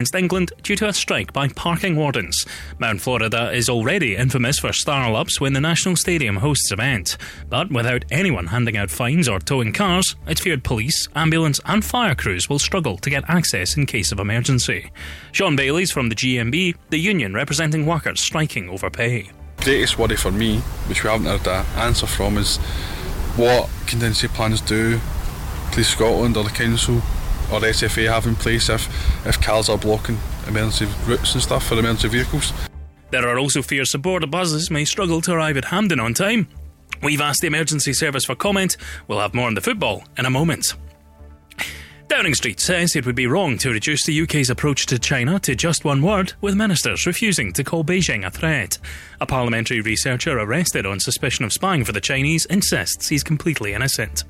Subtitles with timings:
[0.00, 2.46] against England due to a strike by parking wardens.
[2.78, 7.18] Mount Florida is already infamous for starl-ups when the National Stadium hosts event.
[7.50, 12.14] But without anyone handing out fines or towing cars, it's feared police, ambulance and fire
[12.14, 14.90] crews will struggle to get access in case of emergency.
[15.32, 19.30] Sean Bailey's from the GMB, the union representing workers striking over pay.
[19.58, 22.56] Greatest worry for me, which we haven't heard an answer from, is
[23.36, 24.98] what contingency plans do
[25.72, 27.02] Police Scotland or the council
[27.52, 28.86] or SFA have in place if,
[29.26, 32.52] if cars are blocking emergency routes and stuff for emergency vehicles.
[33.10, 36.48] There are also fears border buses may struggle to arrive at Hampden on time.
[37.02, 38.76] We've asked the emergency service for comment.
[39.08, 40.74] We'll have more on the football in a moment.
[42.08, 45.54] Downing Street says it would be wrong to reduce the UK's approach to China to
[45.54, 48.78] just one word, with ministers refusing to call Beijing a threat.
[49.20, 54.24] A parliamentary researcher arrested on suspicion of spying for the Chinese insists he's completely innocent.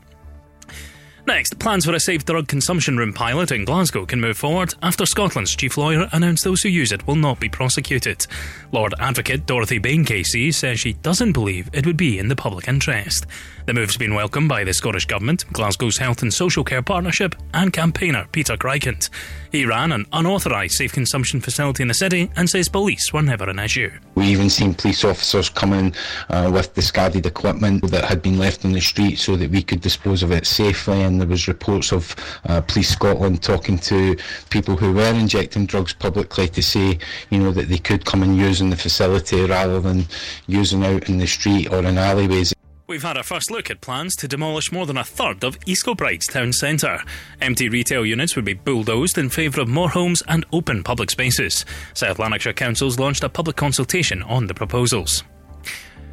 [1.31, 5.07] Next, plans for a safe drug consumption room pilot in Glasgow can move forward after
[5.07, 8.27] Scotland's chief lawyer announced those who use it will not be prosecuted.
[8.73, 12.67] Lord Advocate Dorothy Bain KC says she doesn't believe it would be in the public
[12.67, 13.27] interest.
[13.67, 17.73] The move's been welcomed by the Scottish Government, Glasgow's Health and Social Care Partnership, and
[17.73, 19.09] campaigner Peter Krykant.
[19.53, 23.49] He ran an unauthorised safe consumption facility in the city and says police were never
[23.49, 23.91] an issue.
[24.17, 25.95] We even seen police officers coming
[26.29, 29.81] uh, with discarded equipment that had been left on the street so that we could
[29.81, 31.03] dispose of it safely.
[31.03, 32.15] And there was reports of
[32.47, 34.17] uh, Police Scotland talking to
[34.51, 36.99] people who were injecting drugs publicly to say,
[37.31, 40.07] you know, that they could come and use in the facility rather than
[40.47, 42.55] using out in the street or in alleyways.
[42.91, 45.87] We've had a first look at plans to demolish more than a third of East
[45.87, 47.01] Kilbride's town centre.
[47.41, 51.65] Empty retail units would be bulldozed in favour of more homes and open public spaces.
[51.95, 55.23] South Lanarkshire Council's launched a public consultation on the proposals.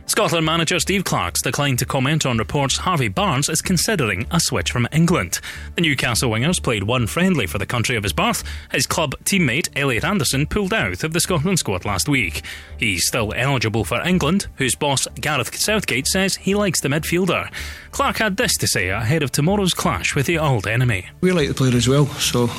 [0.08, 4.72] Scotland manager Steve Clarke's declined to comment on reports Harvey Barnes is considering a switch
[4.72, 5.42] from England.
[5.76, 8.42] The Newcastle Wingers played one friendly for the country of his birth.
[8.72, 12.42] His club teammate Elliot Anderson pulled out of the Scotland squad last week.
[12.78, 17.52] He's still eligible for England, whose boss Gareth Southgate says he likes the midfielder.
[17.92, 21.10] Clarke had this to say ahead of tomorrow's clash with the old enemy.
[21.20, 22.50] We like the player as well, so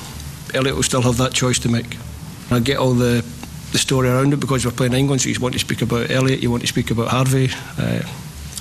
[0.52, 1.96] Elliot will still have that choice to make.
[2.50, 3.24] I get all the
[3.72, 6.42] the story around it because we're playing England, so you want to speak about Elliot,
[6.42, 7.50] you want to speak about Harvey.
[7.78, 8.02] Uh,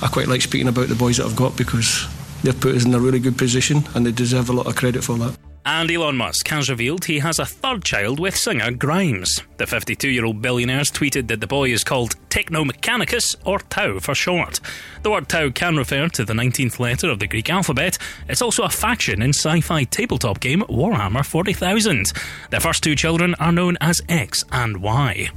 [0.01, 2.07] I quite like speaking about the boys that I've got because
[2.44, 5.03] they've put us in a really good position and they deserve a lot of credit
[5.03, 5.38] for that.
[5.70, 9.42] And Elon Musk has revealed he has a third child with singer Grimes.
[9.58, 14.16] The 52 year old billionaire tweeted that the boy is called Technomechanicus, or Tau for
[14.16, 14.62] short.
[15.04, 17.98] The word Tau can refer to the 19th letter of the Greek alphabet.
[18.30, 22.14] It's also a faction in sci fi tabletop game Warhammer 40,000.
[22.50, 25.28] Their first two children are known as X and Y.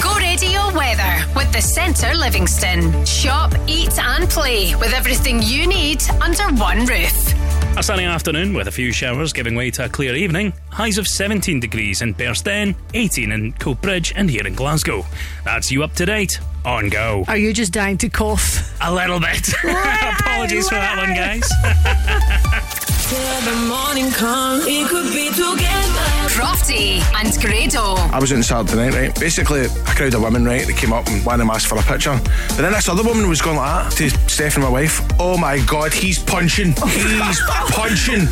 [0.00, 3.04] Go radio weather with the Centre Livingston.
[3.04, 7.34] Shop, eat, and play with everything you need under one roof.
[7.78, 10.52] A sunny afternoon with a few showers giving way to a clear evening.
[10.70, 15.06] Highs of 17 degrees in Bearsden, 18 in Coatbridge, and here in Glasgow.
[15.44, 17.24] That's you up to date on Go.
[17.28, 18.76] Are you just dying to cough?
[18.82, 19.48] A little bit.
[19.62, 22.74] Apologies for that one, guys.
[23.10, 26.08] the morning come, it could be together.
[26.28, 27.94] Crofty and Grado.
[28.12, 29.20] I was in Saturday night, right?
[29.20, 30.66] Basically, a crowd of women, right?
[30.66, 32.18] They came up and one of them asked for a picture.
[32.48, 35.00] But then this other woman was going like that to Stephanie, my wife.
[35.18, 36.74] Oh my god, he's punching.
[36.86, 38.26] He's punching.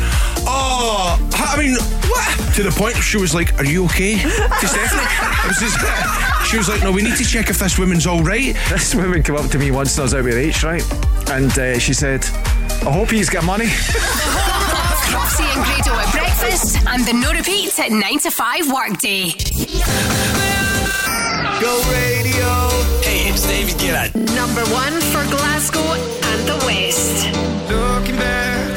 [0.45, 1.75] Oh, I mean,
[2.07, 2.55] what?
[2.55, 4.17] To the point she was like, Are you okay?
[4.17, 5.07] To Stephanie.
[5.43, 8.21] It was just, she was like, No, we need to check if this woman's all
[8.21, 8.55] right.
[8.69, 10.83] This woman came up to me once and I was out with H, right?
[11.31, 12.23] And uh, she said,
[12.85, 13.69] I hope he's got money.
[15.07, 19.31] Crofty and Grado at breakfast and the no repeat at 9 to 5 workday.
[21.63, 22.49] Go radio.
[23.01, 24.13] Hey, it's David Gillard.
[24.35, 25.87] Number one for Glasgow
[26.29, 27.25] and the West.
[27.71, 28.67] Looking back,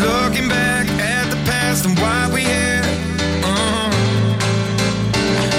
[0.00, 2.82] looking back at the past and why we here.
[3.44, 3.90] Uh-huh.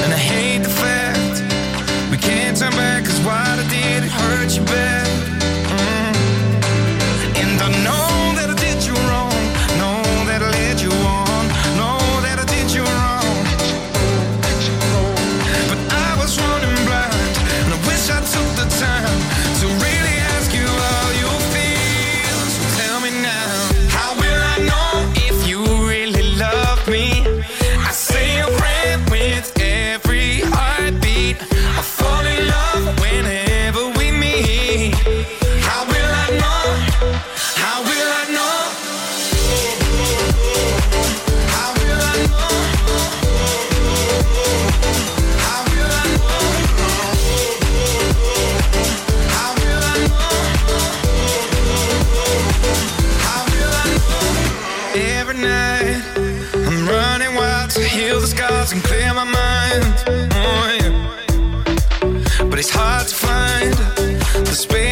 [0.03, 1.43] And I hate the fact
[2.09, 5.04] we can't turn back, cause what I did it hurt you bad.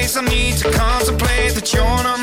[0.03, 2.23] place I need to contemplate that you're not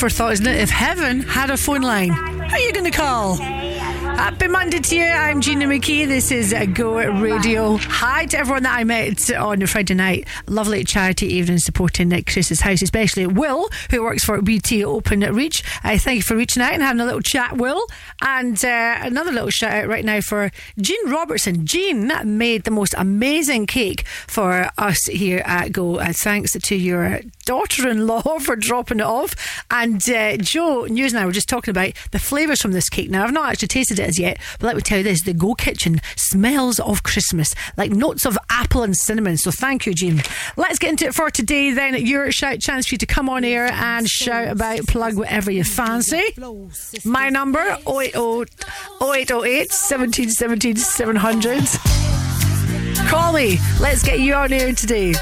[0.00, 0.56] for thought, isn't it?
[0.56, 3.36] If heaven had a phone line, who are you going to call?
[3.36, 5.04] Happy Monday to you.
[5.04, 6.06] I'm Gina McKie.
[6.06, 7.76] This is Go Radio.
[7.76, 10.26] Hi to everyone that I met on a Friday night.
[10.46, 15.64] Lovely charity evening supporting Chris's house, especially Will, who works for BT Openreach.
[15.84, 17.86] I uh, thank you for reaching out and having a little chat, Will.
[18.20, 21.64] And uh, another little shout out right now for Jean Robertson.
[21.64, 25.96] Jean made the most amazing cake for us here at Go.
[25.96, 29.34] Uh, thanks to your daughter in law for dropping it off.
[29.80, 33.08] And uh, Joe News and I were just talking about the flavours from this cake.
[33.08, 35.32] Now, I've not actually tasted it as yet, but let me tell you this the
[35.32, 39.38] Go Kitchen smells of Christmas, like notes of apple and cinnamon.
[39.38, 40.20] So thank you, Jim.
[40.58, 41.94] Let's get into it for today then.
[42.04, 45.64] Your shout chance for you to come on air and shout about, plug whatever you
[45.64, 46.24] fancy.
[47.06, 48.18] My number 080,
[49.00, 51.64] 0808 700.
[53.08, 53.58] Call me.
[53.80, 55.14] Let's get you on air today.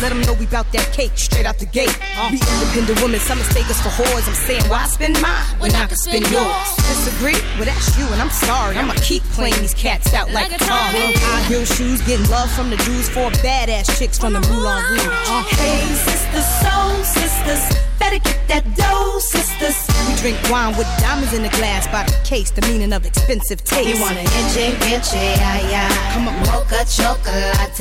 [0.00, 1.92] Let him know we bout that cake straight out the gate.
[2.32, 4.26] We independent women, some mistake us for whores.
[4.26, 6.56] I'm saying, why spend mine when I can spend yours?
[6.88, 7.36] Disagree?
[7.60, 8.76] Well, that's you, and I'm sorry.
[8.76, 10.64] I'ma keep playing these cats out like, Like a.
[10.64, 11.12] Atari.
[11.20, 15.04] High heel shoes, getting love from the Jews, four badass chicks from the Moulin Rouge.
[15.28, 17.62] Uh, Hey, sisters, soul sisters,
[17.98, 19.49] better get that dough, sisters.
[19.60, 23.62] We drink wine with diamonds in the glass by the case, the meaning of expensive
[23.62, 23.88] taste.
[23.88, 26.14] You want an inche, inche, yeah, yeah.
[26.14, 26.34] Come on.
[26.46, 27.78] Mocha chocolate.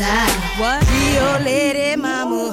[0.60, 0.84] What?
[0.92, 2.52] Rio Lady Mama.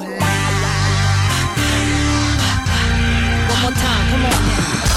[3.49, 4.96] One more time, come on now.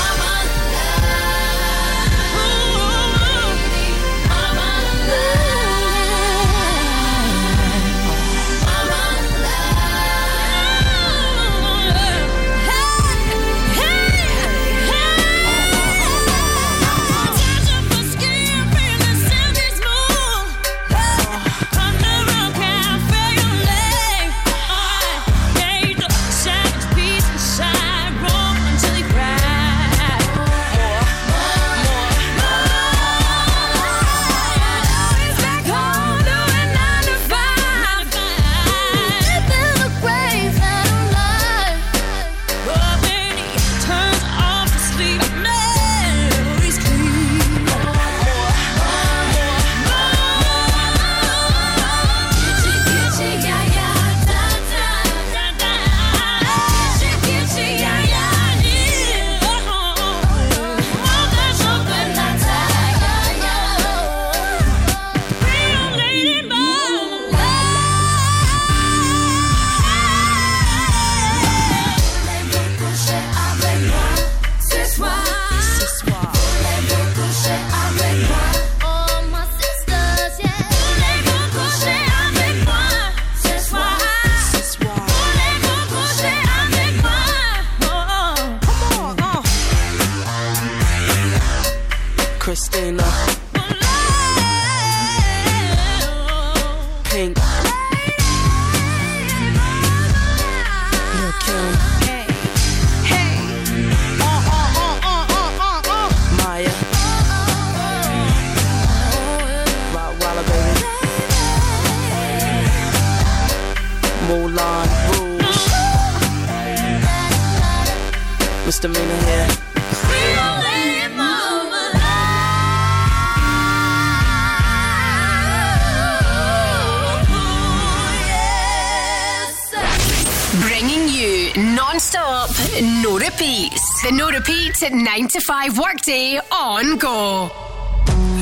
[134.92, 137.50] 9 to 5 workday on Go.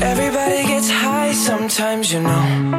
[0.01, 2.78] Everybody gets high sometimes, you know.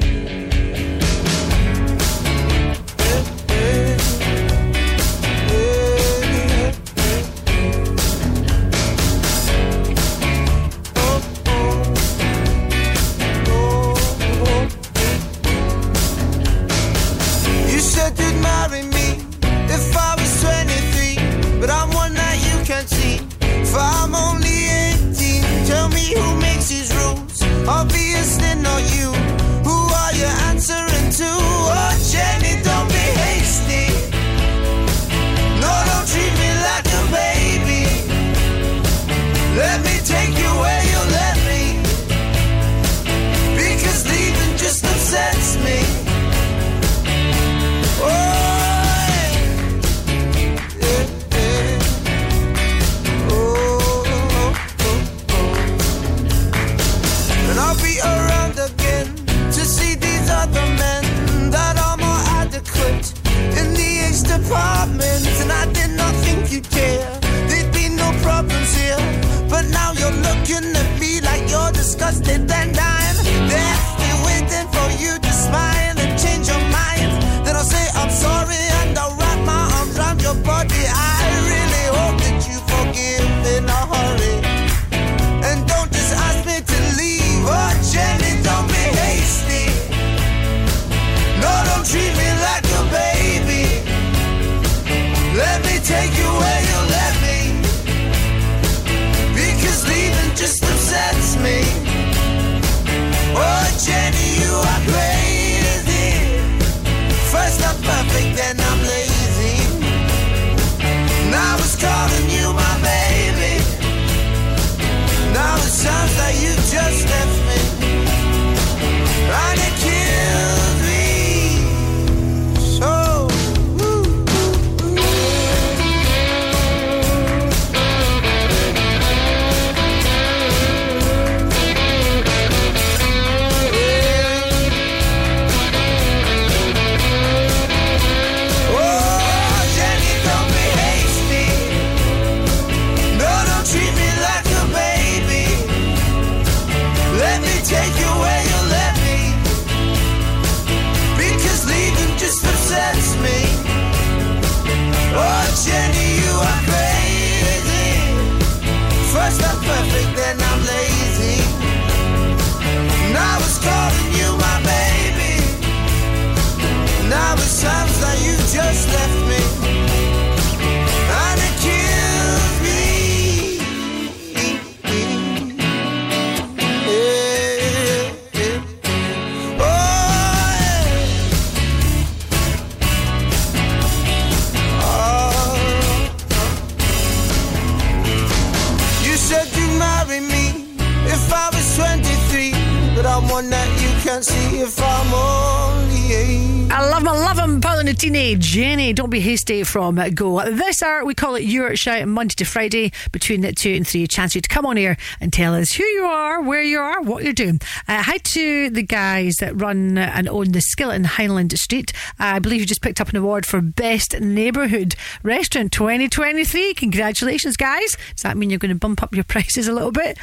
[199.51, 200.49] Hasty from Go.
[200.49, 204.03] This hour, we call it Your Shout Monday to Friday between 2 and 3.
[204.03, 206.79] A chance you to come on here and tell us who you are, where you
[206.79, 207.59] are, what you're doing.
[207.85, 211.91] Uh, hi to the guys that run and own the Skillet in Highland Street.
[212.17, 216.73] I believe you just picked up an award for Best Neighbourhood Restaurant 2023.
[216.75, 217.97] Congratulations, guys.
[218.15, 220.17] Does that mean you're going to bump up your prices a little bit?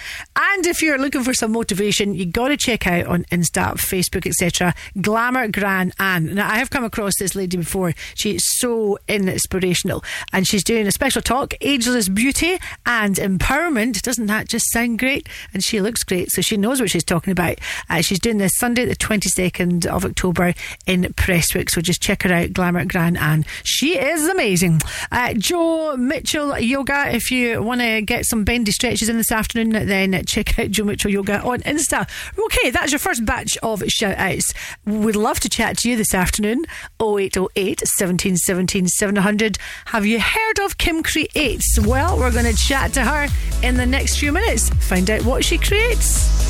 [0.51, 4.27] And if you're looking for some motivation, you got to check out on Insta, Facebook,
[4.27, 4.75] etc.
[4.99, 6.35] Glamour Gran Anne.
[6.37, 7.93] Now, I have come across this lady before.
[8.15, 14.01] She's so inspirational, and she's doing a special talk, Ageless Beauty and Empowerment.
[14.01, 15.29] Doesn't that just sound great?
[15.53, 17.59] And she looks great, so she knows what she's talking about.
[17.91, 20.55] Uh, she's doing this Sunday, the 22nd of October
[20.87, 21.69] in Prestwick.
[21.69, 23.45] So just check her out, Glamour Gran Anne.
[23.65, 24.81] She is amazing.
[25.13, 27.15] Uh, Joe Mitchell Yoga.
[27.15, 30.85] If you want to get some bendy stretches in this afternoon, then check out Joe
[30.85, 32.09] Mitchell Yoga on Insta.
[32.39, 34.53] Okay, that's your first batch of shout outs.
[34.87, 36.65] We'd love to chat to you this afternoon.
[37.01, 39.59] 0808 17 17 700.
[39.87, 41.79] Have you heard of Kim Creates?
[41.81, 43.29] Well, we're going to chat to her
[43.63, 44.69] in the next few minutes.
[44.71, 46.49] Find out what she creates.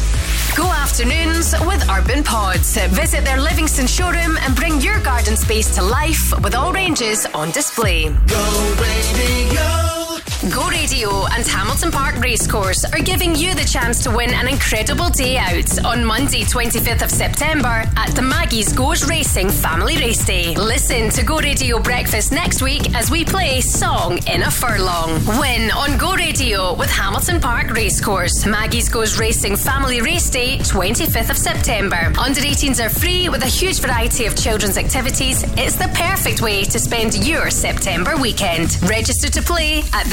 [0.57, 2.77] Go afternoons with Urban Pods.
[2.89, 7.51] Visit their Livingston showroom and bring your garden space to life with all ranges on
[7.53, 8.09] display.
[8.09, 9.55] Go radio.
[9.55, 15.11] Go Radio and Hamilton Park Racecourse are giving you the chance to win an incredible
[15.11, 20.55] day out on Monday, 25th of September at the Maggie's Goes Racing Family Race Day.
[20.57, 25.25] Listen to Go Radio Breakfast next week as we play Song in a Furlong.
[25.39, 28.47] Win on Go Radio with Hamilton Park Racecourse.
[28.47, 32.13] Maggie's Goes Racing Family Race Day, 25th of September.
[32.19, 35.45] Under 18s are free with a huge variety of children's activities.
[35.59, 38.79] It's the perfect way to spend your September weekend.
[38.89, 40.07] Register to play at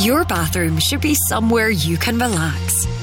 [0.00, 2.86] Your bathroom should be somewhere you can relax.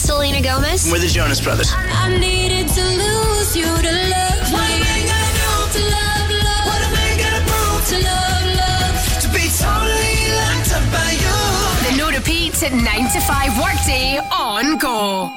[0.00, 0.90] Selena Gomez.
[0.90, 1.70] We're the Jonas Brothers.
[1.76, 4.40] I needed to lose you to love.
[4.50, 6.66] What am I gonna do to love, love?
[6.70, 8.94] What am I gonna prove to love, love?
[9.22, 11.36] To be totally locked up by you.
[11.84, 12.82] The no repeats at 9
[13.12, 15.30] to 5 workday on Go.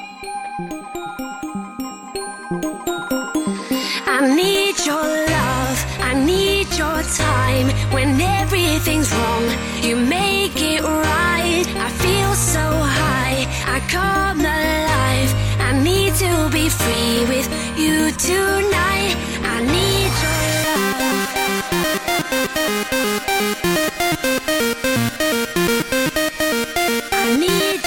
[4.06, 5.04] I need your
[5.36, 5.78] love.
[6.00, 7.68] I need your time.
[7.92, 9.44] When everything's wrong,
[9.82, 11.66] you make it right.
[11.76, 12.33] I feel
[16.16, 19.16] to be free with you tonight.
[19.42, 21.34] I need your love.
[27.12, 27.83] I need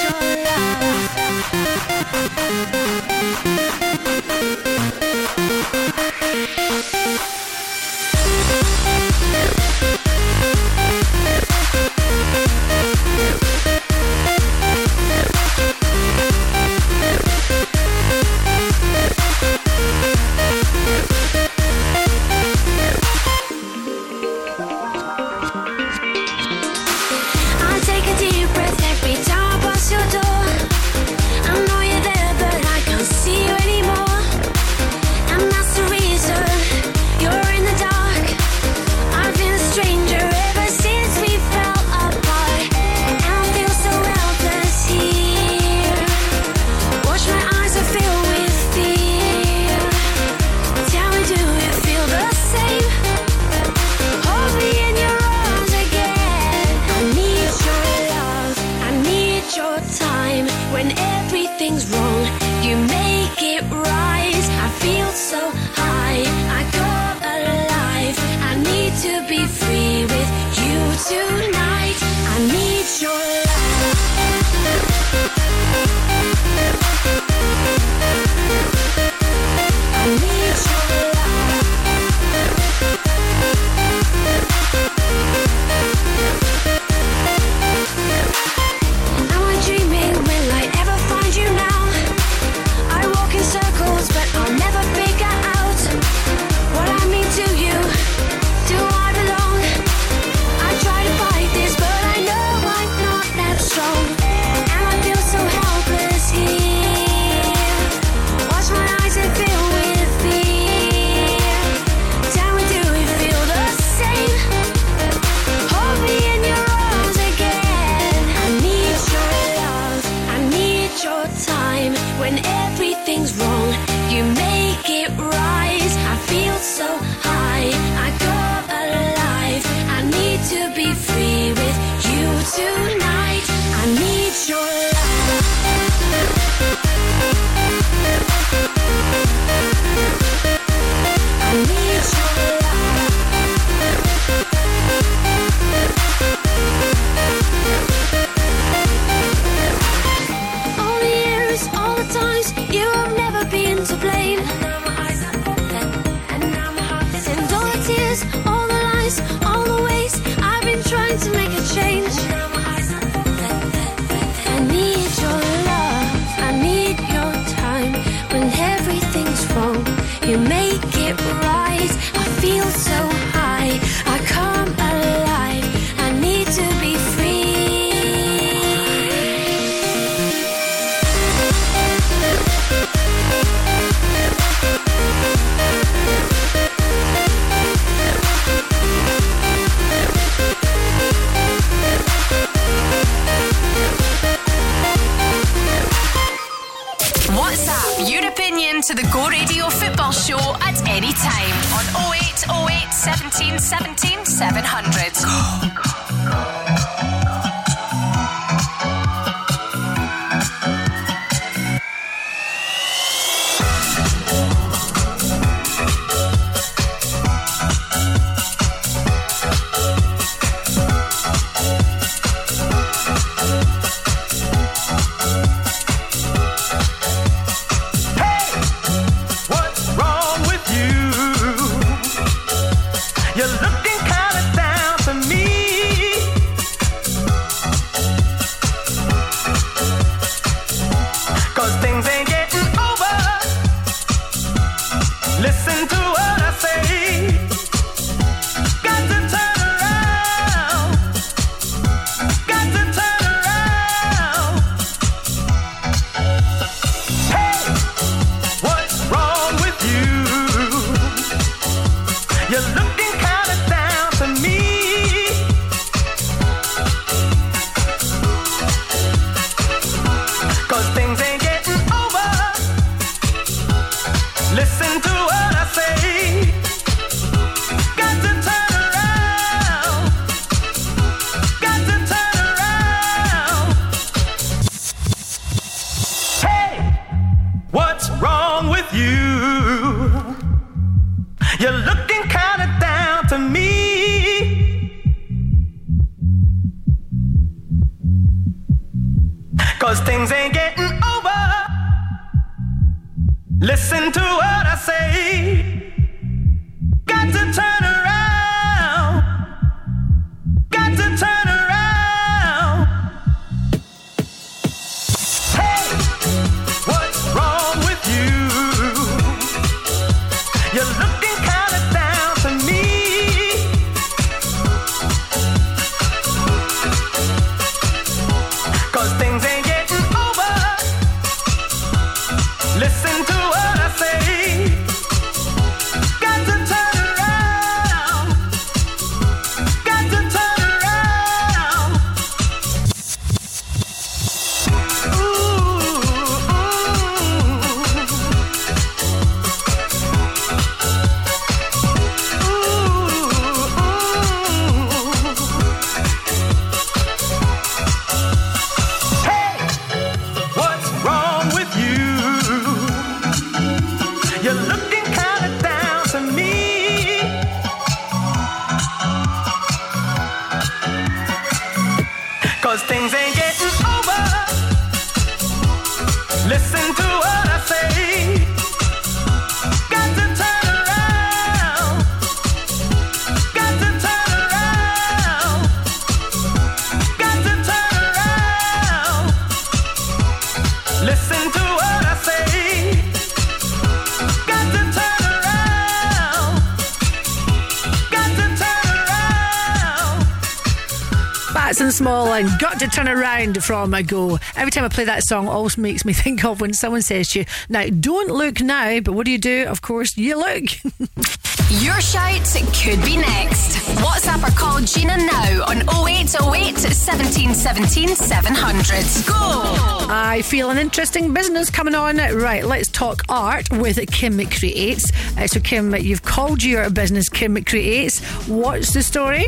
[402.37, 404.37] and Got to Turn Around from a Go.
[404.55, 407.39] Every time I play that song, always makes me think of when someone says to
[407.39, 409.65] you, Now, don't look now, but what do you do?
[409.65, 410.63] Of course, you look.
[411.69, 413.77] Your shout could be next.
[413.97, 419.27] WhatsApp or call Gina now on 0808 17 17 700.
[419.27, 420.07] Go!
[420.09, 422.17] I feel an interesting business coming on.
[422.17, 425.11] Right, let's talk art with Kim Creates.
[425.37, 428.23] Uh, so, Kim, you've called your business Kim Creates.
[428.47, 429.45] What's the story?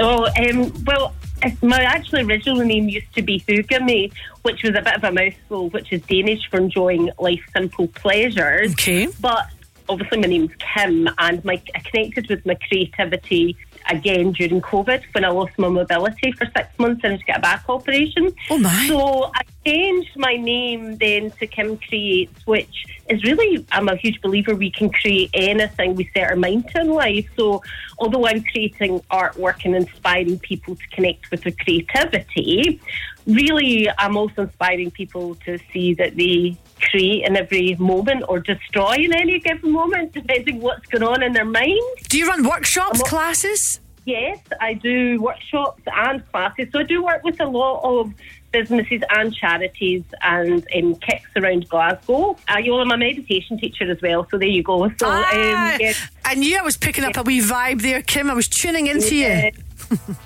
[0.00, 1.21] Oh, um, well, it's-
[1.62, 5.68] my actual original name used to be Hugami, which was a bit of a mouthful,
[5.70, 8.72] which is Danish for enjoying life's simple pleasures.
[8.72, 9.08] Okay.
[9.20, 9.46] But
[9.88, 13.56] obviously, my name's Kim, and my I connected with my creativity
[13.88, 17.38] again during COVID when I lost my mobility for six months and had to get
[17.38, 18.32] a back operation.
[18.50, 18.86] Oh my!
[18.88, 24.20] So I changed my name then to Kim Creates, which is really I'm a huge
[24.20, 27.28] believer we can create anything we set our mind to in life.
[27.36, 27.62] So
[27.98, 32.80] although I'm creating artwork and inspiring people to connect with their creativity,
[33.26, 38.94] really I'm also inspiring people to see that they create in every moment or destroy
[38.94, 41.80] in any given moment, depending what's going on in their mind.
[42.08, 43.80] Do you run workshops, classes?
[44.04, 46.68] Yes, I do workshops and classes.
[46.72, 48.12] So I do work with a lot of
[48.52, 52.36] businesses and charities and um, kicks around Glasgow.
[52.48, 54.88] Uh, you know, I'm a meditation teacher as well, so there you go.
[54.90, 58.30] So Ah, um, yes, I knew I was picking up a wee vibe there, Kim.
[58.30, 59.46] I was tuning into Yeah.
[59.46, 59.52] you.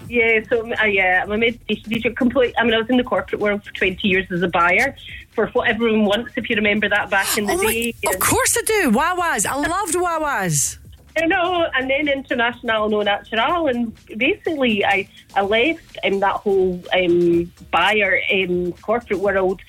[0.09, 2.11] yeah, so uh, yeah, I'm a meditation teacher.
[2.13, 2.55] Complete.
[2.59, 4.95] I mean, I was in the corporate world for 20 years as a buyer
[5.33, 6.33] for what everyone wants.
[6.37, 7.95] If you remember that back in the Oh my- day.
[8.09, 8.91] of course I do.
[8.93, 9.45] Wawas.
[9.47, 10.79] I loved Wawas.
[11.17, 16.83] I know, and then International No Natural, and basically I, I left um, that whole
[16.93, 19.63] um, buyer um, corporate world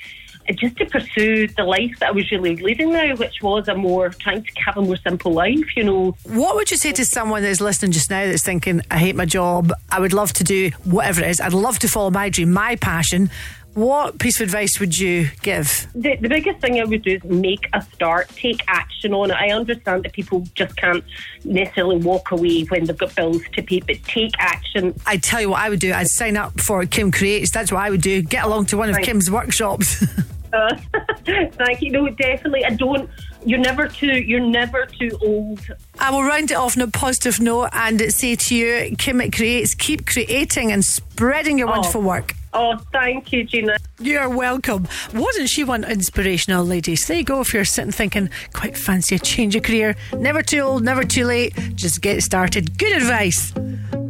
[0.50, 3.76] uh, just to pursue the life that I was really leading now, which was a
[3.76, 6.18] more trying to have a more simple life, you know.
[6.24, 9.26] What would you say to someone that's listening just now that's thinking, I hate my
[9.26, 12.52] job, I would love to do whatever it is, I'd love to follow my dream,
[12.52, 13.30] my passion?
[13.78, 15.88] What piece of advice would you give?
[15.94, 19.36] The, the biggest thing I would do is make a start, take action on it.
[19.36, 21.04] I understand that people just can't
[21.44, 25.00] necessarily walk away when they've got bills to pay, but take action.
[25.06, 25.94] I'd tell you what I would do.
[25.94, 27.52] I'd sign up for Kim Creates.
[27.52, 28.24] That's what I would do.
[28.24, 29.06] Get along to one of Right.
[29.06, 30.04] Kim's workshops.
[30.54, 30.74] Uh,
[31.26, 31.92] thank you.
[31.92, 32.64] No, definitely.
[32.64, 33.10] I don't.
[33.46, 34.14] You're never too.
[34.14, 35.60] You're never too old.
[36.00, 39.36] I will round it off on a positive note and say to you, Kim it
[39.36, 42.34] creates, keep creating and spreading your wonderful work.
[42.60, 43.78] Oh, thank you, Gina.
[44.00, 44.88] You're welcome.
[45.14, 47.06] Wasn't she one inspirational, ladies?
[47.06, 47.42] There you go.
[47.42, 51.26] If you're sitting thinking, quite fancy a change of career, never too old, never too
[51.26, 52.80] late, just get started.
[52.80, 53.54] Good advice.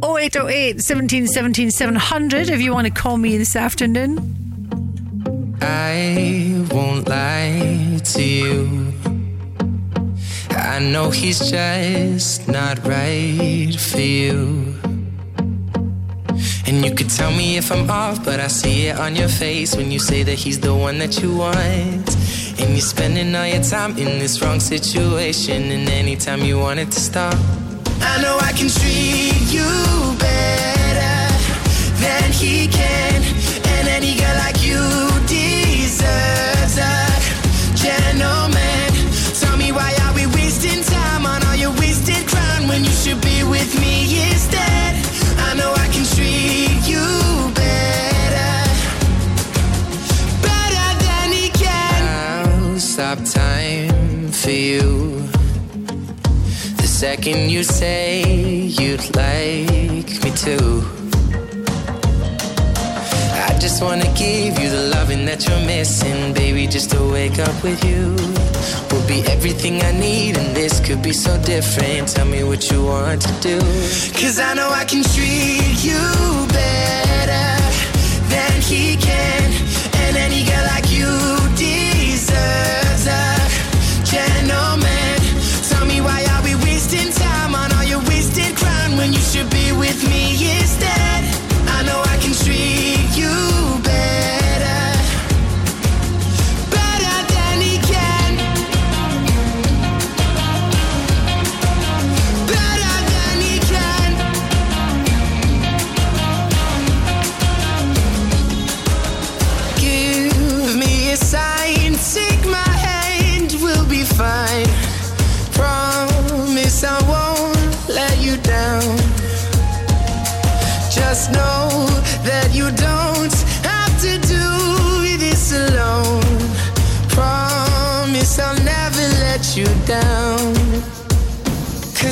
[0.02, 4.16] 0808 17 17 700 if you want to call me this afternoon.
[5.60, 8.94] I won't lie to you.
[10.52, 14.74] I know he's just not right for you.
[16.66, 19.74] And you could tell me if I'm off, but I see it on your face
[19.76, 22.08] when you say that he's the one that you want.
[22.60, 26.90] And you're spending all your time in this wrong situation, and anytime you want it
[26.90, 27.34] to stop.
[28.00, 29.70] I know I can treat you
[30.18, 31.18] better
[32.02, 33.22] than he can,
[33.74, 34.82] and any girl like you
[35.26, 36.96] deserves a
[37.74, 38.90] gentleman.
[39.40, 43.20] Tell me why are we wasting time on all your wasted crown when you should
[43.20, 44.77] be with me instead?
[53.32, 55.20] Time for you.
[56.76, 58.22] The second you say
[58.66, 60.82] you'd like me to.
[63.46, 66.66] I just wanna give you the loving that you're missing, baby.
[66.66, 68.14] Just to wake up with you
[68.90, 72.08] will be everything I need, and this could be so different.
[72.08, 73.58] Tell me what you want to do.
[74.20, 76.00] Cause I know I can treat you
[76.48, 77.17] better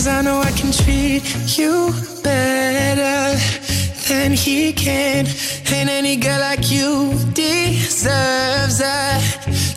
[0.07, 1.25] Cause I know I can treat
[1.59, 1.93] you
[2.23, 3.37] better
[4.07, 5.27] than he can.
[5.73, 9.21] And any girl like you deserves a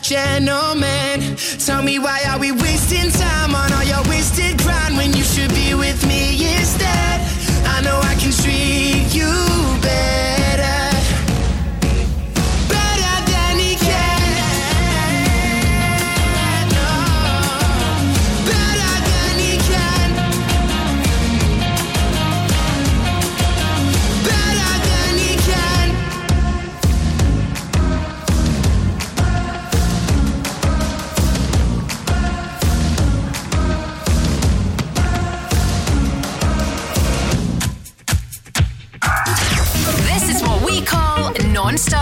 [0.00, 1.36] gentleman.
[1.66, 5.50] Tell me why are we wasting time on all your wasted grind when you should
[5.50, 7.20] be with me instead?
[7.66, 8.89] I know I can treat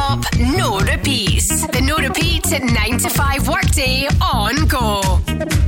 [0.08, 1.66] up, no repeats.
[1.66, 5.67] The no repeats at 9 to 5 workday on go.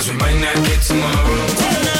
[0.00, 1.99] Cause we might not get tomorrow.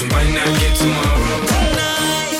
[0.00, 1.46] Cause we might not get tomorrow.
[1.46, 2.39] Tonight,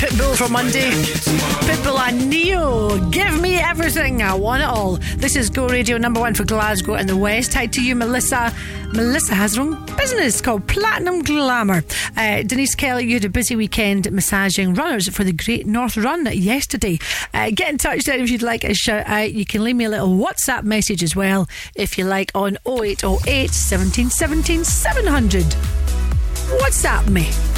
[0.00, 0.90] Pitbull for Monday.
[1.68, 3.10] Pitbull and Ne-Yo.
[3.10, 4.22] Give me everything.
[4.22, 4.96] I want it all.
[5.18, 7.52] This is Go Radio number one for Glasgow and the West.
[7.52, 8.50] Hi to you, Melissa.
[8.94, 11.84] Melissa has her own business called Platinum Glamour.
[12.16, 16.24] Uh, Denise Kelly, you had a busy weekend massaging runners for the Great North Run
[16.32, 16.98] yesterday.
[17.34, 19.34] Uh, get in touch then if you'd like a shout out.
[19.34, 23.50] You can leave me a little WhatsApp message as well if you like on 0808
[23.50, 25.44] 17 17 700.
[26.58, 27.49] WhatsApp me.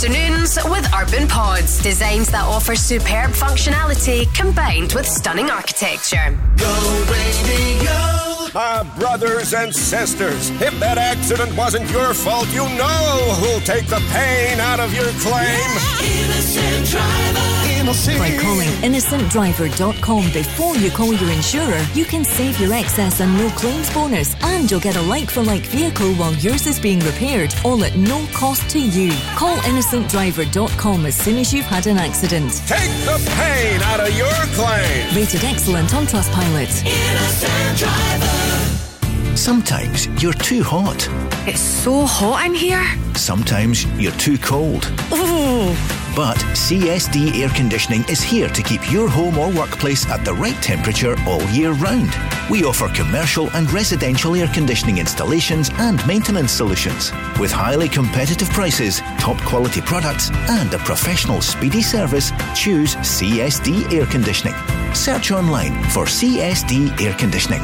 [0.00, 6.38] Go afternoons with Urban Pods, designs that offer superb functionality combined with stunning architecture.
[6.56, 13.34] Go, baby, go, my brothers and sisters, if that accident wasn't your fault, you know
[13.40, 15.68] who'll take the pain out of your claim.
[16.02, 17.69] Innocent driver.
[17.80, 23.48] By calling innocentdriver.com before you call your insurer, you can save your excess and no
[23.50, 27.54] claims bonus, and you'll get a like for like vehicle while yours is being repaired,
[27.64, 29.10] all at no cost to you.
[29.34, 32.52] Call innocentdriver.com as soon as you've had an accident.
[32.66, 35.16] Take the pain out of your claim.
[35.16, 36.84] Rated excellent on Trustpilot.
[36.84, 39.36] Innocent driver.
[39.36, 41.08] Sometimes you're too hot.
[41.48, 42.84] It's so hot in here.
[43.14, 44.84] Sometimes you're too cold.
[45.14, 45.74] Ooh.
[46.16, 50.60] But CSD Air Conditioning is here to keep your home or workplace at the right
[50.62, 52.10] temperature all year round.
[52.50, 57.12] We offer commercial and residential air conditioning installations and maintenance solutions.
[57.38, 64.06] With highly competitive prices, top quality products, and a professional speedy service, choose CSD Air
[64.06, 64.54] Conditioning.
[64.94, 67.62] Search online for CSD Air Conditioning.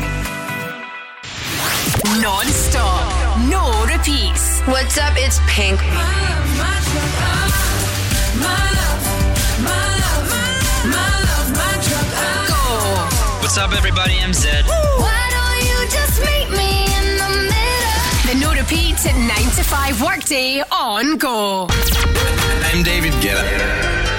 [2.22, 4.60] Non stop, no repeats.
[4.62, 5.14] What's up?
[5.16, 5.80] It's Pink.
[5.80, 6.75] Go.
[13.46, 14.18] What's up, everybody?
[14.18, 14.66] I'm Zedd.
[14.66, 18.02] Why don't you just meet me in the middle?
[18.26, 21.68] The no repeat 9 to 5 workday on Go.
[21.70, 23.46] I'm David Guetta.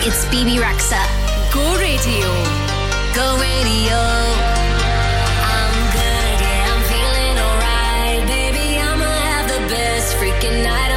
[0.08, 1.04] It's Bebe Rexha.
[1.52, 2.28] Go Radio.
[3.20, 4.00] Go radio.
[5.44, 8.24] I'm good, yeah, I'm feeling alright.
[8.32, 10.97] Baby, I'ma have the best freaking night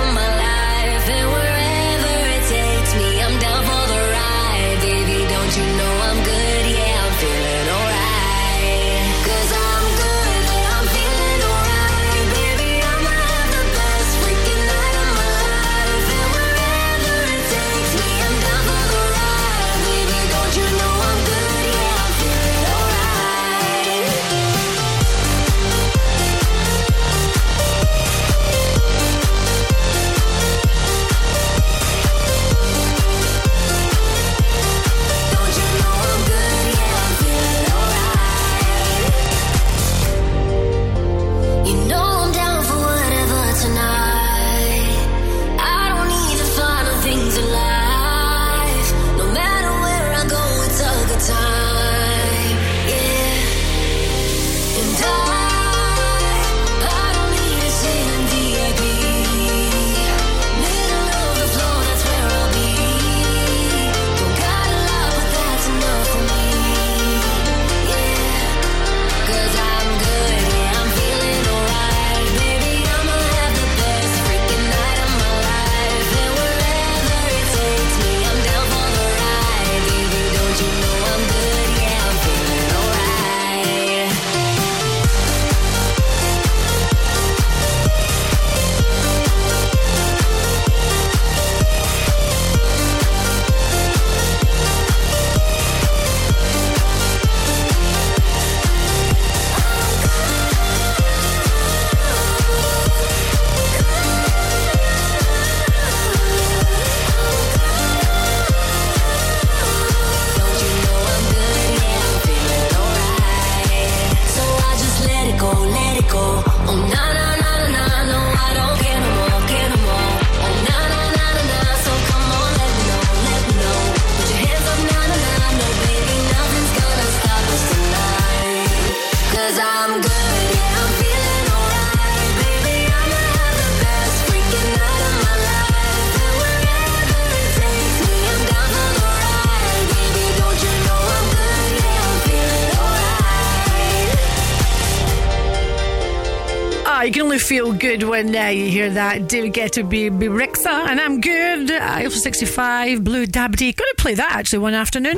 [147.50, 149.28] feel good when uh, you hear that.
[149.28, 151.68] David Guetta, Bebe Rexha, and I'm good.
[151.68, 153.72] Eiffel 65, Blue Dabby.
[153.72, 155.16] Gonna play that actually one afternoon.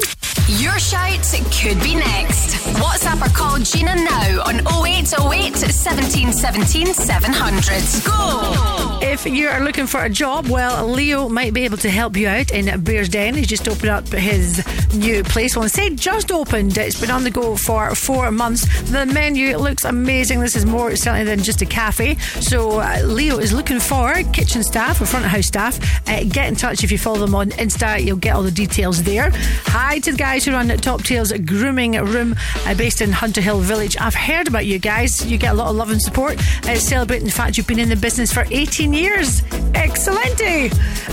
[0.49, 1.21] Your shout
[1.53, 2.57] could be next.
[2.81, 8.03] WhatsApp or call Gina now on 0808 17 17 700.
[8.07, 8.92] Go!
[9.05, 12.29] If you are looking for a job, well, Leo might be able to help you
[12.29, 13.35] out in Bearsden.
[13.35, 15.57] He's just opened up his new place.
[15.57, 16.79] Well, say just opened.
[16.79, 18.65] It's been on the go for four months.
[18.93, 20.39] The menu looks amazing.
[20.39, 22.15] This is more certainly than just a cafe.
[22.15, 25.81] So uh, Leo is looking for kitchen staff or front of house staff.
[26.09, 28.03] Uh, get in touch if you follow them on Insta.
[28.03, 29.31] You'll get all the details there.
[29.65, 32.37] Hi to the guys who run Top Tails Grooming Room
[32.67, 33.97] uh, based in Hunter Hill Village.
[33.99, 35.27] I've heard about you guys.
[35.27, 36.39] You get a lot of love and support.
[36.69, 39.41] Uh, celebrating the fact you've been in the business for 18 years.
[39.73, 40.71] Excellente.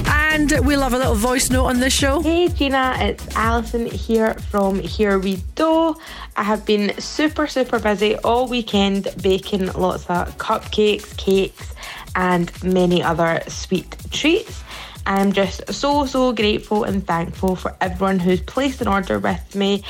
[0.08, 2.22] And we love a little voice note on this show.
[2.22, 5.96] Hey Gina, it's Alison here from Here We Do.
[6.36, 11.74] I have been super, super busy all weekend baking lots of cupcakes, cakes,
[12.16, 14.64] and many other sweet treats.
[15.06, 19.84] I'm just so, so grateful and thankful for everyone who's placed an order with me.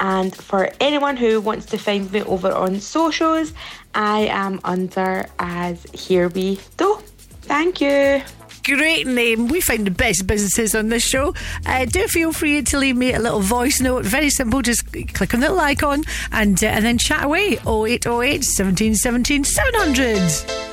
[0.00, 3.52] And for anyone who wants to find me over on socials,
[3.94, 6.98] I am under as Here We Do.
[7.42, 8.22] Thank you.
[8.64, 9.48] Great name.
[9.48, 11.34] We find the best businesses on this show.
[11.66, 14.04] Uh, do feel free to leave me a little voice note.
[14.04, 14.62] Very simple.
[14.62, 17.58] Just click on the little icon and uh, and then chat away.
[17.66, 20.71] 0808 17 17 700.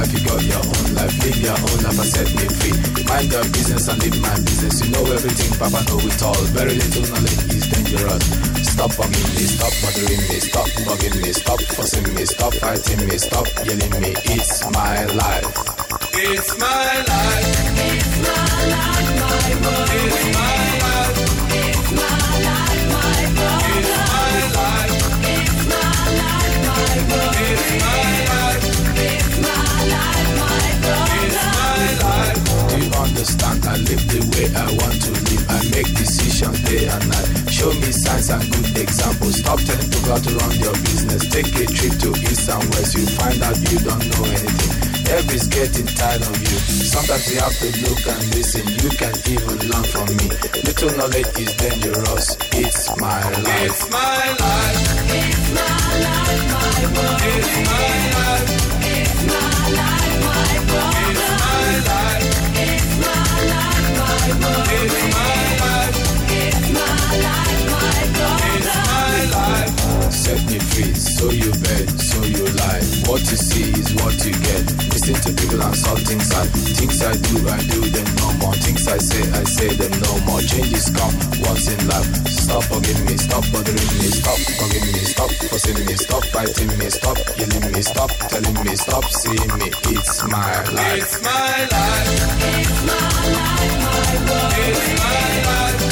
[0.00, 1.14] Life, you got your own life.
[1.20, 2.76] Live your own I set me free.
[3.04, 4.80] Mind your business and live my business.
[4.80, 6.42] You know everything, Papa know it all.
[6.56, 8.24] Very little knowledge is dangerous.
[8.72, 13.16] Stop bugging me, stop bothering me, stop bugging me, stop fussing me, stop fighting me,
[13.18, 14.10] stop yelling me.
[14.32, 15.48] It's my life.
[16.16, 17.46] It's my life.
[17.92, 19.88] It's my life, my world.
[20.00, 21.18] It's my life.
[21.60, 22.16] It's my
[22.48, 23.68] life, my world.
[23.76, 24.96] It's my life.
[25.28, 27.36] It's my life, my world.
[27.36, 28.29] It's my life.
[33.10, 33.66] Understand?
[33.66, 35.44] I live the way I want to live.
[35.50, 37.28] I make decisions day and night.
[37.50, 39.34] Show me signs and good examples.
[39.42, 41.26] Stop telling people how to run your business.
[41.28, 42.94] Take a trip to east and west.
[42.94, 44.74] You find out you don't know anything.
[45.10, 46.56] Everybody's getting tired of you.
[46.86, 48.64] Sometimes you have to look and listen.
[48.78, 50.26] You can even learn from me.
[50.62, 52.26] Little knowledge is dangerous.
[52.54, 53.66] It's my life.
[53.66, 54.78] It's my life.
[55.10, 55.66] It's my
[56.06, 57.18] life, my world.
[57.26, 58.48] It's my life.
[58.86, 60.94] It's my life, my world.
[61.10, 61.58] It's my
[61.90, 62.29] life.
[64.32, 66.19] It's my life.
[66.50, 68.42] It's my life, my world.
[68.54, 70.12] It's my life.
[70.12, 72.84] Set me free, so you bet, so you lie.
[73.06, 74.64] What you see is what you get.
[74.92, 76.30] Listen to people and saw things
[76.80, 78.54] things I do, I do them no more.
[78.54, 80.40] Things I say, I say them no more.
[80.40, 81.14] Changes come
[81.46, 82.08] once in life.
[82.26, 86.90] Stop bugging me, stop bothering me, stop bugging me, stop fussing me, stop fighting me,
[86.90, 89.68] stop yelling me, stop telling me, stop seeing me.
[89.94, 90.98] It's my life.
[90.98, 92.08] It's my life.
[92.60, 92.98] It's my
[93.36, 94.54] life, my world.
[94.58, 95.89] It's my life.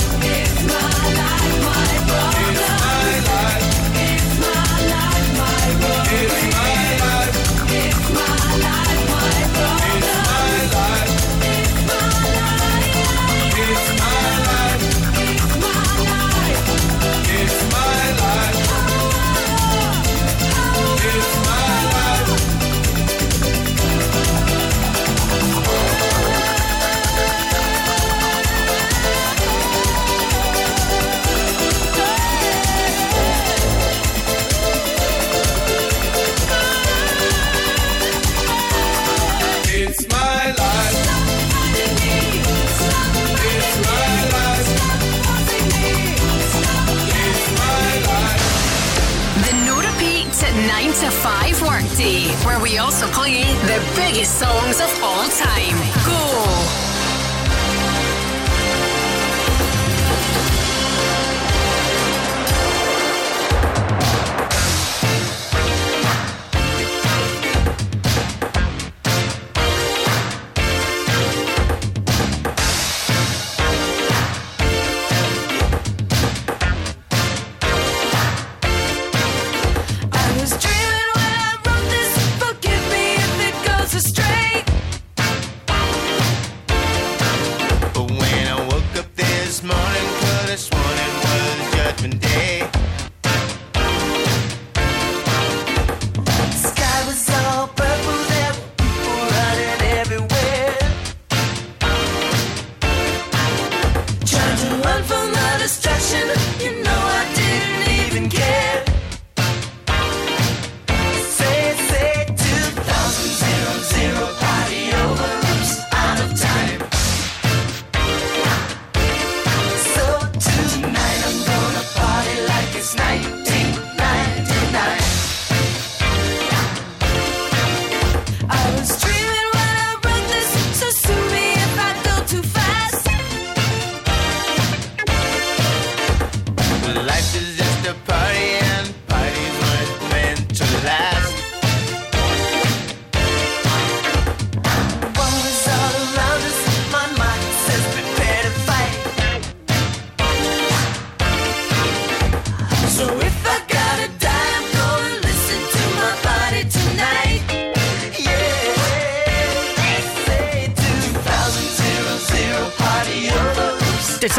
[51.01, 55.77] To 5 workday, where we also play the biggest songs of all time.
[56.05, 56.88] Go!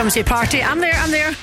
[0.10, 0.64] Party?
[0.64, 1.36] I'm there, I'm there.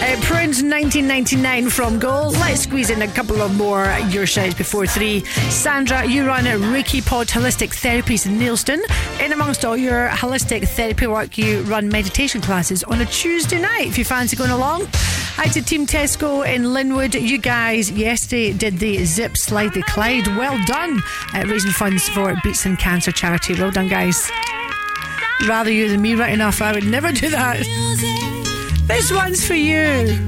[0.00, 2.30] Uh, Prince 1999 from Goal.
[2.30, 5.24] Let's squeeze in a couple of more your shouts before three.
[5.50, 8.78] Sandra, you run a Reiki Pod Holistic Therapies in Neilston.
[9.20, 13.88] In amongst all your holistic therapy work, you run meditation classes on a Tuesday night
[13.88, 14.86] if you fancy going along.
[15.34, 17.14] Hi to Team Tesco in Linwood.
[17.14, 20.28] You guys yesterday did the Zip Slide the Clyde.
[20.28, 21.02] Well done
[21.34, 23.54] at raising funds for Beatson Cancer Charity.
[23.54, 24.30] Well done, guys.
[25.46, 26.60] Rather you than me, right enough.
[26.60, 27.58] I would never do that.
[28.86, 30.18] This one's for you.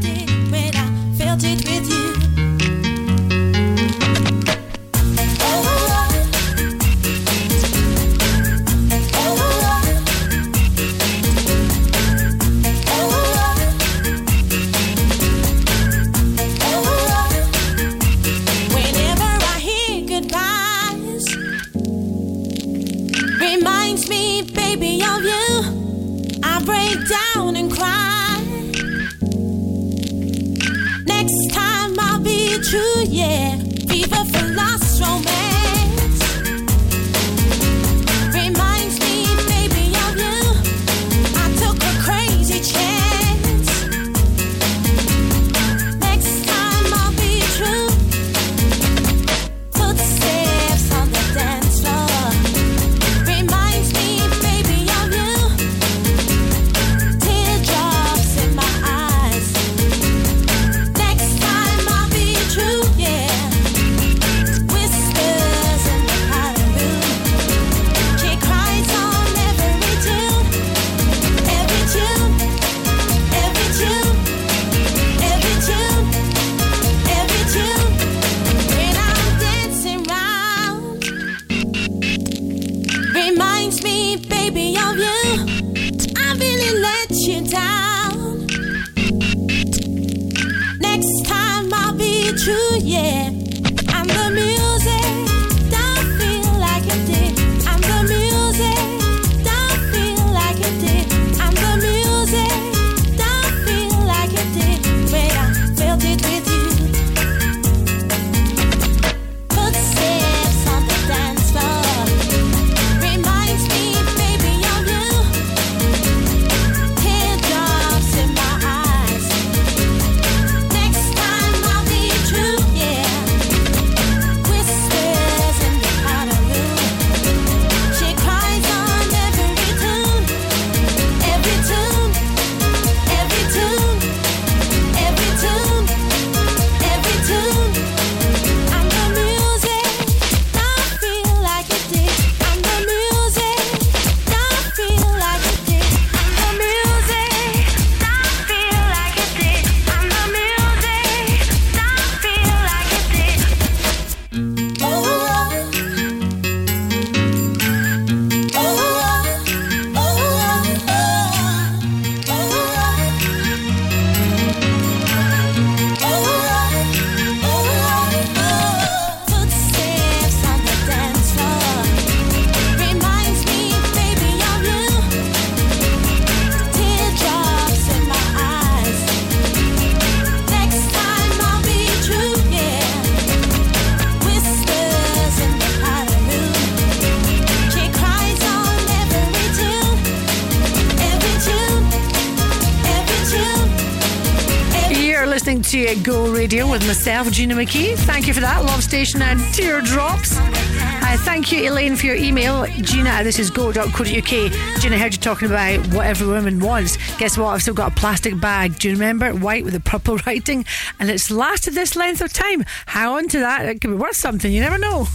[196.40, 197.98] Radio with myself, Gina McKie.
[197.98, 198.64] Thank you for that.
[198.64, 200.38] Lovestation and Teardrops.
[200.38, 202.64] Uh, thank you, Elaine, for your email.
[202.80, 203.94] Gina, this is go.co.uk.
[204.06, 206.96] Gina, heard you talking about what every woman wants.
[207.18, 207.48] Guess what?
[207.48, 208.78] I've still got a plastic bag.
[208.78, 209.34] Do you remember?
[209.34, 210.64] White with the purple writing.
[210.98, 212.64] And it's lasted this length of time.
[212.86, 213.66] Hang on to that.
[213.66, 214.50] It could be worth something.
[214.50, 215.08] You never know.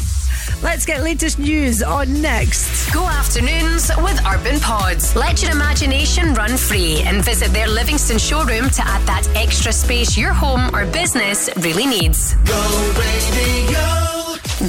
[0.76, 2.94] Let's get latest news on next.
[2.94, 5.16] Go afternoons with Urban Pods.
[5.16, 10.18] Let your imagination run free and visit their Livingston showroom to add that extra space
[10.18, 12.34] your home or business really needs.
[12.44, 14.16] Go Radio.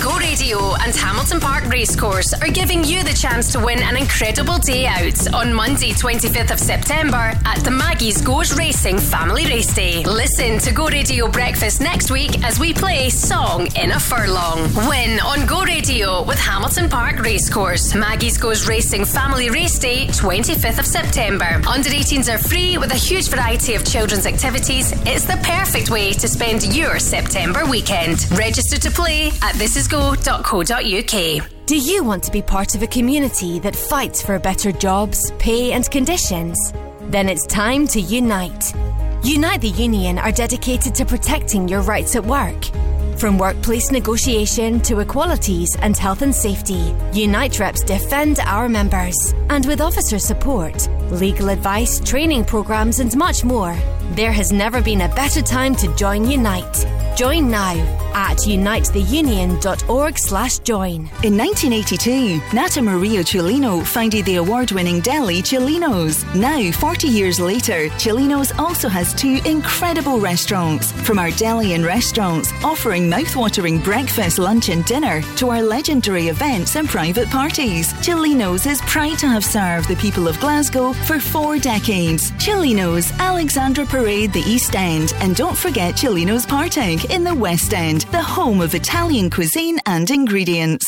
[0.01, 4.59] Go Radio and Hamilton Park Racecourse are giving you the chance to win an incredible
[4.59, 10.05] day out on Monday, 25th of September at the Maggie's Goes Racing Family Race Day.
[10.05, 14.73] Listen to Go Radio Breakfast next week as we play Song in a Furlong.
[14.89, 17.93] Win on Go Radio with Hamilton Park Racecourse.
[17.93, 21.61] Maggie's Goes Racing Family Race Day, 25th of September.
[21.67, 24.93] Under 18s are free with a huge variety of children's activities.
[25.05, 28.31] It's the perfect way to spend your September weekend.
[28.31, 31.51] Register to play at thisisgo.co.uk.
[31.67, 35.73] Do you want to be part of a community that fights for better jobs, pay,
[35.73, 36.57] and conditions?
[37.01, 38.73] Then it's time to unite.
[39.25, 42.76] Unite the Union are dedicated to protecting your rights at work.
[43.19, 49.17] From workplace negotiation to equalities and health and safety, Unite reps defend our members.
[49.49, 53.75] And with officer support, legal advice, training programs, and much more,
[54.11, 56.85] there has never been a better time to join Unite.
[57.17, 61.01] Join now at unitetheunion.org slash join.
[61.23, 66.25] In 1982, Nata Maria Celino founded the award-winning deli Celino's.
[66.35, 70.93] Now, 40 years later, Celino's also has two incredible restaurants.
[70.93, 76.75] From our deli and restaurants, offering mouth-watering breakfast, lunch and dinner, to our legendary events
[76.77, 77.93] and private parties.
[78.03, 82.33] Celino's is proud to have served the people of Glasgow for four decades.
[82.43, 88.06] Celino's, Alexandra Parade, the East End, and don't forget Celino's Partick in the West End,
[88.11, 90.85] the home of Italian cuisine and ingredients.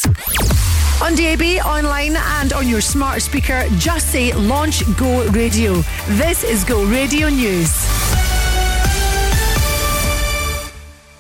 [1.03, 5.83] On DAB, online, and on your smart speaker, just say Launch Go Radio.
[6.11, 7.88] This is Go Radio News.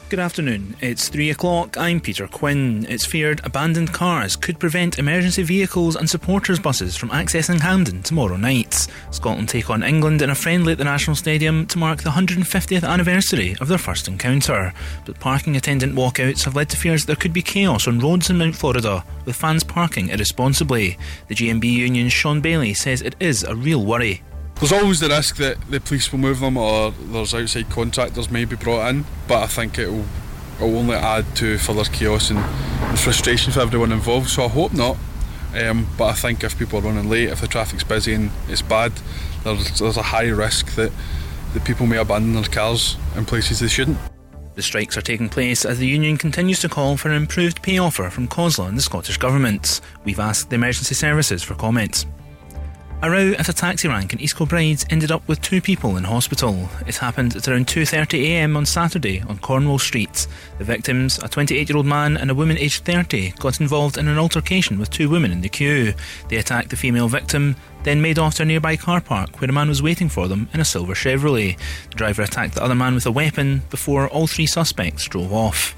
[0.08, 0.74] Good afternoon.
[0.80, 1.76] It's three o'clock.
[1.76, 2.86] I'm Peter Quinn.
[2.88, 8.38] It's feared abandoned cars could prevent emergency vehicles and supporters buses from accessing Hampden tomorrow
[8.38, 8.86] night.
[9.10, 12.88] Scotland take on England in a friendly at the National Stadium to mark the 150th
[12.88, 14.72] anniversary of their first encounter.
[15.04, 18.38] But parking attendant walkouts have led to fears there could be chaos on roads in
[18.38, 20.96] Mount Florida, with fans parking irresponsibly.
[21.26, 24.22] The GMB union's Sean Bailey says it is a real worry.
[24.60, 28.44] There's always the risk that the police will move them or there's outside contractors may
[28.44, 30.04] be brought in, but I think it'll,
[30.60, 34.28] only add to further chaos and, and frustration for everyone involved.
[34.28, 34.96] So I hope not.
[35.54, 38.60] Um, but I think if people are running late, if the traffic's busy and it's
[38.60, 38.92] bad,
[39.44, 40.90] there's, there's a high risk that,
[41.54, 43.98] that people may abandon their cars in places they shouldn't.
[44.56, 47.78] The strikes are taking place as the union continues to call for an improved pay
[47.78, 49.80] offer from COSLA and the Scottish Government.
[50.04, 52.06] We've asked the emergency services for comments.
[53.00, 56.02] A row at a taxi rank in East Kilbride ended up with two people in
[56.02, 56.68] hospital.
[56.84, 60.26] It happened at around 2.30am on Saturday on Cornwall Street.
[60.58, 64.80] The victims, a 28-year-old man and a woman aged 30, got involved in an altercation
[64.80, 65.94] with two women in the queue.
[66.28, 69.52] They attacked the female victim, then made off to a nearby car park where a
[69.52, 71.56] man was waiting for them in a silver Chevrolet.
[71.90, 75.76] The driver attacked the other man with a weapon before all three suspects drove off.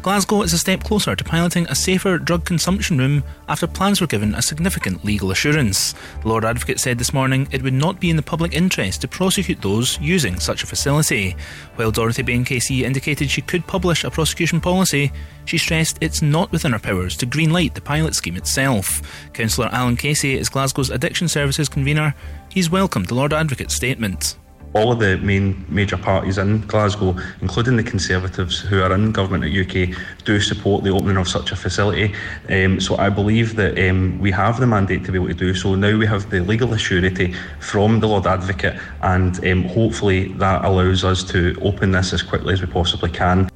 [0.00, 4.06] Glasgow is a step closer to piloting a safer drug consumption room after plans were
[4.06, 5.92] given a significant legal assurance.
[6.22, 9.08] The Lord Advocate said this morning it would not be in the public interest to
[9.08, 11.34] prosecute those using such a facility.
[11.74, 15.10] While Dorothy Bain KC indicated she could publish a prosecution policy,
[15.46, 19.02] she stressed it's not within her powers to greenlight the pilot scheme itself.
[19.32, 22.14] Councillor Alan Casey is Glasgow's Addiction Services convener.
[22.50, 24.36] He's welcomed the Lord Advocate's statement
[24.74, 29.44] all of the main major parties in Glasgow, including the Conservatives who are in government
[29.44, 32.14] at UK, do support the opening of such a facility.
[32.48, 35.54] Um, so I believe that um, we have the mandate to be able to do
[35.54, 35.74] so.
[35.74, 41.04] Now we have the legal assurity from the Lord Advocate, and um, hopefully that allows
[41.04, 43.48] us to open this as quickly as we possibly can.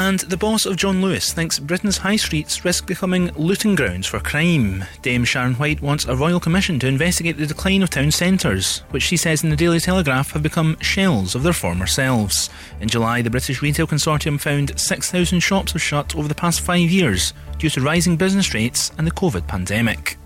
[0.00, 4.18] And the boss of John Lewis thinks Britain's high streets risk becoming looting grounds for
[4.18, 4.82] crime.
[5.02, 9.02] Dame Sharon White wants a royal commission to investigate the decline of town centres, which
[9.02, 12.48] she says in the Daily Telegraph have become shells of their former selves.
[12.80, 16.88] In July, the British Retail Consortium found 6,000 shops have shut over the past five
[16.90, 20.16] years due to rising business rates and the COVID pandemic.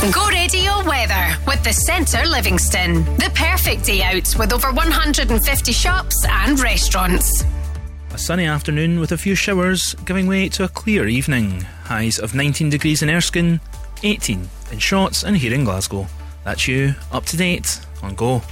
[0.00, 3.04] Go radio weather with the Centre Livingston.
[3.16, 7.44] The perfect day out with over 150 shops and restaurants.
[8.12, 11.62] A sunny afternoon with a few showers, giving way to a clear evening.
[11.82, 13.60] Highs of 19 degrees in Erskine,
[14.04, 16.06] 18 in Shotts, and here in Glasgow.
[16.44, 18.42] That's you, up to date on Go.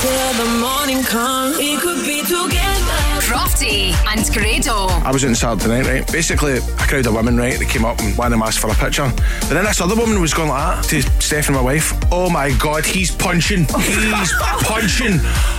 [0.00, 2.98] Till the morning come, we could be together.
[3.18, 4.86] Crofty and Grado.
[5.04, 6.12] I was in Saturday night, right?
[6.12, 7.58] Basically, a crowd of women, right?
[7.58, 9.10] They came up and one of them asked for a picture.
[9.40, 11.92] But then this other woman was going like that to Stephanie, my wife.
[12.12, 13.66] Oh my god, he's punching.
[13.66, 14.32] He's
[14.62, 15.18] punching.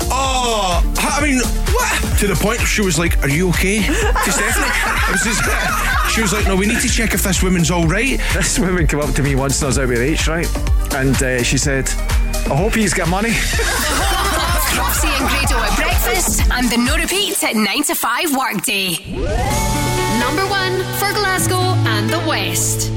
[0.09, 1.39] Oh, I mean,
[1.73, 2.19] what?
[2.19, 3.81] To the point she was like, Are you okay?
[3.81, 5.11] To Stephanie.
[5.11, 5.43] Was just,
[6.15, 8.17] she was like, No, we need to check if this woman's all right.
[8.33, 10.47] This woman came up to me once when I was out with H, right?
[10.95, 11.89] And uh, she said,
[12.49, 13.33] I hope he's got money.
[15.19, 18.91] And Grado at breakfast and the no repeats at 9 to 5 workday.
[20.17, 22.89] Number one for Glasgow and the West.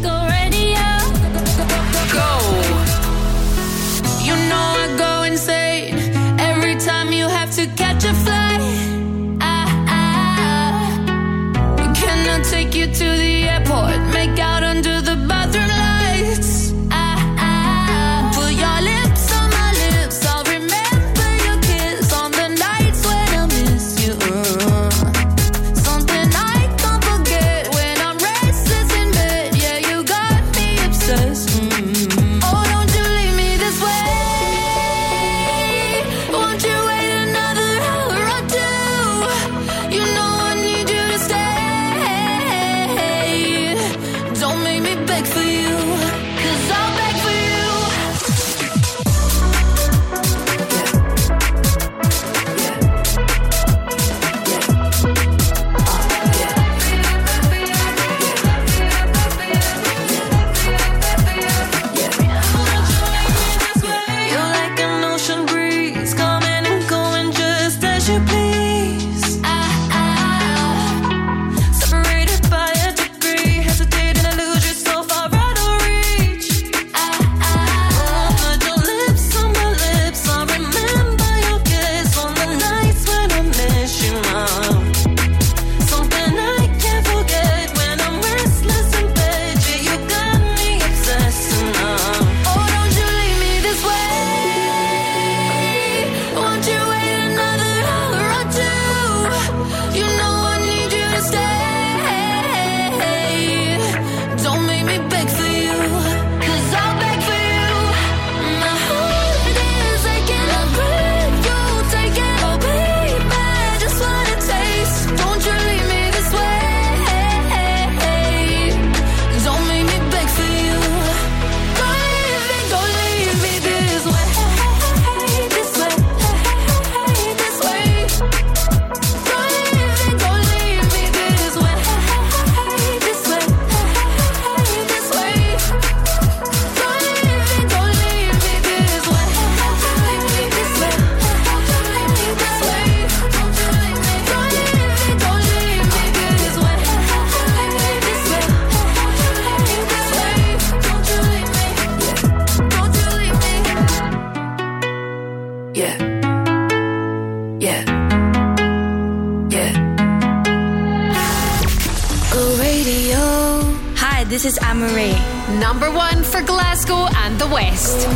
[164.43, 165.15] This is Amaray.
[165.61, 168.09] Number one for Glasgow and the West.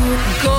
[0.42, 0.58] Go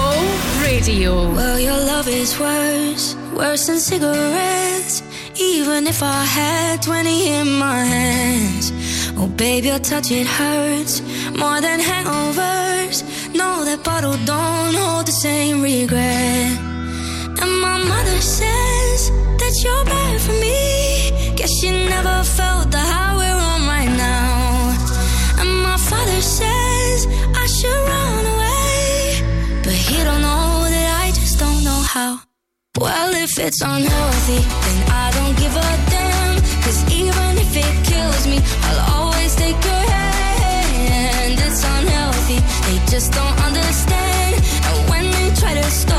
[0.63, 1.29] Radio.
[1.33, 5.03] Well, your love is worse, worse than cigarettes.
[5.35, 8.71] Even if I had 20 in my hands.
[9.17, 11.01] Oh, baby, your touch, it hurts
[11.37, 13.03] more than hangovers.
[13.35, 16.66] No, that bottle don't hold the same regret.
[32.87, 36.35] Well, if it's unhealthy, then I don't give a damn.
[36.63, 41.33] Cause even if it kills me, I'll always take your hand.
[41.37, 44.35] It's unhealthy, they just don't understand.
[44.67, 45.96] And when they try to stop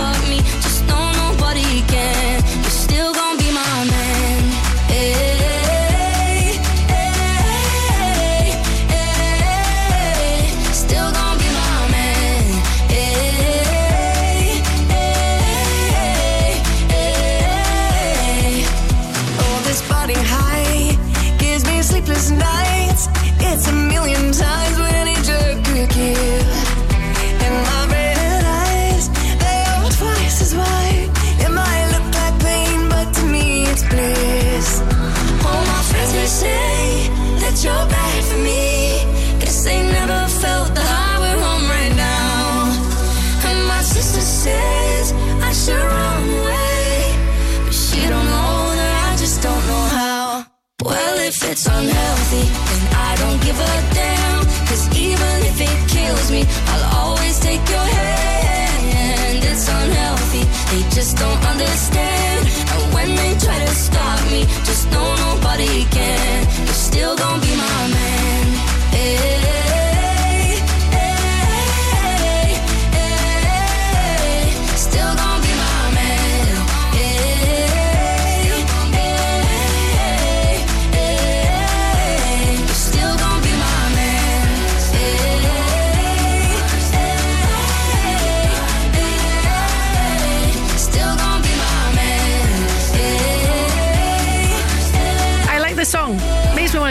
[61.09, 61.58] just don't understand.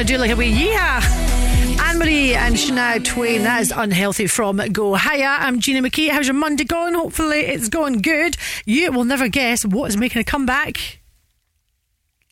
[0.07, 1.81] Do like a wee yeehaw.
[1.81, 3.43] Anne Marie and Shania Twain.
[3.43, 4.95] That is unhealthy from Go.
[4.95, 6.09] Hiya, I'm Gina McKie.
[6.09, 6.93] How's your Monday going?
[6.93, 8.37] Hopefully it's going good.
[8.65, 11.01] You will never guess what is making a comeback.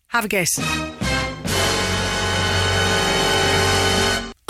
[0.08, 0.95] Have a guess.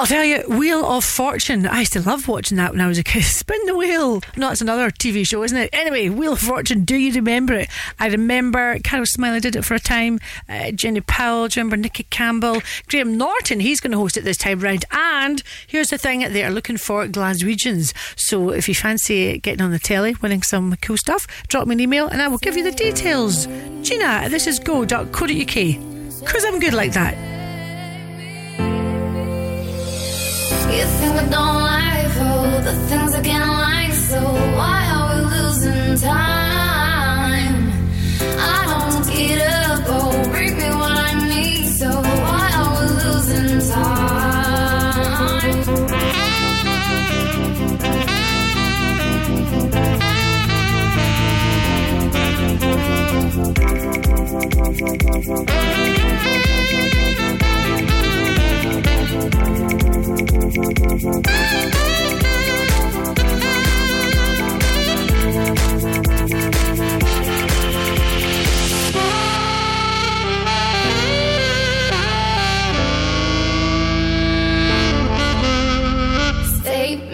[0.06, 1.66] I'll tell you, Wheel of Fortune.
[1.66, 3.24] I used to love watching that when I was a kid.
[3.24, 4.22] Spin the wheel.
[4.38, 5.72] No, it's another TV show, isn't it?
[5.74, 6.86] Anyway, Wheel of Fortune.
[6.86, 7.70] Do you remember it?
[7.98, 10.20] I remember Carol Smillie did it for a time.
[10.48, 11.48] Uh, Jenny Powell.
[11.48, 12.62] Do you remember Nicky Campbell?
[12.88, 13.60] Graham Norton.
[13.62, 14.86] He's going to host it this time round.
[14.92, 17.92] And here's the thing: they are looking for Glaswegians.
[18.16, 21.80] So if you fancy getting on the telly, winning some cool stuff, drop me an
[21.80, 23.48] email and I will give you the details.
[23.82, 25.10] Gina, this is go.co.uk.
[25.16, 27.45] Because I'm good like that.
[30.74, 34.20] You think I don't like all the things I can't like, so
[34.58, 37.64] why are we losing time?
[38.38, 43.60] I don't get up, oh, bring me what I need, so why are we losing
[43.72, 44.16] time?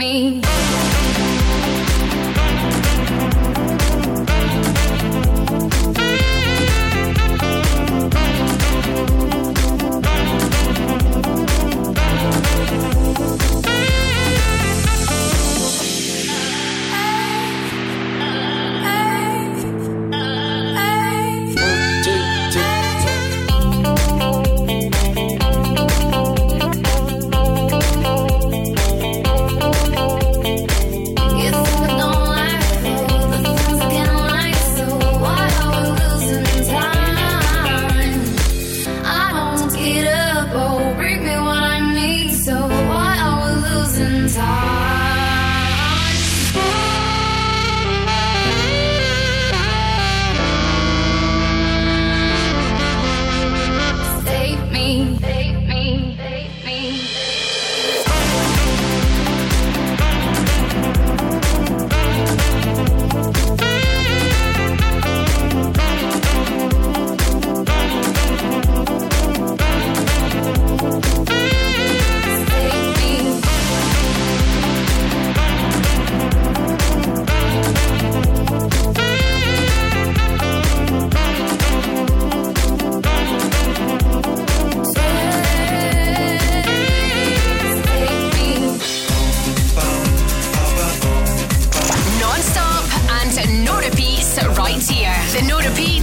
[0.01, 0.50] me.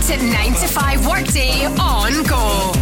[0.08, 2.72] to 9 to 5 workday on Go.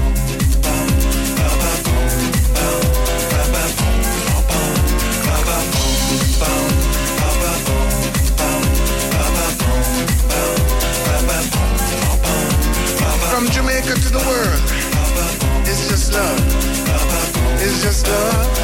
[13.29, 14.63] From Jamaica to the world,
[15.67, 16.41] it's just love.
[17.61, 18.56] It's just love.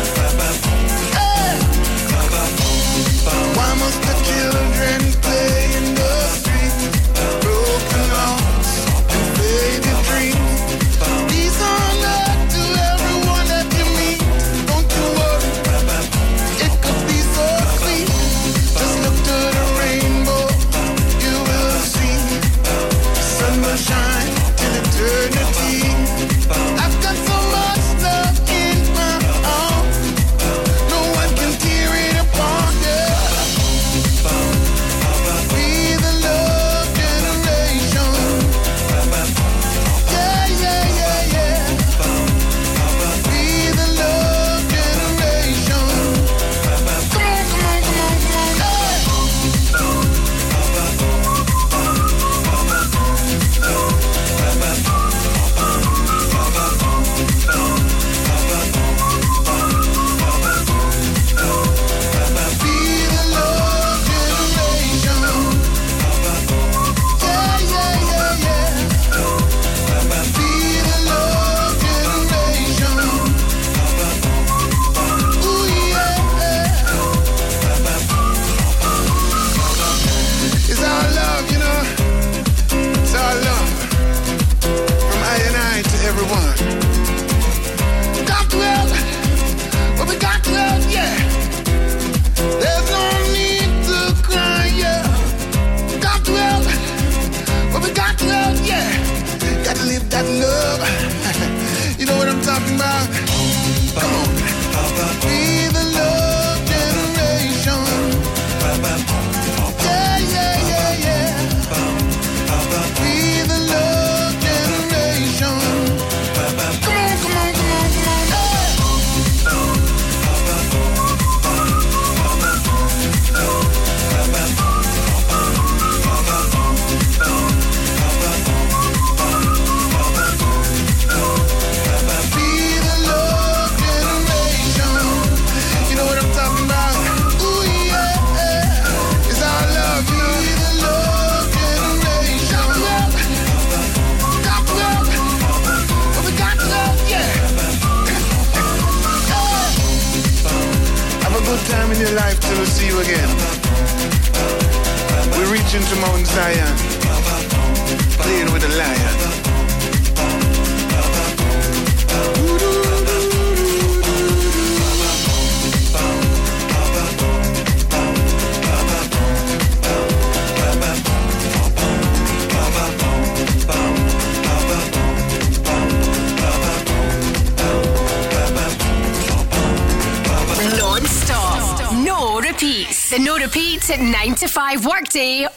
[185.13, 185.52] See.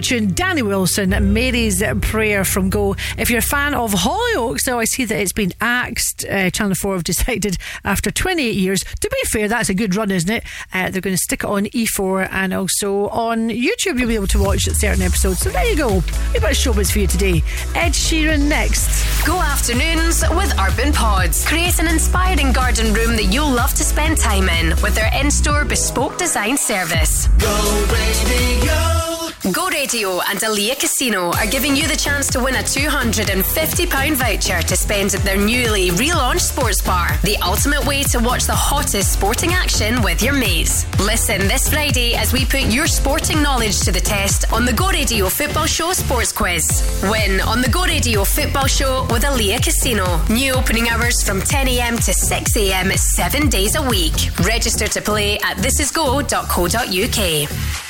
[0.00, 0.34] Belter of a tune.
[0.34, 2.96] Danny Wilson, Mary's Prayer from Go.
[3.18, 6.24] If you're a fan of Hollyoaks, though, I see that it's been axed.
[6.24, 8.84] Uh, Channel 4 have decided after 28 years.
[9.00, 10.44] To be fair, that's a good run, isn't it?
[10.72, 13.98] Uh, they're going to stick it on E4 and also on YouTube.
[13.98, 15.40] You'll be able to watch certain episodes.
[15.40, 15.98] So there you go.
[15.98, 17.42] A bit of showbiz for you today.
[17.74, 19.26] Ed Sheeran next.
[19.26, 21.46] Go afternoons with Urban Pods.
[21.46, 25.30] Create an inspiring garden room that you'll love to spend time in with their in
[25.30, 27.26] store bespoke design service.
[27.38, 28.66] Go radio.
[28.66, 28.99] Go
[29.44, 34.76] Radio and Alea Casino are giving you the chance to win a £250 voucher to
[34.76, 37.16] spend at their newly relaunched sports bar.
[37.22, 40.84] The ultimate way to watch the hottest sporting action with your mates.
[41.00, 44.90] Listen this Friday as we put your sporting knowledge to the test on the Go
[44.90, 46.66] Radio Football Show Sports Quiz.
[47.04, 50.20] Win on the Go Radio Football Show with Alea Casino.
[50.28, 54.28] New opening hours from 10am to 6am, seven days a week.
[54.44, 57.89] Register to play at thisisgo.co.uk.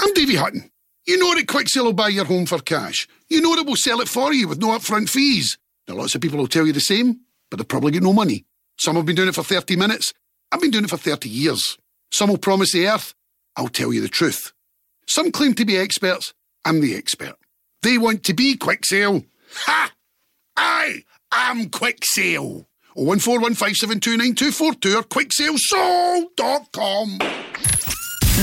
[0.00, 0.70] I'm Davy Hutton.
[1.06, 3.06] You know that Quick Sale will buy your home for cash.
[3.28, 5.56] You know that we'll sell it for you with no upfront fees.
[5.86, 7.20] Now, lots of people will tell you the same,
[7.50, 8.44] but they've probably got no money.
[8.78, 10.12] Some have been doing it for 30 minutes.
[10.50, 11.78] I've been doing it for 30 years.
[12.10, 13.14] Some will promise the earth.
[13.56, 14.52] I'll tell you the truth.
[15.06, 16.34] Some claim to be experts.
[16.64, 17.36] I'm the expert.
[17.82, 19.24] They want to be Quick Sale.
[19.52, 19.92] Ha!
[20.56, 22.66] I am Quick Sale.
[22.96, 27.18] 01415729242 or quicksalesold.com.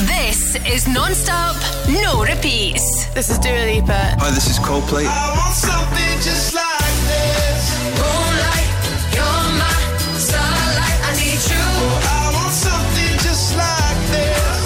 [0.06, 1.56] This is non-stop,
[1.88, 3.06] no repeats.
[3.14, 4.16] This is Dua Lipa.
[4.18, 5.06] Hi, this is Coldplay.
[5.06, 7.70] I want something just like this.
[7.98, 8.68] Moonlight,
[9.14, 9.74] you're my
[10.18, 11.00] starlight.
[11.02, 11.64] I need you.
[12.10, 14.62] I want something just like this.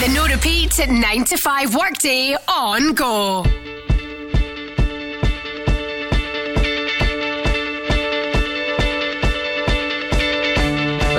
[0.00, 3.44] The no repeat 9 to 5 workday on go.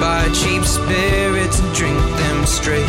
[0.00, 2.88] Buy cheap spirits and drink them straight.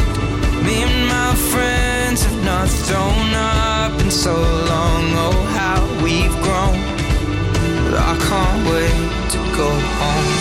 [0.63, 5.03] Me and my friends have not thrown up in so long.
[5.25, 6.79] Oh, how we've grown.
[7.83, 9.69] But I can't wait to go
[9.99, 10.40] home.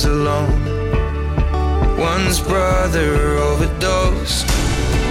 [0.00, 1.98] Lives alone.
[1.98, 4.46] One's brother overdosed.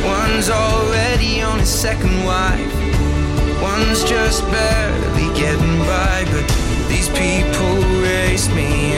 [0.06, 2.74] One's already on his second wife.
[3.62, 6.26] One's just barely getting by.
[6.32, 6.48] But
[6.88, 8.89] these people race me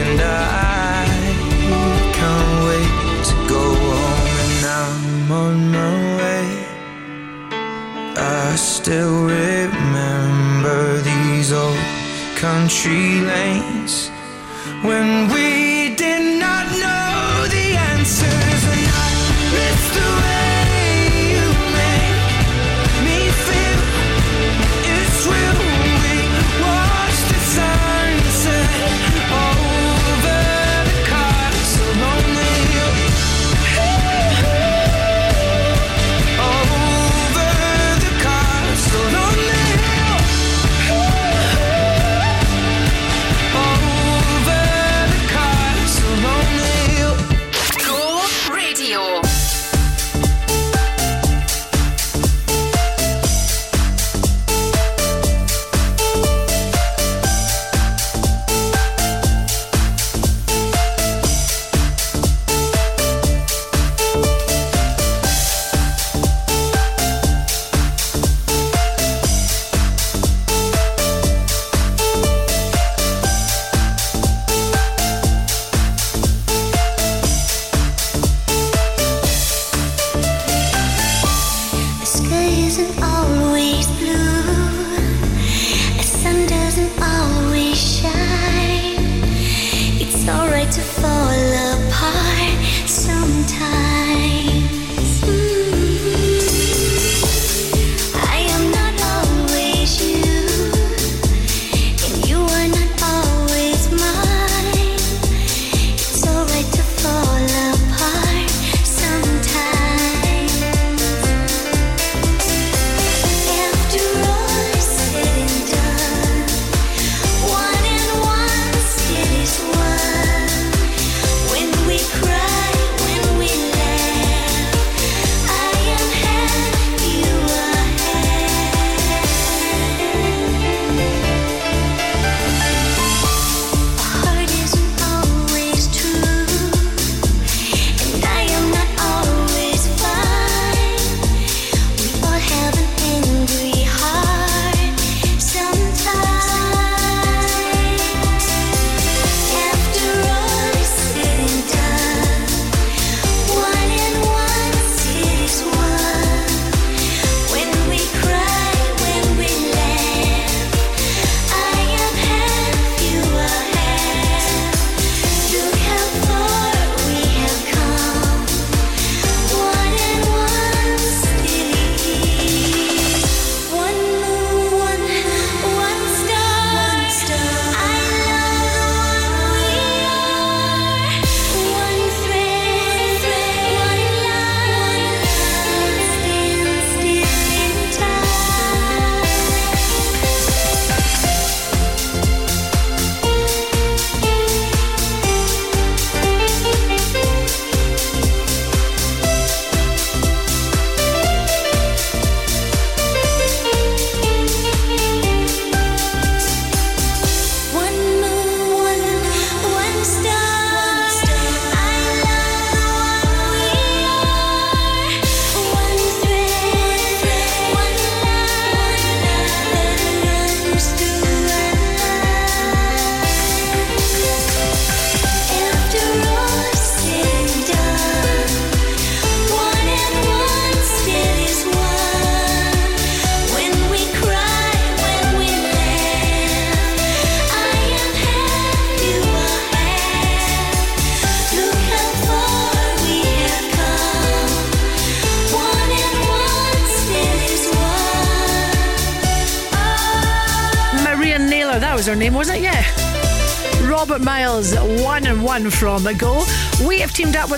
[256.03, 256.30] one from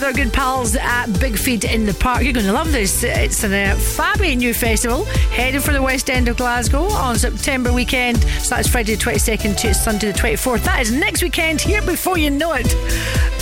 [0.04, 2.24] with our good pals at Big Feed in the Park.
[2.24, 3.04] You're going to love this.
[3.04, 7.72] It's a uh, fabby new festival headed for the West End of Glasgow on September
[7.72, 8.18] weekend.
[8.42, 10.64] So that's Friday the 22nd to Sunday the 24th.
[10.66, 12.76] That is next weekend, here before you know it.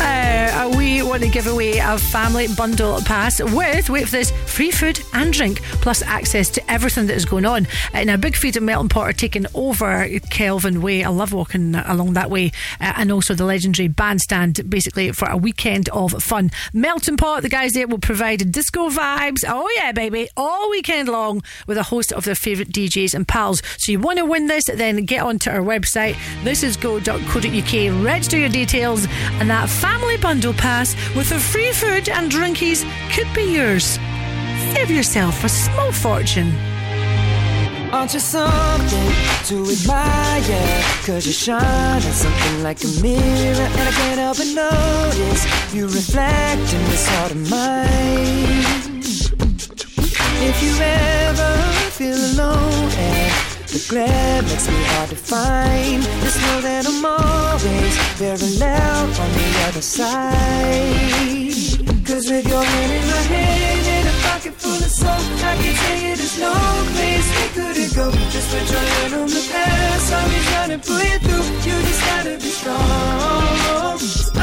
[0.04, 4.72] Uh, we want to give away a family bundle pass with, wait for this, free
[4.72, 7.68] food and drink, plus access to everything that is going on.
[7.94, 11.04] Uh, now, Big Feed and Melton Pot are taking over Kelvin Way.
[11.04, 12.52] I love walking along that way.
[12.80, 16.51] Uh, and also the legendary bandstand, basically, for a weekend of fun.
[16.74, 19.44] Melton Pot, the guys there will provide disco vibes.
[19.48, 20.30] Oh, yeah, baby.
[20.38, 23.62] All weekend long with a host of their favourite DJs and pals.
[23.78, 26.18] So you want to win this, then get onto our website.
[26.44, 28.06] This is go.co.uk.
[28.06, 29.08] Register your details,
[29.40, 32.84] and that family bundle pass with the free food and drinkies
[33.14, 34.00] could be yours.
[34.74, 36.71] Save yourself a small fortune.
[37.94, 39.12] Aren't you something
[39.48, 40.84] to admire?
[41.06, 45.88] Cause you shine on something like a mirror And I can't help but notice You
[45.88, 49.02] reflect in this heart of mine
[50.50, 51.58] If you ever
[51.92, 53.34] feel alone and
[53.68, 59.32] the glare makes me hard to find Just know that I'm always very loud on
[59.34, 61.52] the other side
[62.08, 64.01] Cause with your hand in my hand
[64.42, 66.54] pocket full of soul I can tell you there's no
[66.96, 68.12] place we couldn't go.
[68.32, 70.14] Just put your hand on the past.
[70.14, 71.46] I'll be trying to pull you through.
[71.66, 74.41] You just gotta be strong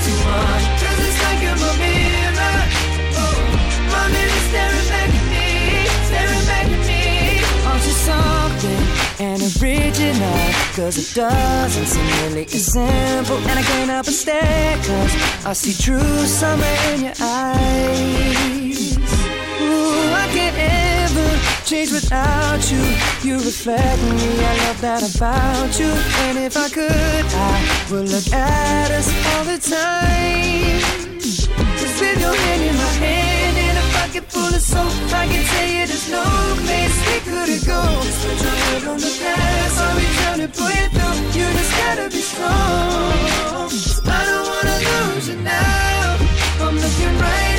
[0.00, 2.58] Cause it's like my mirror.
[3.20, 3.36] Oh,
[3.92, 4.04] My
[4.48, 5.46] staring back at me
[6.08, 7.00] Staring back at me.
[7.90, 13.36] Something and original Cause it doesn't seem really as simple.
[13.36, 16.64] And I can't help but stare Cause I see true summer
[16.94, 18.96] in your eyes.
[18.96, 20.89] Ooh, I can't
[21.70, 22.82] change without you.
[23.22, 25.90] You reflect me, I love that about you.
[26.26, 27.56] And if I could, I
[27.90, 30.80] would look at us all the time.
[31.78, 35.44] Cause with your hand in my hand And a pocket full of soap I can
[35.52, 36.24] tell you there's no
[36.64, 40.48] place we couldn't go Just put your head on the past I'll be trying to
[40.56, 41.18] pull you through.
[41.38, 43.70] You just gotta be strong.
[44.10, 46.18] I don't wanna lose you now.
[46.64, 47.49] I'm looking right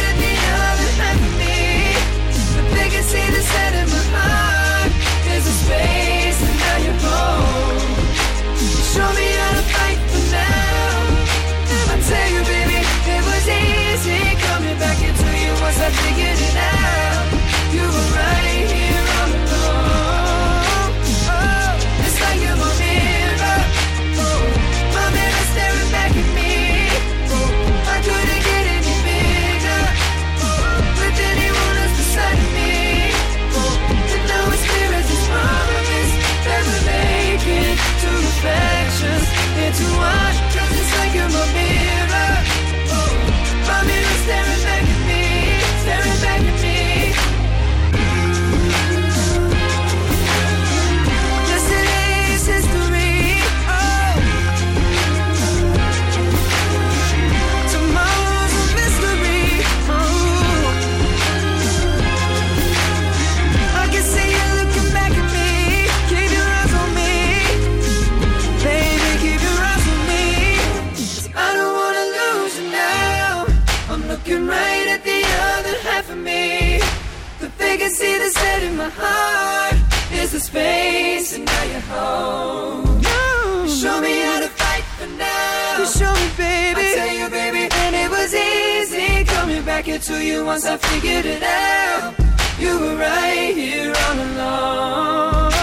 [77.92, 79.76] see the set in my heart.
[80.14, 83.00] Is the space, and now you're home.
[83.00, 85.80] You show me how to fight for now.
[85.80, 86.82] You show me, baby.
[86.82, 91.26] I tell you, baby, and it was easy coming back into you once I figured
[91.26, 92.14] it out.
[92.60, 95.54] You were right here all along.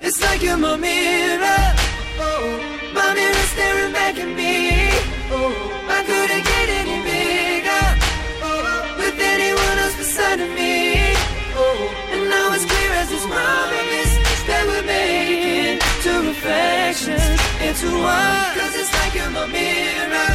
[0.00, 1.62] It's like you're my mirror.
[2.26, 2.44] Oh,
[2.94, 4.54] my mirror staring back at me.
[5.34, 5.52] Oh,
[5.96, 6.55] I couldn't get
[16.16, 18.52] your reflections into one.
[18.58, 20.32] Cause it's like you're my mirror.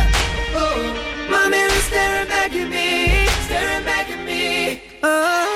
[0.54, 4.82] Oh, my mirror staring back at me, staring back at me.
[5.04, 5.48] Oh.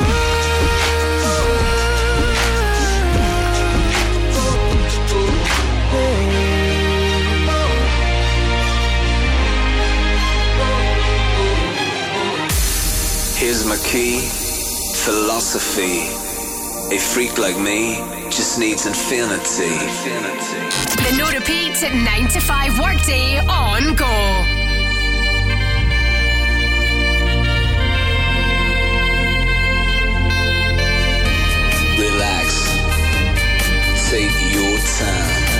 [13.38, 14.22] Here's my key,
[15.04, 16.25] philosophy.
[16.92, 17.96] A freak like me
[18.30, 19.74] just needs infinity.
[21.02, 24.06] The no repeat 9 to 5 workday on go.
[31.98, 32.48] Relax.
[34.12, 35.56] Take your time.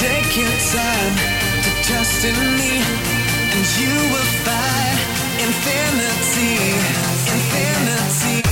[0.00, 1.14] Take your time
[1.64, 2.72] to trust in me,
[3.52, 4.97] and you will find
[5.40, 6.56] infinity,
[7.32, 8.47] infinity.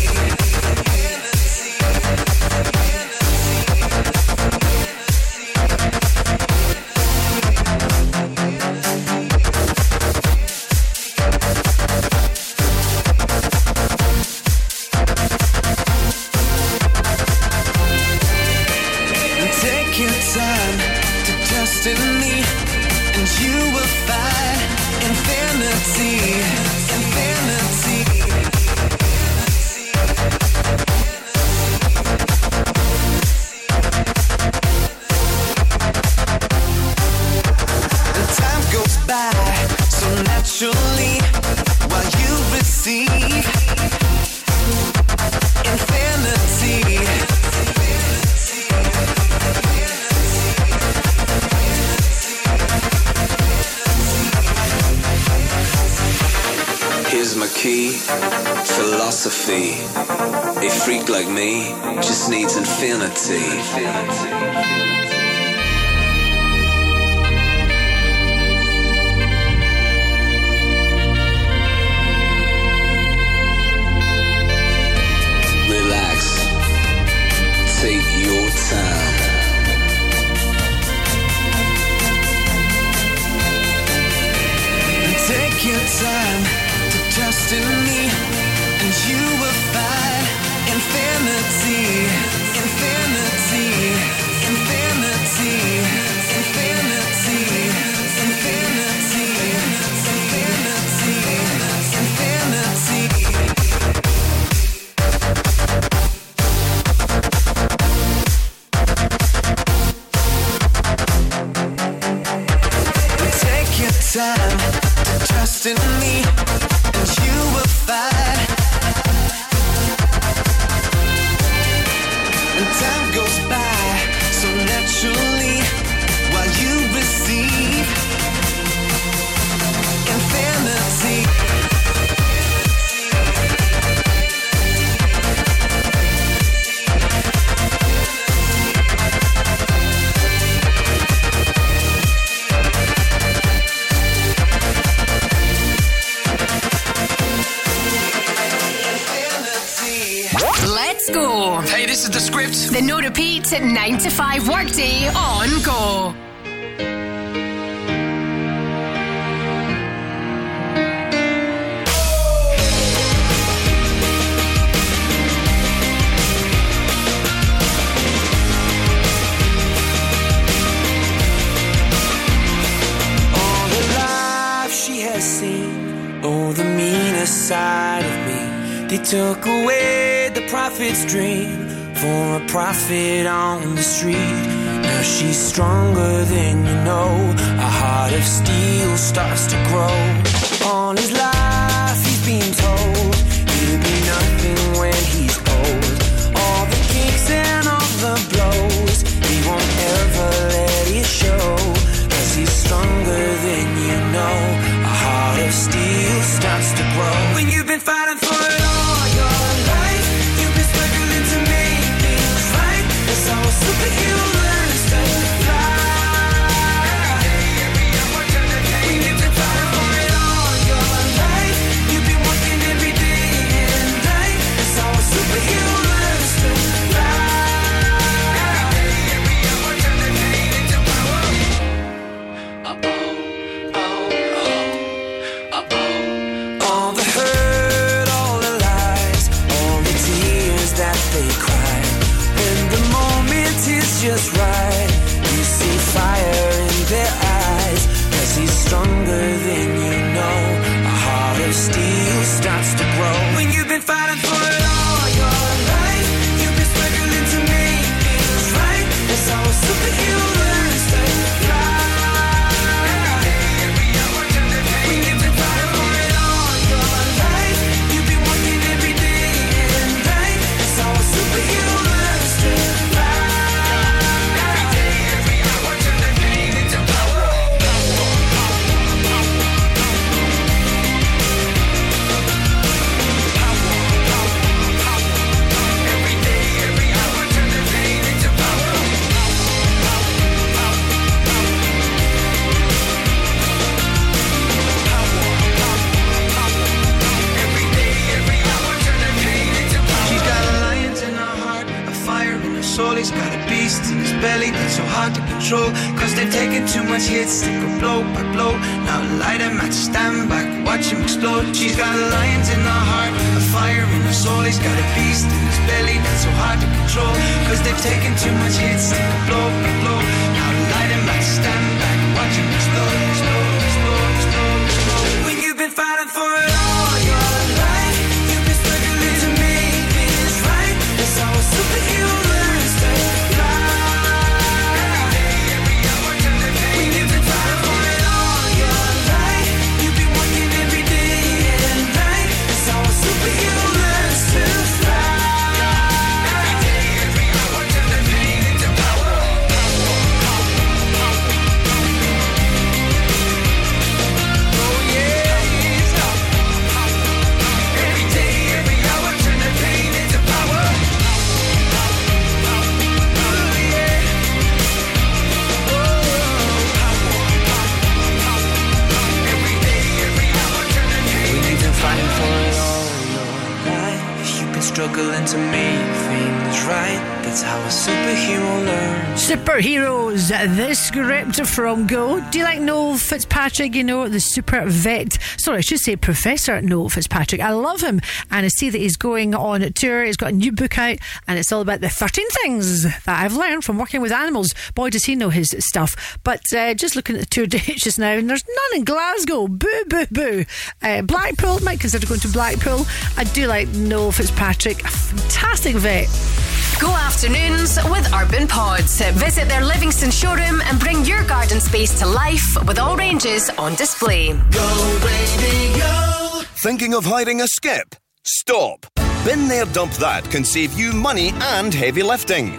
[381.57, 382.21] From Go.
[382.31, 383.75] Do you like Noel Fitzpatrick?
[383.75, 385.15] You know, the super vet.
[385.39, 387.41] Sorry, I should say Professor Noel Fitzpatrick.
[387.41, 388.03] I love him.
[388.31, 390.05] And I see that he's going on a tour.
[390.05, 393.35] He's got a new book out, and it's all about the 13 things that I've
[393.35, 394.55] learned from working with animals.
[394.75, 396.19] Boy, does he know his stuff.
[396.25, 399.49] But uh, just looking at the tour dates just now, and there's none in Glasgow.
[399.49, 400.45] Boo, boo, boo.
[400.83, 402.85] Uh, Blackpool, might consider going to Blackpool.
[403.17, 406.56] I do like Noel Fitzpatrick, a fantastic vet.
[406.79, 409.01] Go afternoons with Urban Pods.
[409.13, 413.75] Visit their Livingston showroom and bring your garden space to life with all ranges on
[413.77, 414.35] display.
[414.51, 416.43] Go radio.
[416.63, 417.95] Thinking of hiring a skip?
[418.25, 418.85] Stop.
[419.25, 422.59] Bin There Dump That can save you money and heavy lifting.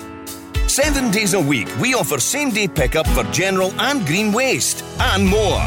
[0.68, 5.28] Seven days a week, we offer same day pickup for general and green waste, and
[5.28, 5.64] more.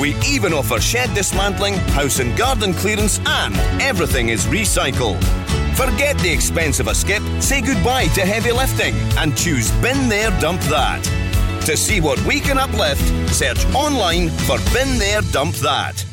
[0.00, 5.20] We even offer shed dismantling, house and garden clearance, and everything is recycled.
[5.80, 10.30] Forget the expense of a skip, say goodbye to heavy lifting, and choose Bin There
[10.38, 11.02] Dump That.
[11.64, 13.00] To see what we can uplift,
[13.34, 16.04] search online for Bin There Dump That.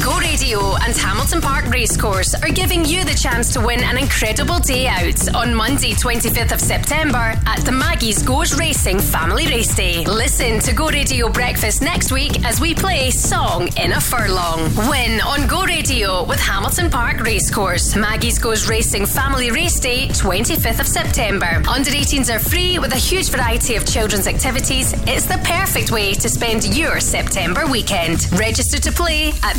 [0.00, 4.58] Go Radio and Hamilton Park Racecourse are giving you the chance to win an incredible
[4.58, 10.02] day out on Monday, 25th of September at the Maggie's Goes Racing Family Race Day.
[10.06, 14.74] Listen to Go Radio Breakfast next week as we play Song in a Furlong.
[14.88, 17.94] Win on Go Radio with Hamilton Park Racecourse.
[17.94, 21.62] Maggie's Goes Racing Family Race Day, 25th of September.
[21.68, 24.94] Under 18s are free with a huge variety of children's activities.
[25.06, 28.26] It's the perfect way to spend your September weekend.
[28.32, 29.58] Register to play at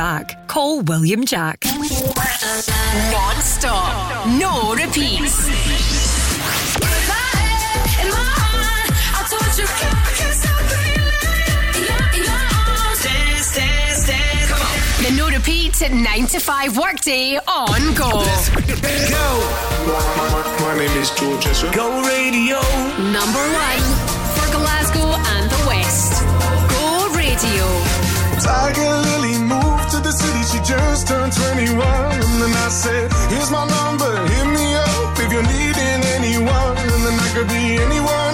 [0.01, 1.63] Call William Jack.
[3.11, 4.25] Non-stop.
[4.39, 5.45] No repeats.
[14.97, 18.09] The no repeat 9 to 5 workday on Go.
[18.09, 19.27] Go.
[20.61, 21.71] My name is George Ezra.
[21.75, 22.59] Go radio.
[22.97, 23.83] Number one
[24.33, 26.23] for Glasgow and the West.
[26.73, 28.01] Go Radio.
[28.41, 29.70] Tiger Lily moved to
[30.11, 31.79] the city, she just turned 21.
[31.79, 36.77] And then I said, Here's my number, hit me up if you're needing anyone.
[36.77, 38.30] And then I could be anyone, anyone,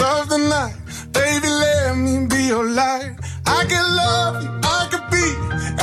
[0.00, 0.76] of the night,
[1.12, 3.16] baby, let me be your light.
[3.46, 5.26] I could love you, I could be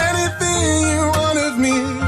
[0.07, 0.61] anything
[0.91, 2.04] you want of me.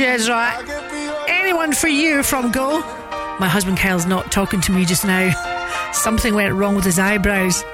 [0.00, 0.52] Ezra.
[1.28, 2.80] Anyone for you from Go?
[3.38, 5.30] My husband Kyle's not talking to me just now.
[5.92, 7.64] Something went wrong with his eyebrows.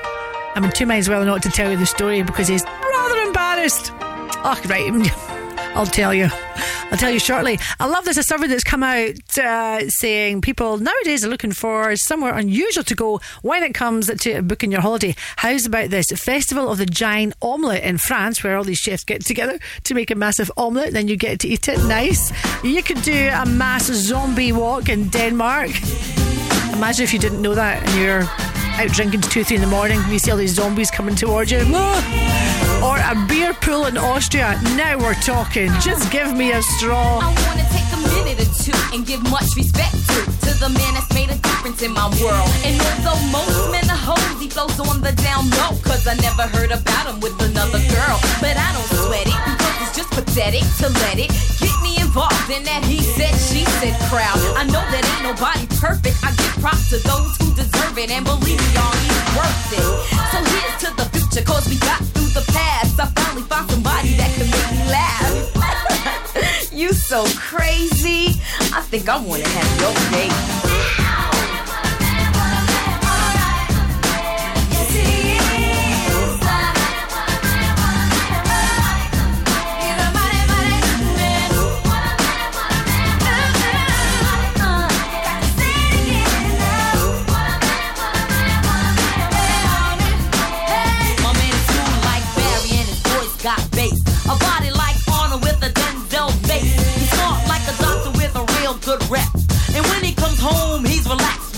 [0.54, 3.92] I'm in two minds or not to tell you the story because he's rather embarrassed.
[4.00, 4.90] Oh, right.
[5.76, 6.28] I'll tell you.
[6.90, 7.58] I'll tell you shortly.
[7.78, 11.94] I love there's a survey that's come out uh, saying people nowadays are looking for
[11.96, 15.14] somewhere unusual to go when it comes to booking your holiday.
[15.36, 16.06] How's about this?
[16.06, 20.10] Festival of the Giant Omelette in France, where all these chefs get together to make
[20.10, 21.78] a massive omelette, then you get to eat it.
[21.84, 22.32] Nice.
[22.64, 25.70] You could do a mass zombie walk in Denmark.
[26.72, 28.22] Imagine if you didn't know that and you're
[28.80, 31.14] out drinking to two, three in the morning and you see all these zombies coming
[31.14, 31.60] towards you.
[32.82, 34.58] Or a beer pool in Austria.
[34.74, 35.68] Now we're talking.
[35.80, 37.20] Just give me a straw.
[37.20, 40.94] I wanna take a minute or two and give much respect to to the man
[40.94, 42.48] that's made a difference in my world.
[42.64, 45.76] And although most men are hoes, he flows on the down low.
[45.84, 48.16] Cause I never heard about him with another girl.
[48.40, 51.28] But I don't sweat it because it's just pathetic to let it
[51.60, 54.34] get me involved in that he said, she said crowd.
[54.58, 56.18] I know that ain't nobody perfect.
[56.26, 58.10] I give props to those who deserve it.
[58.10, 59.86] And believe me, y'all, he's worth it.
[60.34, 62.98] So here's to the future, cause we got through the past.
[62.98, 66.72] I finally found somebody that can make me laugh.
[66.72, 68.42] you so crazy.
[68.74, 70.99] I think I wanna have your date.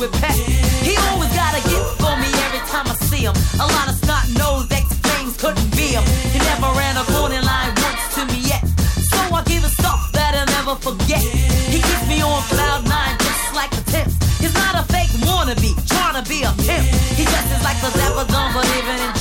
[0.03, 0.35] With pep.
[0.83, 3.39] He always got a gift for me every time I see him.
[3.63, 6.03] A lot of snot nose explains couldn't be him.
[6.35, 8.67] He never ran a corner line once to me yet.
[8.99, 11.23] So I give him stuff that I'll never forget.
[11.23, 14.11] He keeps me on cloud nine just like a tip.
[14.43, 16.83] He's not a fake wannabe, trying to be a pimp.
[17.15, 19.13] He dresses like the Dapper Dan, but even in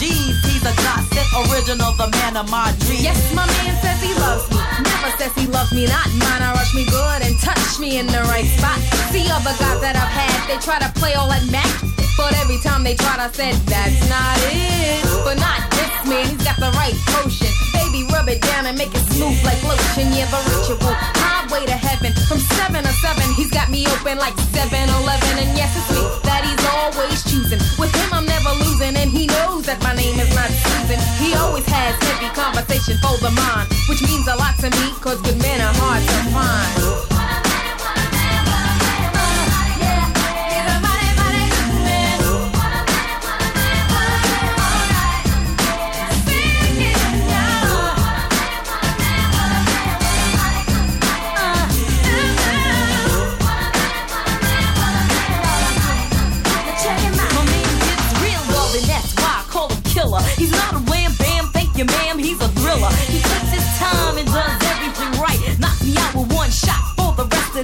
[1.34, 3.04] original, the man of my dreams.
[3.04, 4.60] Yes, my man says he loves me.
[4.84, 6.08] Never says he loves me not.
[6.20, 8.80] Mine, I rush me good and touch me in the right spot.
[9.12, 11.70] See other guys that I've had, they try to play all that Mac.
[12.18, 15.02] But every time they tried, I said, that's not it.
[15.24, 17.50] But not this man, he's got the right potion.
[17.74, 20.12] Baby, rub it down and make it smooth like lotion.
[20.12, 20.94] Yeah, the ritual.
[21.18, 22.12] Highway to heaven.
[22.28, 25.34] From 7 to 7, he's got me open like 7 Eleven.
[25.40, 27.60] And yes, it's me that he's always choosing.
[27.80, 28.96] With him, I'm never losing.
[29.00, 30.52] And he knows that my name is not
[30.92, 31.24] Susan.
[31.24, 35.22] He always has heavy conversation for the mind, which means a lot to me, cause
[35.22, 37.11] good men are hard to find.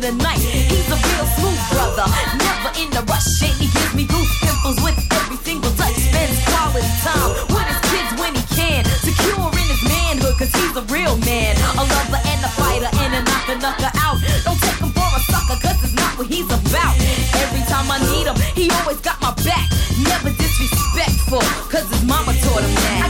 [0.07, 0.39] The night.
[0.39, 2.07] He's a real smooth brother,
[2.39, 3.27] never in a rush.
[3.43, 5.99] And he gives me goose pimples with every single touch.
[5.99, 8.87] Spends quality time with his kids when he can.
[9.03, 11.59] Secure in his manhood, cause he's a real man.
[11.75, 14.17] A lover and a fighter, and a knocker, knocker out.
[14.47, 16.95] Don't take him for a sucker, cause it's not what he's about.
[17.43, 19.67] Every time I need him, he always got my back.
[19.99, 23.06] Never disrespectful, cause his mama taught him that.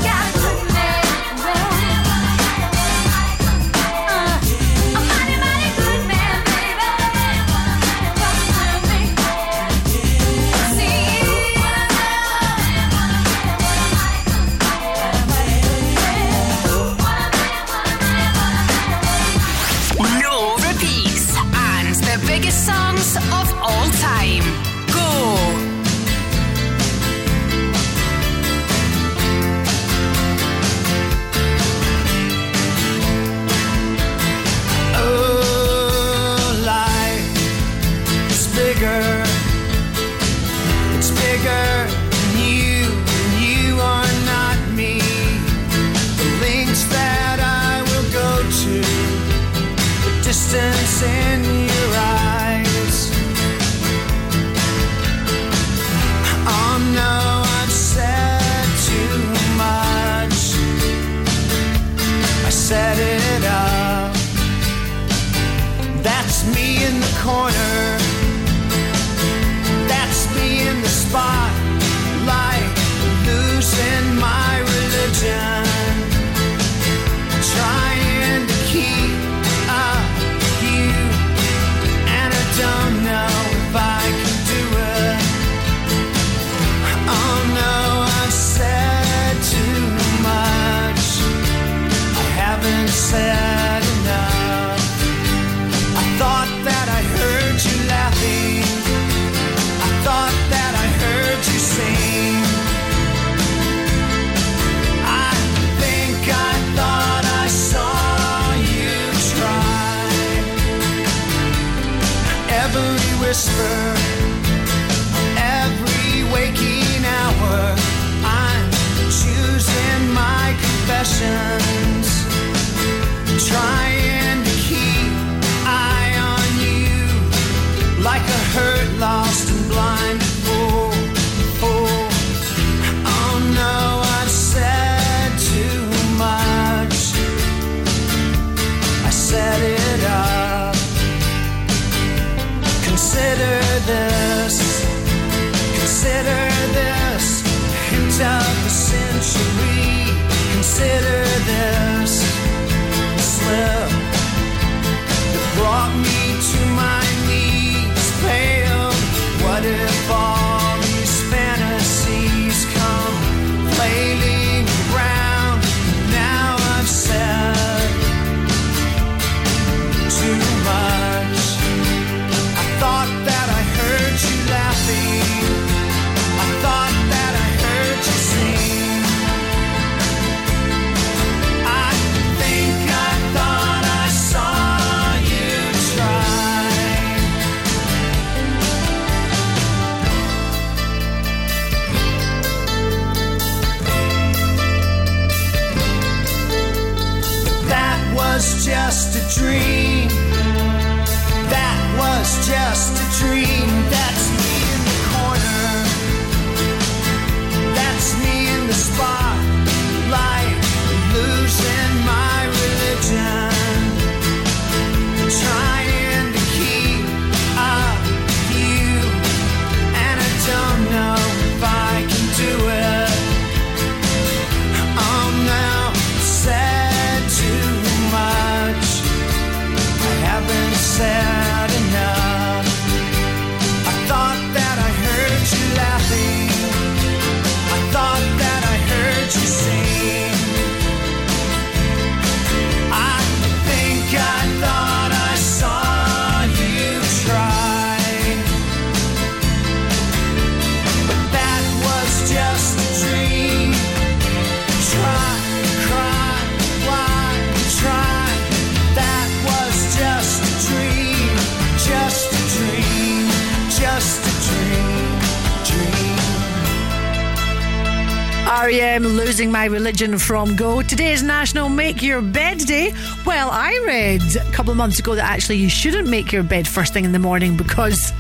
[269.98, 270.84] from go.
[270.84, 272.94] Today is National Make Your Bed Day.
[273.26, 276.68] Well, I read a couple of months ago that actually you shouldn't make your bed
[276.68, 278.12] first thing in the morning because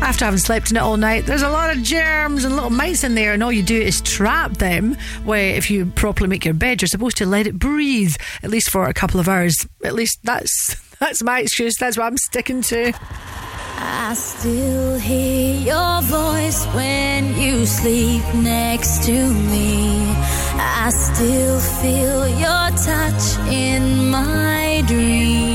[0.00, 3.04] after having slept in it all night, there's a lot of germs and little mites
[3.04, 4.96] in there, and all you do is trap them.
[5.24, 8.70] Where if you properly make your bed, you're supposed to let it breathe at least
[8.70, 9.54] for a couple of hours.
[9.84, 11.74] At least that's that's my excuse.
[11.78, 12.94] That's what I'm sticking to.
[13.78, 20.35] I still hear your voice when you sleep next to me.
[20.58, 25.45] I still feel your touch in my dreams.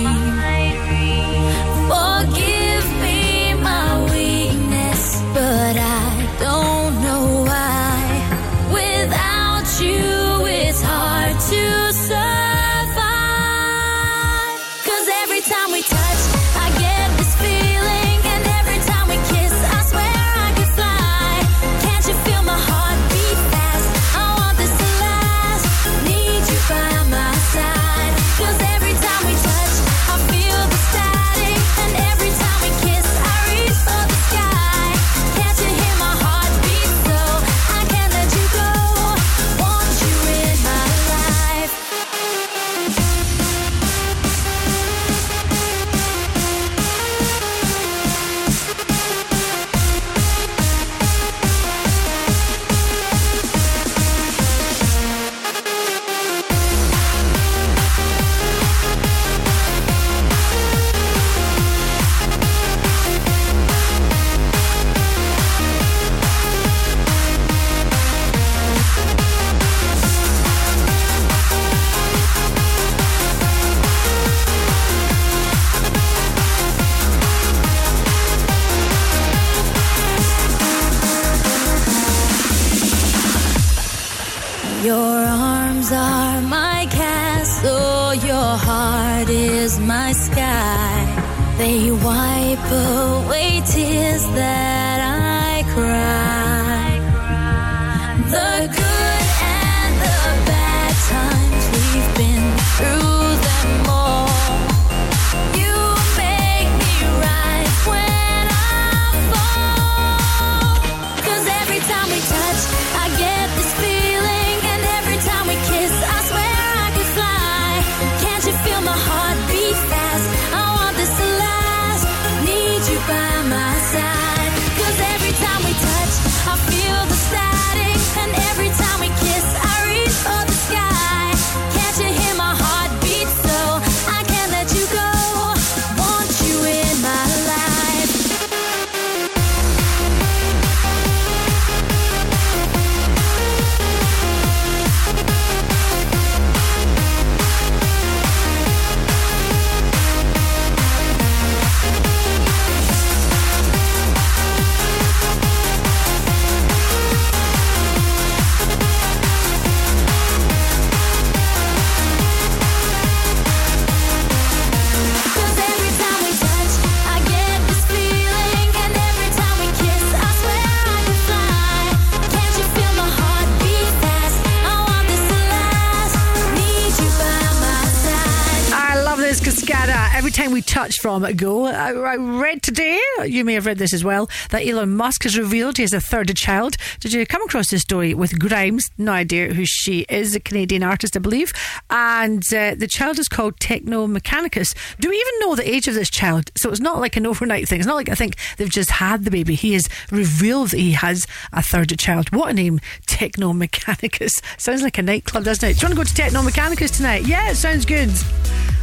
[180.91, 184.65] We from Go, I, I read today, you may have read this as well, that
[184.65, 186.75] Elon Musk has revealed he has a third child.
[186.99, 188.89] Did you come across this story with Grimes?
[188.97, 191.53] No idea who she is, a Canadian artist, I believe.
[191.89, 194.75] And uh, the child is called Techno Mechanicus.
[194.99, 196.51] Do we even know the age of this child?
[196.57, 197.79] So it's not like an overnight thing.
[197.79, 199.55] It's not like I think they've just had the baby.
[199.55, 202.33] He has revealed that he has a third child.
[202.33, 204.41] What a name, Techno Mechanicus.
[204.57, 205.73] Sounds like a nightclub, doesn't it?
[205.73, 207.25] Do you want to go to Techno Mechanicus tonight?
[207.25, 208.11] Yeah, it sounds good.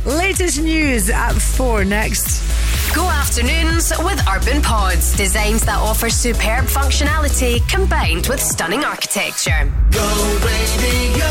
[0.06, 2.94] Latest news at four next.
[2.94, 5.16] Go afternoons with Urban Pods.
[5.16, 9.60] Designs that offer superb functionality combined with stunning architecture.
[9.90, 10.08] Go
[10.46, 11.28] radio.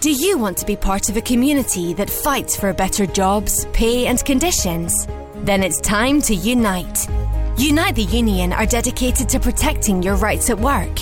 [0.00, 4.06] Do you want to be part of a community that fights for better jobs, pay,
[4.06, 5.06] and conditions?
[5.48, 7.08] Then it's time to unite.
[7.56, 10.94] Unite the Union are dedicated to protecting your rights at work.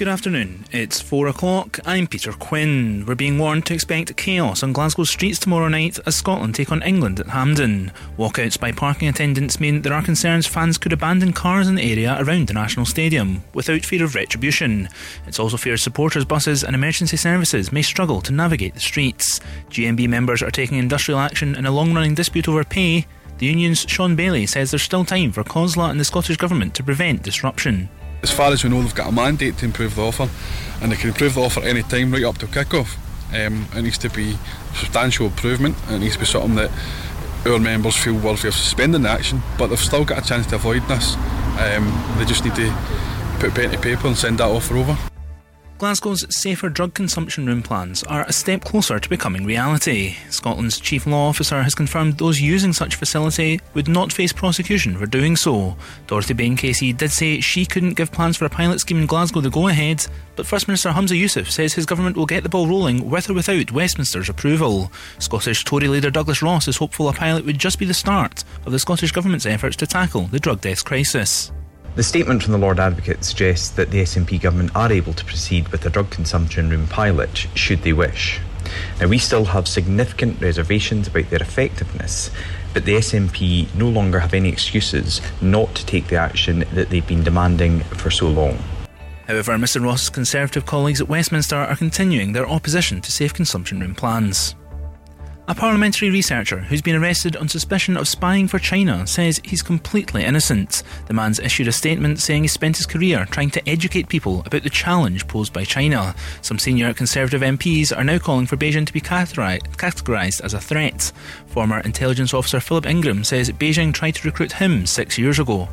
[0.00, 0.64] Good afternoon.
[0.72, 1.78] It's four o'clock.
[1.84, 3.04] I'm Peter Quinn.
[3.06, 6.82] We're being warned to expect chaos on Glasgow streets tomorrow night as Scotland take on
[6.82, 7.92] England at Hampden.
[8.16, 12.16] Walkouts by parking attendants mean there are concerns fans could abandon cars in the area
[12.18, 14.88] around the National Stadium without fear of retribution.
[15.26, 19.38] It's also feared supporters' buses and emergency services may struggle to navigate the streets.
[19.68, 23.06] GMB members are taking industrial action in a long running dispute over pay.
[23.36, 26.82] The union's Sean Bailey says there's still time for COSLA and the Scottish Government to
[26.82, 27.90] prevent disruption.
[28.22, 30.28] As far as we know, they've got a mandate to improve the offer,
[30.82, 32.96] and they can improve the offer any time right up to kick-off.
[33.34, 34.36] Um, it needs to be
[34.74, 36.70] substantial improvement, and it needs to be something that
[37.46, 40.56] our members feel worthy of suspending the action, but they've still got a chance to
[40.56, 41.16] avoid this.
[41.58, 42.76] Um, they just need to
[43.38, 44.98] put pen to paper and send that offer over.
[45.80, 50.14] Glasgow's safer drug consumption room plans are a step closer to becoming reality.
[50.28, 55.06] Scotland's Chief Law Officer has confirmed those using such facility would not face prosecution for
[55.06, 55.74] doing so.
[56.06, 59.40] Dorothy Bain Casey did say she couldn't give plans for a pilot scheme in Glasgow
[59.40, 62.68] the go ahead, but First Minister Hamza Yousaf says his government will get the ball
[62.68, 64.92] rolling with or without Westminster's approval.
[65.18, 68.72] Scottish Tory leader Douglas Ross is hopeful a pilot would just be the start of
[68.72, 71.52] the Scottish Government's efforts to tackle the drug deaths crisis.
[71.96, 75.68] The statement from the Lord Advocate suggests that the SNP government are able to proceed
[75.68, 78.40] with a drug consumption room pilot should they wish.
[79.00, 82.30] Now, we still have significant reservations about their effectiveness,
[82.72, 87.06] but the SNP no longer have any excuses not to take the action that they've
[87.06, 88.58] been demanding for so long.
[89.26, 93.96] However, Mr Ross's Conservative colleagues at Westminster are continuing their opposition to safe consumption room
[93.96, 94.54] plans.
[95.50, 100.22] A parliamentary researcher who's been arrested on suspicion of spying for China says he's completely
[100.22, 100.84] innocent.
[101.08, 104.62] The man's issued a statement saying he spent his career trying to educate people about
[104.62, 106.14] the challenge posed by China.
[106.40, 111.10] Some senior Conservative MPs are now calling for Beijing to be categorised as a threat.
[111.48, 115.68] Former intelligence officer Philip Ingram says Beijing tried to recruit him six years ago.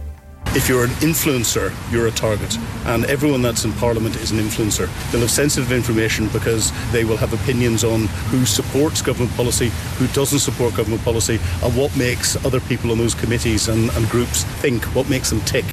[0.57, 2.57] If you're an influencer, you're a target.
[2.85, 4.89] And everyone that's in Parliament is an influencer.
[5.11, 10.07] They'll have sensitive information because they will have opinions on who supports government policy, who
[10.07, 14.45] doesn't support government policy, and what makes other people on those committees and, and groups
[14.61, 15.65] think, what makes them tick.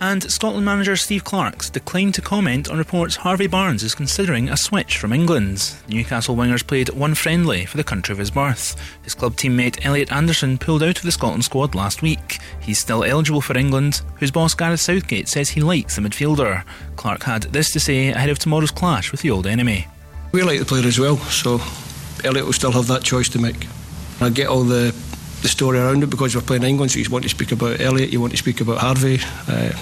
[0.00, 4.56] And Scotland manager Steve Clarke's declined to comment on reports Harvey Barnes is considering a
[4.56, 5.74] switch from England.
[5.88, 8.76] Newcastle wingers played one friendly for the country of his birth.
[9.02, 12.38] His club teammate Elliot Anderson pulled out of the Scotland squad last week.
[12.60, 16.62] He's still eligible for England, whose boss Gareth Southgate says he likes the midfielder.
[16.94, 19.88] Clark had this to say ahead of tomorrow's clash with the old enemy.
[20.30, 21.60] We like the player as well, so
[22.22, 23.66] Elliot will still have that choice to make.
[24.20, 24.94] I get all the
[25.42, 28.10] the story around it because we're playing England, so you want to speak about Elliot,
[28.10, 29.18] you want to speak about Harvey.
[29.46, 29.72] Uh,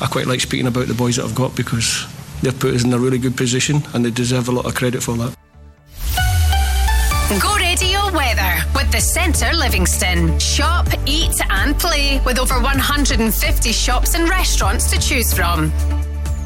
[0.00, 2.06] I quite like speaking about the boys that I've got because
[2.42, 5.02] they've put us in a really good position and they deserve a lot of credit
[5.02, 5.34] for that.
[7.40, 10.38] Go radio weather with the Centre Livingston.
[10.38, 15.72] Shop, eat, and play with over 150 shops and restaurants to choose from.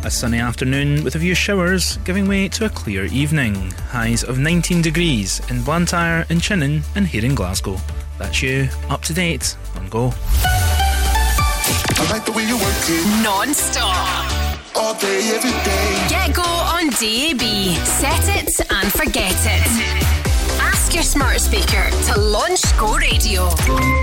[0.02, 3.70] A sunny afternoon with a few showers, giving way to a clear evening.
[3.90, 7.76] Highs of 19 degrees in Blantyre, in Chinnan, and here in Glasgow.
[8.20, 10.12] That's you, up to date on Go.
[10.44, 13.24] I like the way you work it.
[13.24, 13.96] Non stop.
[14.76, 16.06] All day, every day.
[16.10, 17.40] Get Go on DAB.
[17.86, 19.64] Set it and forget it.
[20.60, 23.48] Ask your smart speaker to launch Go Radio.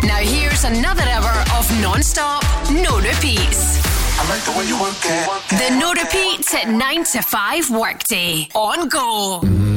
[0.02, 2.42] Now here's another hour of non-stop,
[2.72, 3.78] no repeats.
[4.20, 5.30] I like the way you work it.
[5.62, 9.42] The no repeats at 9 to 5 workday on Go.
[9.44, 9.77] In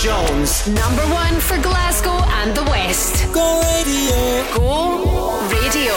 [0.00, 0.66] Jones.
[0.66, 3.20] Number one for Glasgow and the West.
[3.34, 4.16] Go radio.
[4.56, 5.96] Go Radio.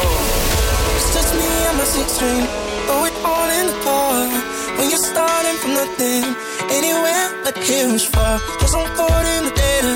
[1.16, 2.44] just me and my six string.
[2.84, 4.28] Throw it all in the car.
[4.76, 6.24] When you're starting from nothing,
[6.68, 8.40] anywhere but here's far.
[8.60, 9.96] Cause I'm caught in the data.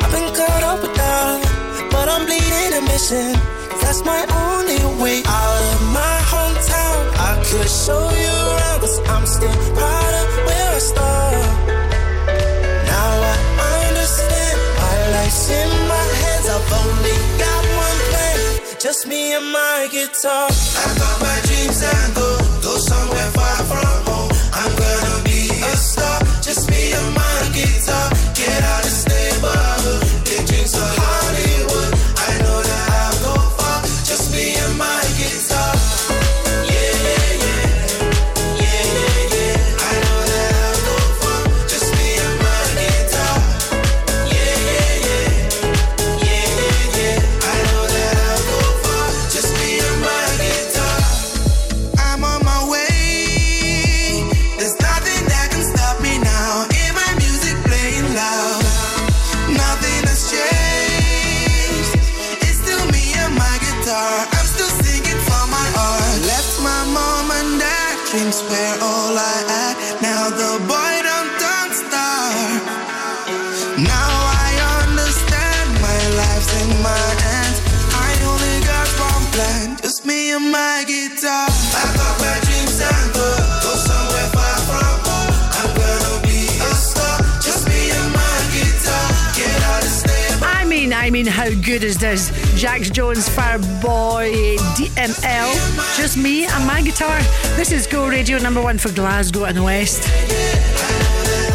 [0.00, 1.88] I've been caught up with that.
[1.92, 3.36] But I'm bleeding and missing.
[3.82, 7.00] That's my only way out of my hometown.
[7.28, 11.21] I could show you around, cause I'm still proud of where I started.
[18.92, 20.48] Just me and my guitar.
[20.50, 22.31] I got my dreams and go,
[91.24, 92.30] mean, how good is this?
[92.60, 97.20] Jax Jones, Fireboy, DML, just me and my guitar.
[97.56, 100.02] This is Go Radio number one for Glasgow and the West.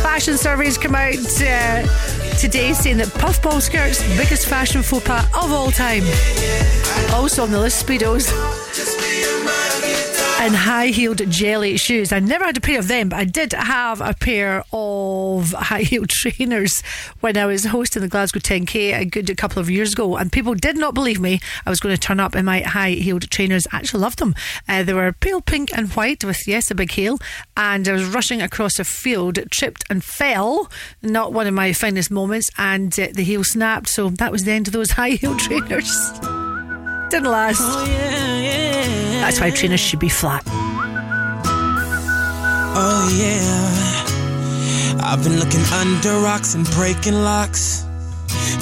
[0.03, 5.51] Fashion surveys come out uh, today saying that puffball skirts, biggest fashion faux pas of
[5.51, 6.03] all time.
[7.11, 8.31] Also on the list, Speedos.
[10.39, 12.13] And high heeled jelly shoes.
[12.13, 15.81] I never had a pair of them, but I did have a pair of high
[15.81, 16.81] heeled trainers
[17.21, 20.15] when I was hosting the Glasgow 10K a good couple of years ago.
[20.15, 21.39] And people did not believe me.
[21.65, 23.65] I was going to turn up in my high heeled trainers.
[23.71, 24.35] I actually loved them.
[24.69, 27.17] Uh, they were pale pink and white with, yes, a big heel.
[27.57, 30.69] And I was rushing across a field, tripped and fell.
[31.01, 32.49] Not one of my finest moments.
[32.59, 33.89] And uh, the heel snapped.
[33.89, 36.36] So that was the end of those high heeled trainers.
[37.09, 37.61] Didn't last.
[37.63, 37.85] Oh,
[39.21, 40.43] That's why trainers should be flat.
[42.79, 45.01] Oh yeah.
[45.01, 47.86] I've been looking under rocks and breaking locks.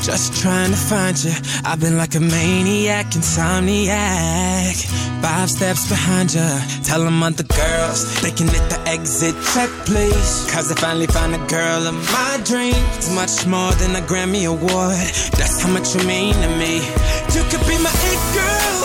[0.01, 1.33] Just trying to find you.
[1.63, 4.75] I've been like a maniac, insomniac.
[5.21, 6.47] Five steps behind you.
[6.83, 10.45] Tell them other girls they can hit the exit check, please.
[10.53, 12.77] Cause I finally found a girl of my dreams.
[12.97, 15.09] It's much more than a Grammy Award.
[15.37, 16.85] That's how much you mean to me.
[17.33, 18.77] You could be my it girl.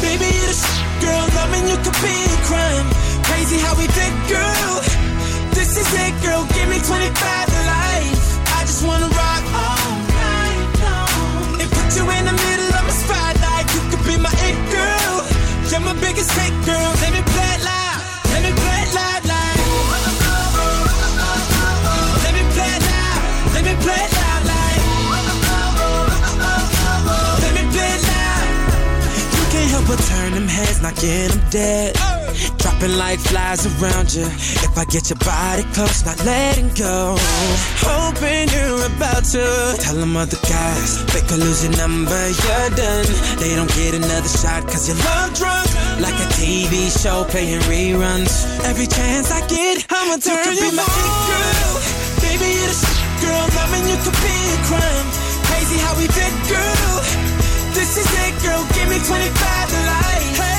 [0.00, 1.24] Baby, you're the shit, girl.
[1.34, 2.88] Loving you could be a crime.
[3.26, 4.72] Crazy how we did, girl.
[5.58, 6.46] This is it, girl.
[6.54, 8.24] Give me 25 to life.
[8.54, 9.10] I just wanna
[11.88, 13.66] put you in the middle of my spotlight.
[13.74, 15.24] You could be my it girl.
[15.70, 16.92] You're my biggest hit, girl.
[17.00, 18.00] Let me play it loud.
[18.32, 19.58] Let me play it loud, like.
[22.24, 23.20] Let me play it loud.
[23.54, 24.80] Let me play it loud, like.
[27.42, 28.46] Let me play it loud.
[29.36, 32.17] You can't help but turn them heads, not get them dead.
[32.58, 34.26] Dropping like flies around you.
[34.66, 37.16] If I get your body close, not letting go.
[37.84, 39.44] Hoping you're about to
[39.78, 41.04] tell them other guys.
[41.12, 43.08] They could lose your number, you're done.
[43.38, 45.66] They don't get another shot cause you're love drunk.
[46.00, 48.32] Like a TV show playing reruns.
[48.64, 51.74] Every chance I get, I'ma turn you, my it girl.
[52.22, 53.44] Baby, you're the shit, girl.
[53.58, 55.08] Loving you could be a crime.
[55.48, 56.94] Crazy how we did, girl.
[57.74, 58.62] This is it, girl.
[58.74, 60.36] Give me 25 to life.
[60.38, 60.57] Hey,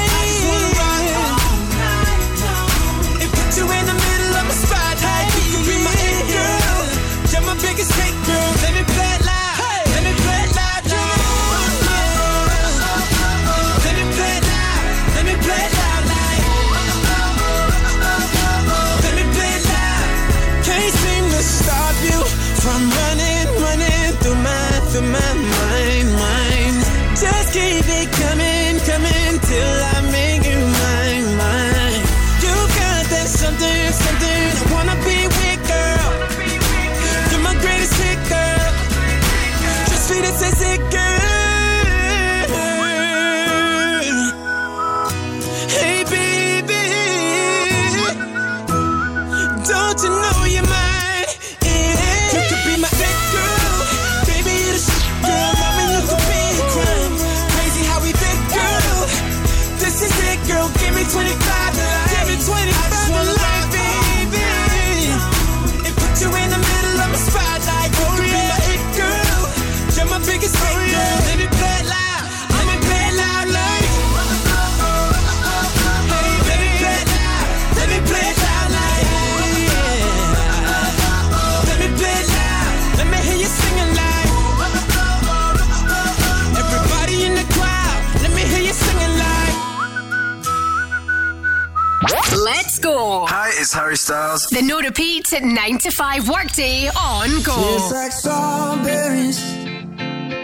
[92.79, 93.27] Score.
[93.27, 94.41] Hi, it's Harry Styles.
[94.51, 97.55] The no repeat at 9 to 5 workday on Go.
[97.75, 99.39] It's like strawberries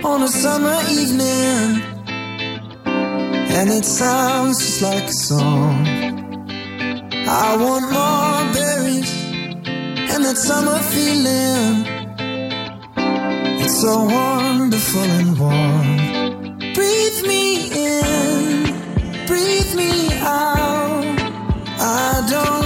[0.03, 1.81] on a summer evening.
[2.85, 5.87] And it sounds just like a song.
[7.27, 9.11] I want more berries
[10.11, 11.85] and that summer feeling.
[13.63, 16.73] It's so wonderful and warm.
[16.73, 20.84] Breathe me in, breathe me out.
[21.97, 22.64] I don't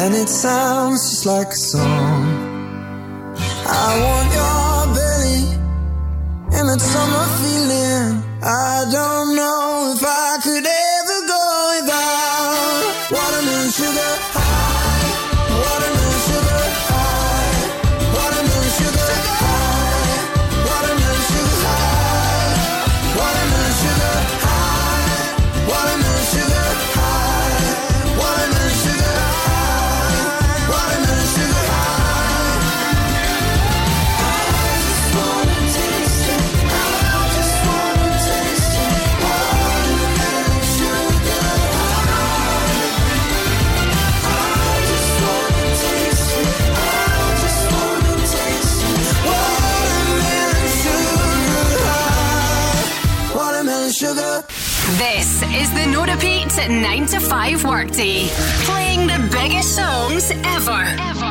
[0.00, 2.22] and it sounds just like a song.
[3.66, 5.42] I want your belly
[6.56, 8.22] and that summer feeling.
[8.42, 9.41] I don't know.
[56.68, 58.28] nine to five workday,
[58.64, 60.84] playing the biggest songs ever.
[61.00, 61.21] ever.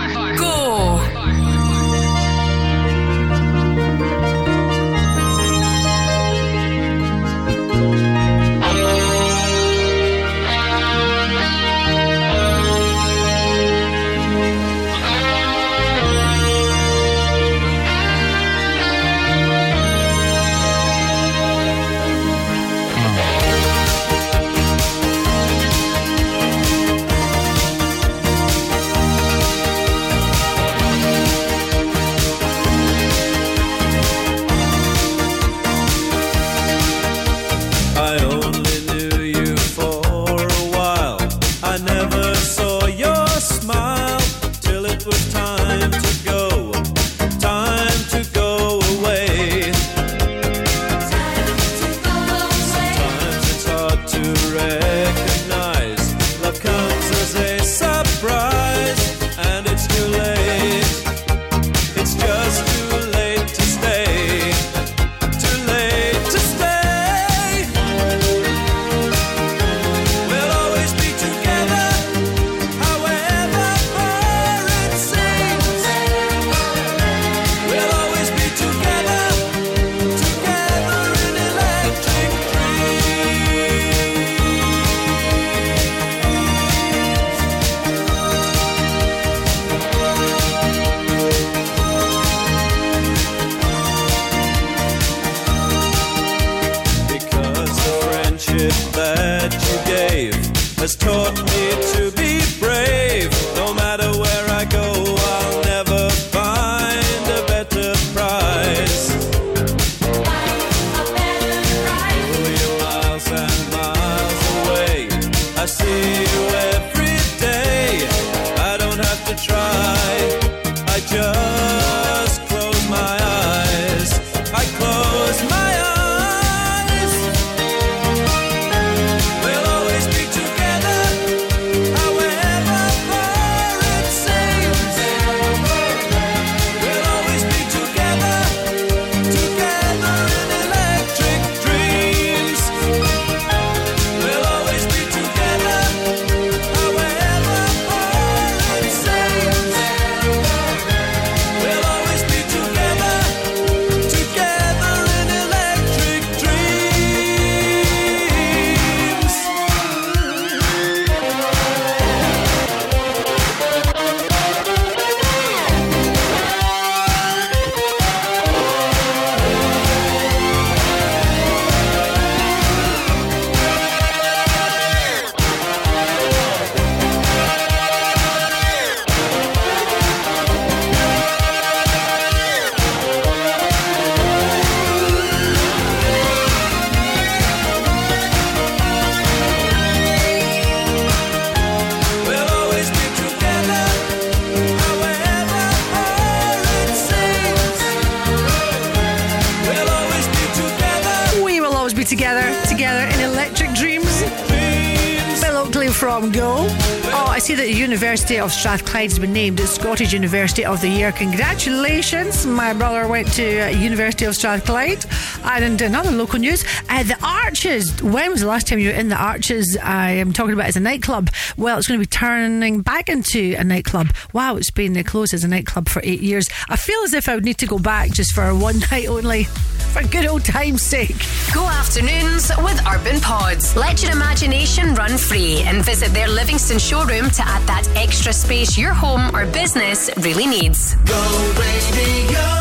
[208.32, 211.12] University of Strathclyde has been named Scottish University of the Year.
[211.12, 212.46] Congratulations.
[212.46, 215.06] My brother went to uh, University of Strathclyde.
[215.44, 218.02] And another local news, uh, the Arches.
[218.02, 219.78] When was the last time you were in the Arches?
[219.84, 221.30] I am talking about as a nightclub.
[221.58, 224.08] Well, it's going to be turning back into a nightclub.
[224.32, 226.48] Wow, it's been closed as a nightclub for eight years.
[226.70, 229.44] I feel as if I would need to go back just for one night only,
[229.44, 231.18] for good old time's sake.
[231.54, 233.76] Go afternoons with Urban Pods.
[233.76, 238.78] Let your imagination run free and visit their Livingston showroom to add that extra space
[238.78, 240.96] your home or business really needs.
[241.06, 242.61] Go.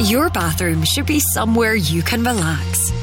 [0.00, 2.79] Your bathroom should be somewhere you can relax.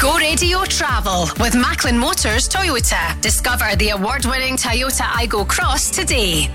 [0.00, 3.18] Go Radio Travel with Macklin Motors Toyota.
[3.22, 6.50] Discover the award winning Toyota Igo Cross today.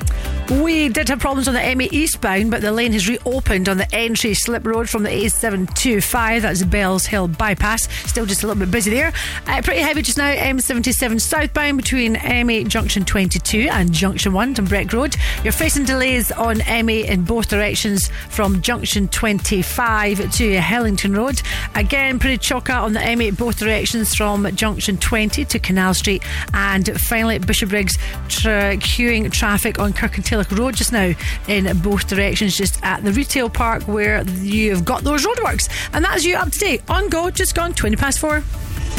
[0.49, 3.87] We did have problems on the M8 eastbound, but the lane has reopened on the
[3.93, 6.41] entry slip road from the A725.
[6.41, 7.87] That's Bells Hill bypass.
[8.09, 9.13] Still just a little bit busy there.
[9.45, 10.33] Uh, pretty heavy just now.
[10.33, 15.15] M77 southbound between M8 Junction 22 and Junction 1 Dumbreck Road.
[15.43, 21.43] You're facing delays on M8 in both directions from Junction 25 to Hellington Road.
[21.75, 26.23] Again, pretty chocker on the M8 both directions from Junction 20 to Canal Street.
[26.55, 27.97] And finally, Bishopbriggs
[28.29, 31.13] tra- queuing traffic on Kirkintilloch Road just now
[31.47, 35.69] in both directions, just at the retail park where you've got those roadworks.
[35.93, 38.43] And that's you up to date on Go, just gone 20 past four.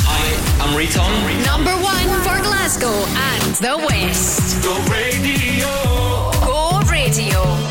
[0.03, 1.45] Hi, I'm Riton.
[1.45, 4.63] Number one for Glasgow and the West.
[4.63, 5.69] Go radio.
[6.47, 7.71] Go Radio.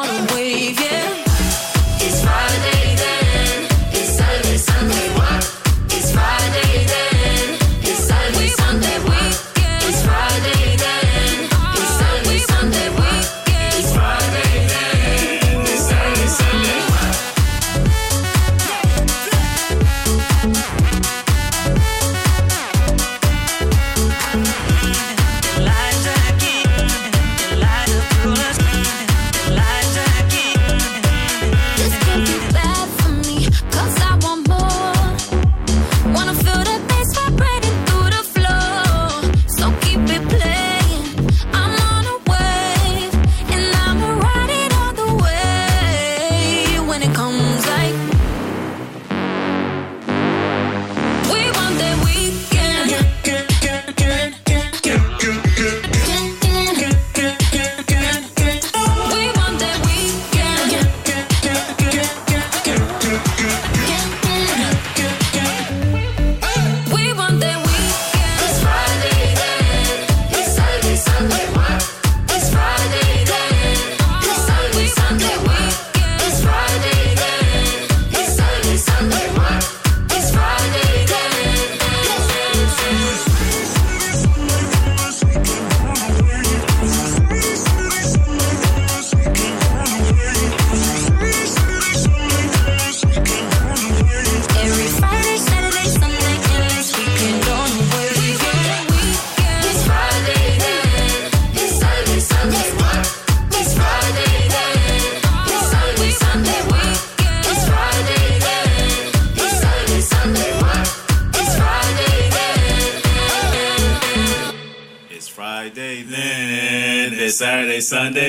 [117.91, 118.20] Sunday,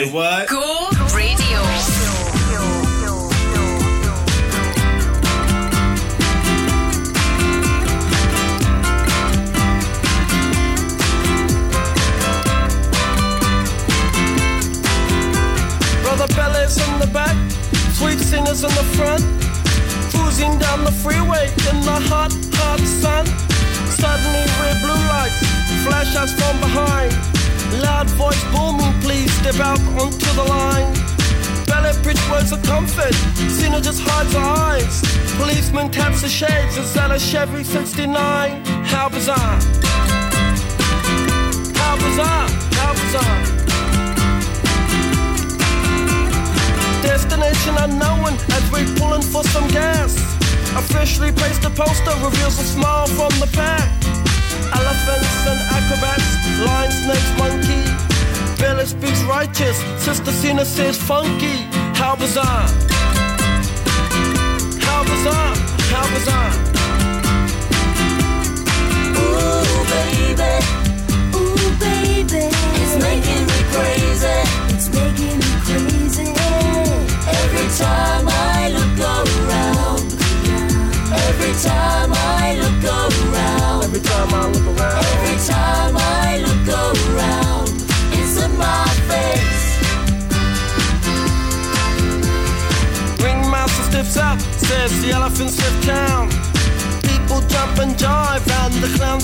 [60.65, 61.67] Cena funky.
[61.95, 62.69] How bizarre!
[62.69, 62.92] How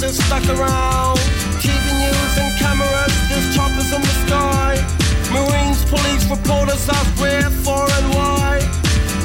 [0.02, 1.18] and clowns are stuck around.
[1.60, 4.76] TV news and cameras, there's choppers in the sky.
[5.32, 8.60] Marines, police, reporters ask where, for, and why.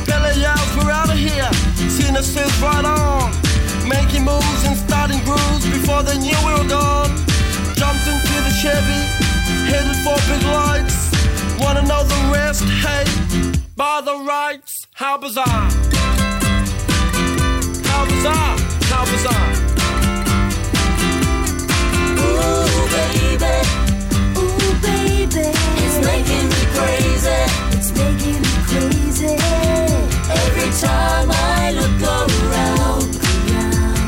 [0.08, 1.52] Bella yells, we're out of here.
[1.90, 3.32] Cena says, right on.
[3.88, 7.12] Making moves and starting grooves before they knew we were gone.
[7.76, 9.02] Jumped into the Chevy,
[9.70, 11.12] headed for big lights.
[11.60, 12.64] Wanna know the rest?
[12.84, 13.06] Hey,
[13.76, 15.70] by the rights, how bizarre!
[17.90, 18.58] How bizarre!
[18.90, 19.53] How bizarre!
[30.84, 33.16] Every time I look around.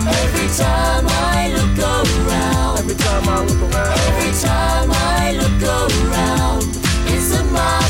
[0.08, 2.80] Every time I look around.
[2.80, 6.64] Every time I look around.
[7.08, 7.85] It's in my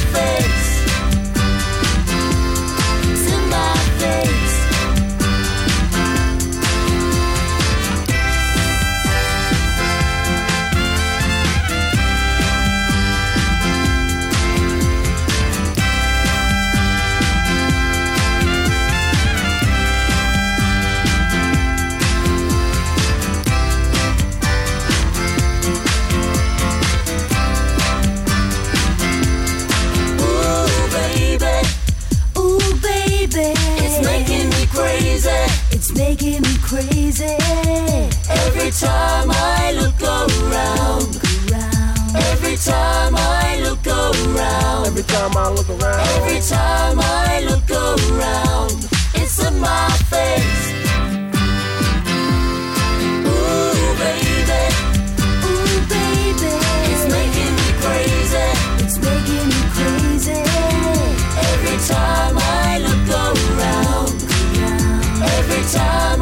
[36.66, 37.38] crazy.
[38.28, 41.22] Every time I look around.
[42.32, 44.88] Every time I look around.
[44.88, 46.00] Every time I look around.
[46.18, 48.72] Every time I look around.
[49.14, 50.66] It's in my face.
[53.30, 54.64] Ooh, baby.
[55.46, 56.52] Ooh, baby.
[56.92, 58.48] It's making me crazy.
[58.84, 60.42] It's making me crazy.
[61.52, 64.16] Every time I look around.
[65.38, 66.15] Every time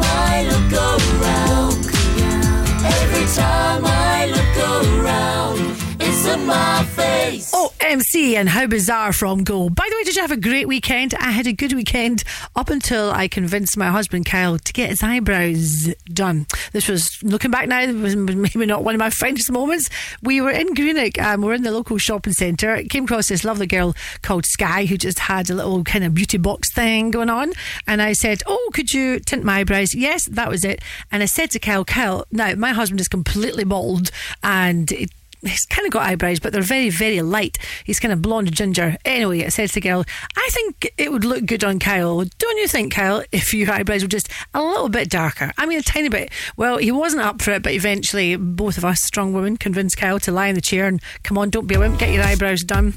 [3.34, 4.56] time I look
[5.00, 5.58] around.
[5.98, 6.83] It's a my
[7.26, 9.70] Oh, MC and how bizarre from Go.
[9.70, 11.14] By the way, did you have a great weekend?
[11.14, 12.22] I had a good weekend
[12.54, 16.46] up until I convinced my husband Kyle to get his eyebrows done.
[16.72, 19.88] This was looking back now, was maybe not one of my finest moments.
[20.22, 22.82] We were in Greenock, um, we we're in the local shopping centre.
[22.90, 26.36] Came across this lovely girl called Sky who just had a little kind of beauty
[26.36, 27.52] box thing going on.
[27.86, 29.94] And I said, Oh, could you tint my eyebrows?
[29.94, 30.82] Yes, that was it.
[31.10, 34.10] And I said to Kyle, Kyle, now my husband is completely bald
[34.42, 35.10] and it
[35.44, 37.58] he's kind of got eyebrows, but they're very, very light.
[37.84, 38.96] He's kind of blonde ginger.
[39.04, 40.04] Anyway, it says to girl,
[40.36, 42.24] I think it would look good on Kyle.
[42.38, 45.52] Don't you think, Kyle, if your eyebrows were just a little bit darker?
[45.58, 46.30] I mean, a tiny bit.
[46.56, 50.18] Well, he wasn't up for it, but eventually, both of us strong women convinced Kyle
[50.20, 52.62] to lie in the chair and come on, don't be a wimp, get your eyebrows
[52.62, 52.94] done.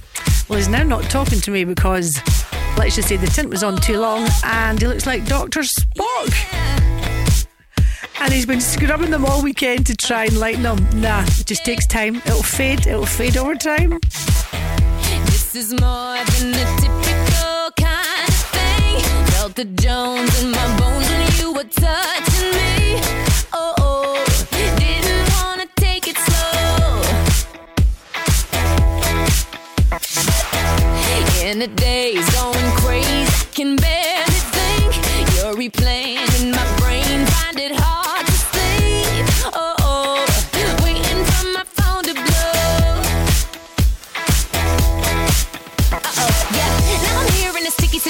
[0.47, 2.17] Well, he's now not talking to me because,
[2.77, 5.61] let's just say, the tint was on too long and he looks like Dr.
[5.61, 6.96] Spock
[8.21, 10.77] and he's been scrubbing them all weekend to try and lighten them.
[11.01, 12.17] Nah, it just takes time.
[12.17, 12.87] It'll fade.
[12.87, 13.99] It'll fade over time.
[15.25, 19.25] This is more than a typical kind of thing.
[19.27, 23.01] Felt the Jones in my bones when you were touching me.
[23.53, 23.97] Oh, oh.
[31.59, 34.93] the days going crazy, I can barely think.
[35.37, 36.26] You're replaying.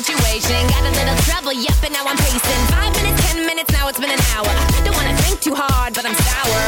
[0.04, 0.68] situation.
[0.70, 2.62] Got a little trouble, yep, and now I'm pacing.
[2.70, 4.52] Five minutes, ten minutes, now it's been an hour.
[4.86, 6.67] Don't wanna think too hard, but I'm sour.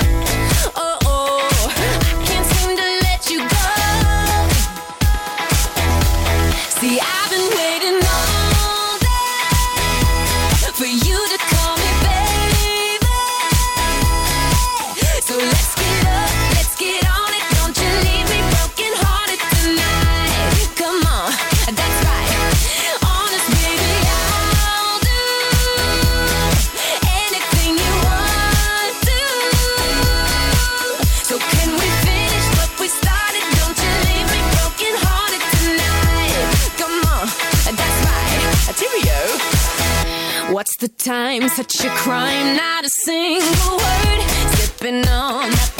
[40.59, 41.47] What's the time?
[41.47, 44.21] Such a crime, not a single word.
[44.57, 45.78] Sipping on that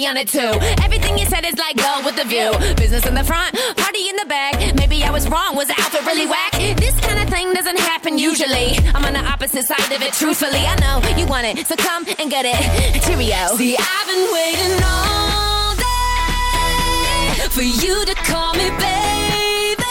[0.00, 0.52] be on it too.
[0.82, 2.50] Everything you said is like gold with the view.
[2.76, 4.54] Business in the front, party in the back.
[4.76, 5.56] Maybe I was wrong.
[5.56, 6.52] Was the outfit really whack?
[6.84, 8.78] This kind of thing doesn't happen usually.
[8.94, 10.64] I'm on the opposite side of it, truthfully.
[10.72, 12.56] I know you want it, so come and get it.
[13.04, 13.56] Cheerio.
[13.60, 16.00] See, I've been waiting all day
[17.56, 19.84] for you to call me baby.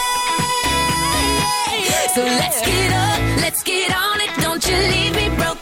[2.14, 4.30] So let's get up, let's get on it.
[4.42, 5.59] Don't you leave me broke.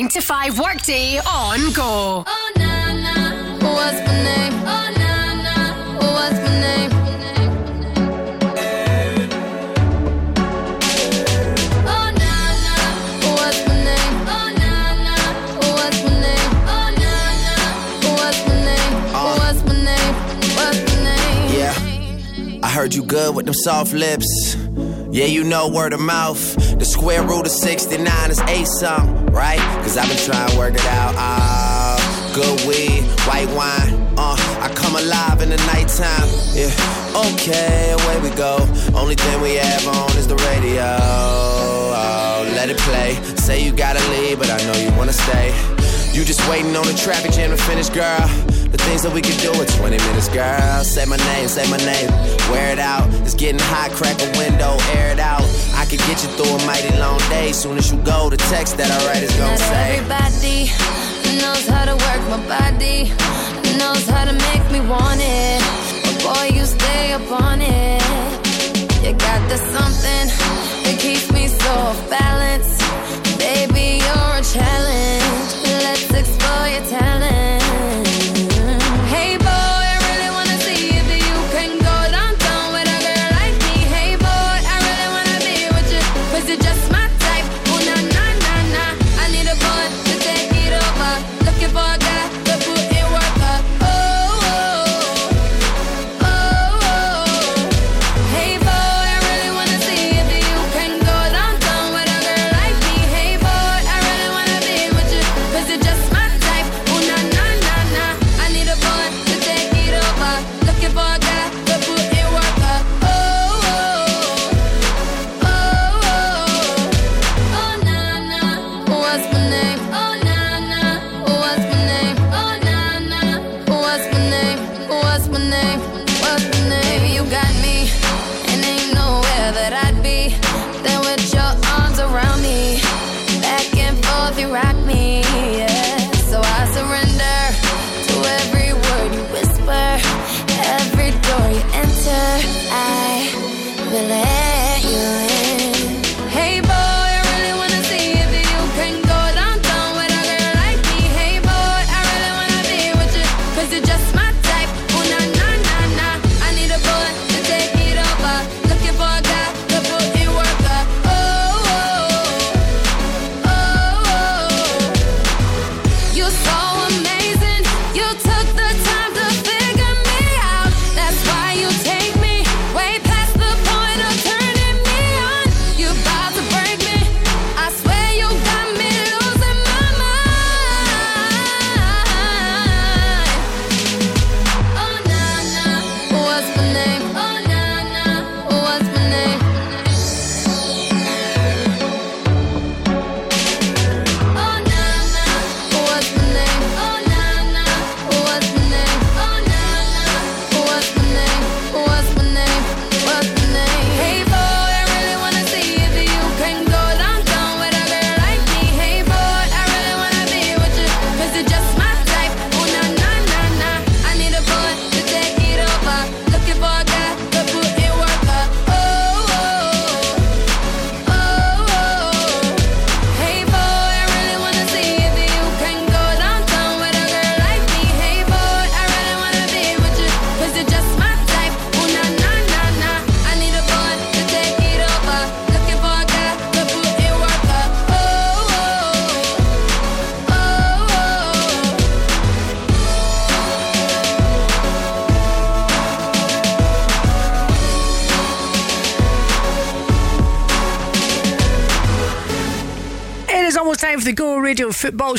[0.00, 2.24] 9 to 5 workday on Go.
[2.26, 3.14] Oh, na, na,
[3.58, 4.54] what's my name?
[4.64, 5.74] Oh, na, na,
[6.14, 6.90] what's my name?
[11.84, 12.32] Oh, na,
[12.64, 12.76] na,
[13.36, 14.14] what's my name?
[14.24, 14.72] Oh, na,
[15.04, 15.16] na,
[15.74, 16.52] what's my name?
[16.64, 17.12] Oh, na,
[17.44, 17.56] na,
[18.16, 18.92] what's my name?
[19.12, 19.64] What's uh.
[19.66, 20.14] my name?
[20.56, 21.48] What's my name?
[21.58, 22.66] Yeah.
[22.66, 24.56] I heard you good with them soft lips.
[25.12, 26.56] Yeah, you know word of mouth.
[26.78, 29.60] The square root of 69 is eight something, right?
[29.82, 31.14] Cause I've been trying to work it out.
[31.16, 31.96] Ah,
[32.34, 33.94] good weed, white wine.
[34.16, 36.28] Uh, I come alive in the nighttime.
[36.52, 36.70] Yeah,
[37.32, 38.58] okay, away we go.
[38.94, 40.96] Only thing we have on is the radio.
[41.00, 43.14] Oh, let it play.
[43.36, 45.54] Say you gotta leave, but I know you wanna stay.
[46.12, 48.26] You just waiting on the traffic jam to finish, girl.
[48.70, 50.84] The things that we can do in 20 minutes, girl.
[50.84, 52.10] Say my name, say my name.
[52.50, 53.06] Wear it out.
[53.22, 55.42] It's getting hot, crack a window, air it out.
[55.74, 57.50] I could get you through a mighty long day.
[57.50, 59.98] Soon as you go, the text that I write is gonna Not say.
[59.98, 60.70] everybody
[61.42, 63.10] knows how to work my body,
[63.76, 65.58] knows how to make me want it.
[66.04, 68.02] But boy, you stay up on it.
[69.02, 70.26] You got the something
[70.84, 72.70] that keeps me so off balance.
[73.38, 75.50] Baby, you're a challenge.
[75.82, 77.49] Let's explore your talent.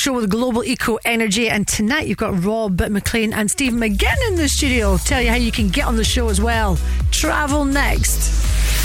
[0.01, 4.35] Show with Global Eco Energy, and tonight you've got Rob McLean and Steve McGinn in
[4.35, 4.97] the studio.
[4.97, 6.79] Tell you how you can get on the show as well.
[7.11, 8.33] Travel next.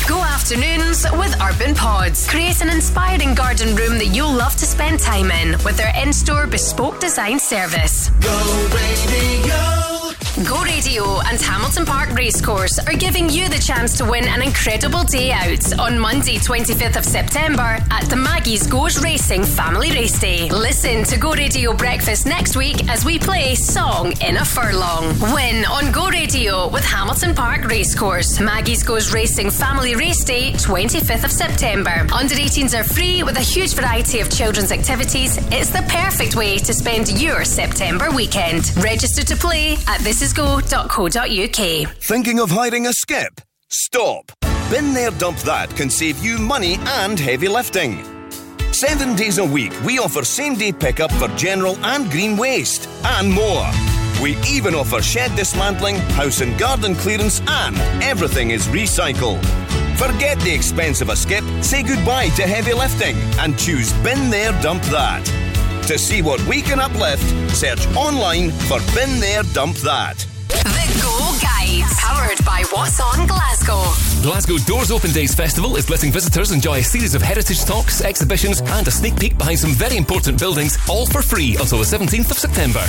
[0.06, 2.28] Go afternoons with Urban Pods.
[2.28, 6.12] Create an inspiring garden room that you'll love to spend time in with their in
[6.12, 8.10] store bespoke design service.
[8.20, 10.46] Go radio.
[10.46, 14.40] Go Radio Radio and Hamilton Park Racecourse are giving you the chance to win an
[14.40, 20.18] incredible day out on Monday, 25th of September at the Maggie's Goes Racing Family Race
[20.18, 20.50] Day.
[20.50, 25.18] Listen to Go Radio Breakfast next week as we play Song in a Furlong.
[25.32, 28.38] Win on Go Radio with Hamilton Park Racecourse.
[28.38, 32.06] Maggie's Goes Racing Family Race Day, 25th of September.
[32.12, 35.38] Under 18s are free with a huge variety of children's activities.
[35.50, 38.76] It's the perfect way to spend your September weekend.
[38.76, 41.96] Register to play at thisisgo.co.uk.
[42.02, 43.40] Thinking of hiring a skip?
[43.70, 44.35] Stop.
[44.68, 48.02] Bin There Dump That can save you money and heavy lifting.
[48.72, 53.32] Seven days a week, we offer same day pickup for general and green waste, and
[53.32, 53.70] more.
[54.20, 59.44] We even offer shed dismantling, house and garden clearance, and everything is recycled.
[59.96, 64.50] Forget the expense of a skip, say goodbye to heavy lifting, and choose Bin There
[64.62, 65.24] Dump That.
[65.86, 67.22] To see what we can uplift,
[67.54, 70.26] search online for Bin There Dump That.
[70.48, 74.05] The Go Guide, powered by What's On Glasgow.
[74.26, 78.60] Glasgow Doors Open Days Festival is letting visitors enjoy a series of heritage talks, exhibitions,
[78.60, 82.32] and a sneak peek behind some very important buildings, all for free until the 17th
[82.32, 82.80] of September.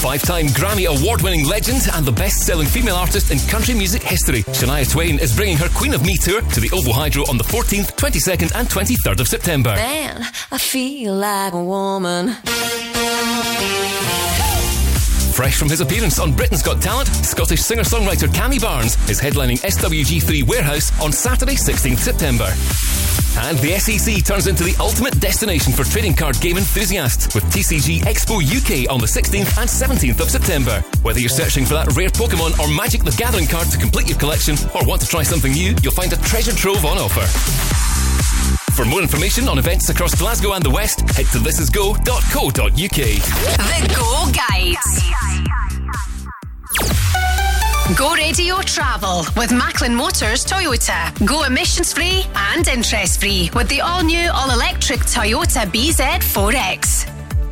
[0.00, 4.02] Five time Grammy award winning legend and the best selling female artist in country music
[4.02, 7.36] history, Shania Twain is bringing her Queen of Me tour to the OVO Hydro on
[7.36, 9.74] the 14th, 22nd, and 23rd of September.
[9.74, 12.28] Man, I feel like a woman.
[15.38, 19.60] Fresh from his appearance on Britain's Got Talent, Scottish singer songwriter Cammy Barnes is headlining
[19.62, 22.52] SWG3 Warehouse on Saturday, 16th September.
[23.46, 28.00] And the SEC turns into the ultimate destination for trading card game enthusiasts with TCG
[28.00, 30.82] Expo UK on the 16th and 17th of September.
[31.02, 34.18] Whether you're searching for that rare Pokemon or Magic the Gathering card to complete your
[34.18, 37.22] collection or want to try something new, you'll find a treasure trove on offer.
[38.74, 42.74] For more information on events across Glasgow and the West, head to thisisgo.co.uk.
[42.74, 45.27] The Go Guides.
[47.96, 51.08] Go Radio Travel with Macklin Motors Toyota.
[51.26, 57.07] Go emissions free and interest free with the all new, all electric Toyota BZ4X.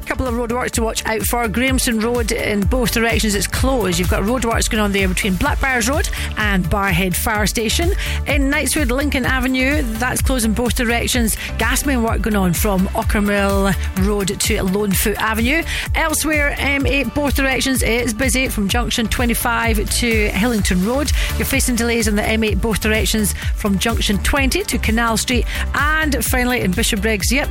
[0.06, 1.48] Couple of roadworks to watch out for.
[1.48, 3.98] Grahamston Road in both directions it's closed.
[3.98, 7.90] You've got roadworks going on there between Blackbyres Road and Barrhead Fire Station.
[8.28, 11.36] In Knightswood, Lincoln Avenue, that's closed in both directions.
[11.58, 13.74] Gas main work going on from Ockermill
[14.06, 15.64] Road to Lonefoot Avenue.
[15.96, 21.10] Elsewhere, M8 both directions it's busy from junction 25 to Hillington Road.
[21.36, 25.46] You're facing delays on the M8 both directions from junction 20 to Canal Street.
[25.74, 27.48] And finally, in Bishopbriggs, yep,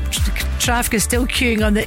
[0.60, 1.84] traffic is still queuing on the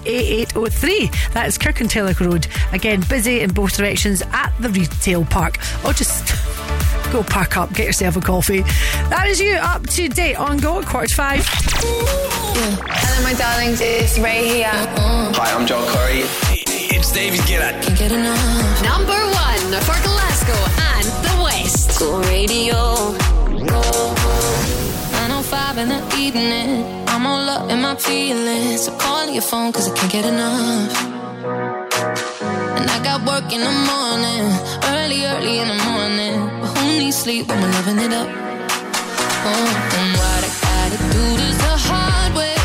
[0.59, 1.33] A803.
[1.33, 2.47] That's Kirkintilloch Road.
[2.73, 5.59] Again, busy in both directions at the retail park.
[5.85, 6.27] Or just
[7.13, 8.63] go park up, get yourself a coffee.
[9.11, 11.45] That is you up to date on Go at quarter to five.
[11.47, 13.81] Hello, my darlings.
[13.81, 14.71] It's Ray here.
[14.73, 16.23] Hi, I'm Joel Curry.
[16.91, 17.83] It's David Gillett.
[17.83, 18.83] Can't get enough.
[18.83, 20.61] Number one for Glasgow
[20.97, 21.99] and the West.
[22.01, 22.73] Go radio.
[23.67, 23.83] Go.
[25.13, 27.08] 905 in the evening.
[27.19, 28.85] I'm all up in my feelings.
[28.85, 30.93] So call your phone cause I can't get enough.
[32.79, 34.45] And I got work in the morning.
[34.95, 36.37] Early, early in the morning.
[36.61, 38.29] But who needs sleep when we're loving it up?
[39.51, 42.57] Oh, and what I gotta do this the hard way.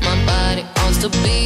[0.00, 1.43] My body wants to be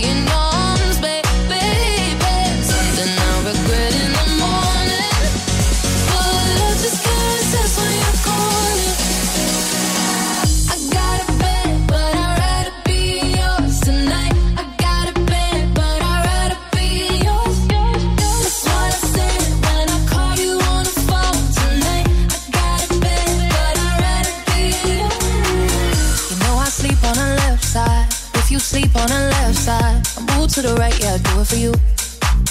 [30.62, 31.72] to the right, yeah, I'll do it for you.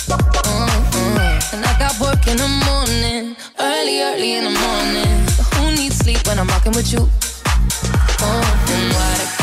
[0.07, 1.53] Mm-mm.
[1.53, 5.25] And I got work in the morning, early, early in the morning.
[5.37, 6.99] But who needs sleep when I'm rocking with you?
[8.21, 9.36] Oh, and what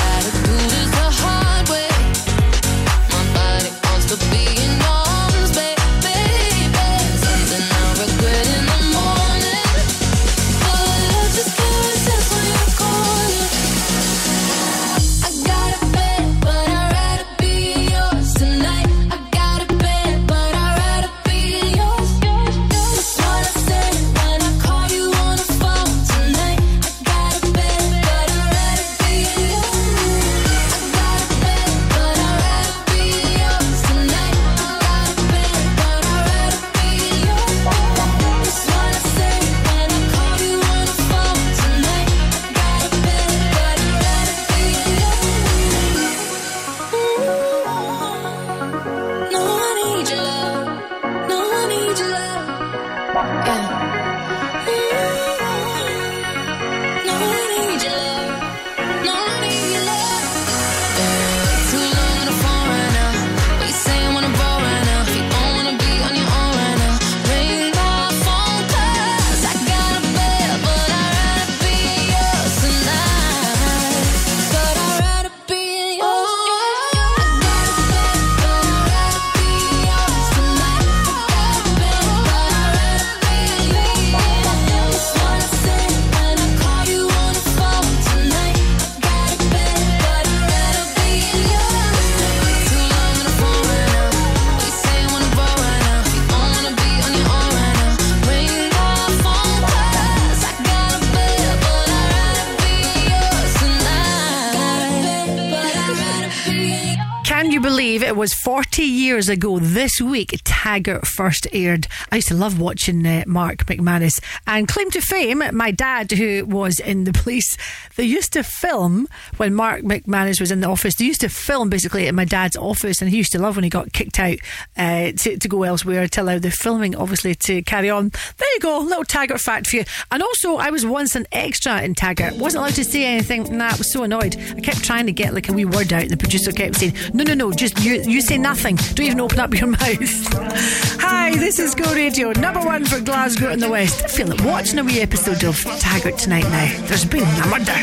[109.25, 111.87] years ago this week Taggart first aired?
[112.13, 114.23] I used to love watching uh, Mark McManus.
[114.47, 117.57] And claim to fame, my dad, who was in the police,
[117.97, 120.97] they used to film when Mark McManus was in the office.
[120.97, 123.65] They used to film basically at my dad's office, and he used to love when
[123.65, 124.39] he got kicked out
[124.77, 128.11] uh, to, to go elsewhere to allow the filming, obviously, to carry on.
[128.37, 129.85] There you go, little Taggart fact for you.
[130.11, 132.37] And also, I was once an extra in Taggart.
[132.37, 133.57] Wasn't allowed to say anything.
[133.57, 134.37] Nah, I was so annoyed.
[134.57, 136.95] I kept trying to get like a wee word out, and the producer kept saying,
[137.13, 138.77] "No, no, no, just you, you say nothing.
[138.77, 143.51] Don't even open up your mouth." Hi, this is Go Radio, number one for Glasgow
[143.51, 144.05] and the West.
[144.05, 146.45] I feel like watching a wee episode of Taggart tonight.
[146.45, 147.75] Now, there's been a murder.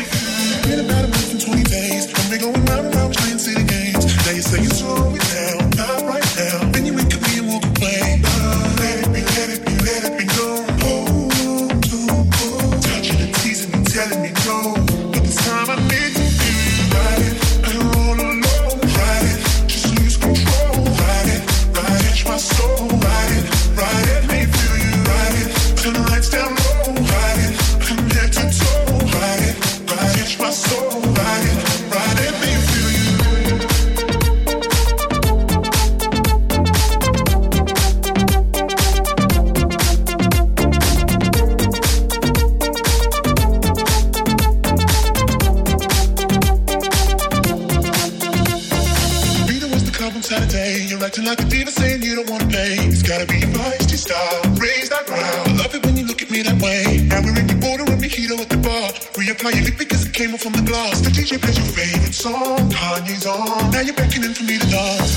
[51.02, 52.78] Acting like a diva saying you don't wanna play.
[52.86, 54.38] It's gotta be your feisty style.
[54.54, 55.50] Raise that ground.
[55.50, 57.02] I love it when you look at me that way.
[57.10, 58.86] Now we're in the border and mojito at the bar.
[59.18, 61.00] Reapply your lip because it came off from the glass.
[61.02, 62.70] The DJ plays your favorite song.
[62.70, 63.72] Kanye's on.
[63.74, 65.12] Now you're beckoning for me to dance.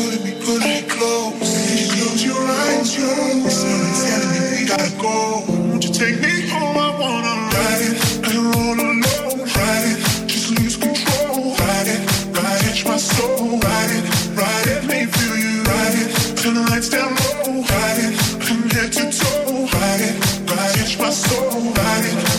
[0.00, 1.44] Pulling me, pulling me, close.
[1.92, 3.52] Close your eyes, close.
[3.52, 5.44] Someone's telling me we gotta go.
[5.44, 6.76] Won't you take me home?
[6.80, 7.94] I wanna ride it
[8.32, 9.44] and roll alone.
[9.44, 9.93] Ride it,
[16.84, 17.62] lights down low.
[17.62, 19.68] Ride it, from head to toe.
[19.72, 21.60] Ride it, ride it, my soul.
[21.72, 22.33] Ride it,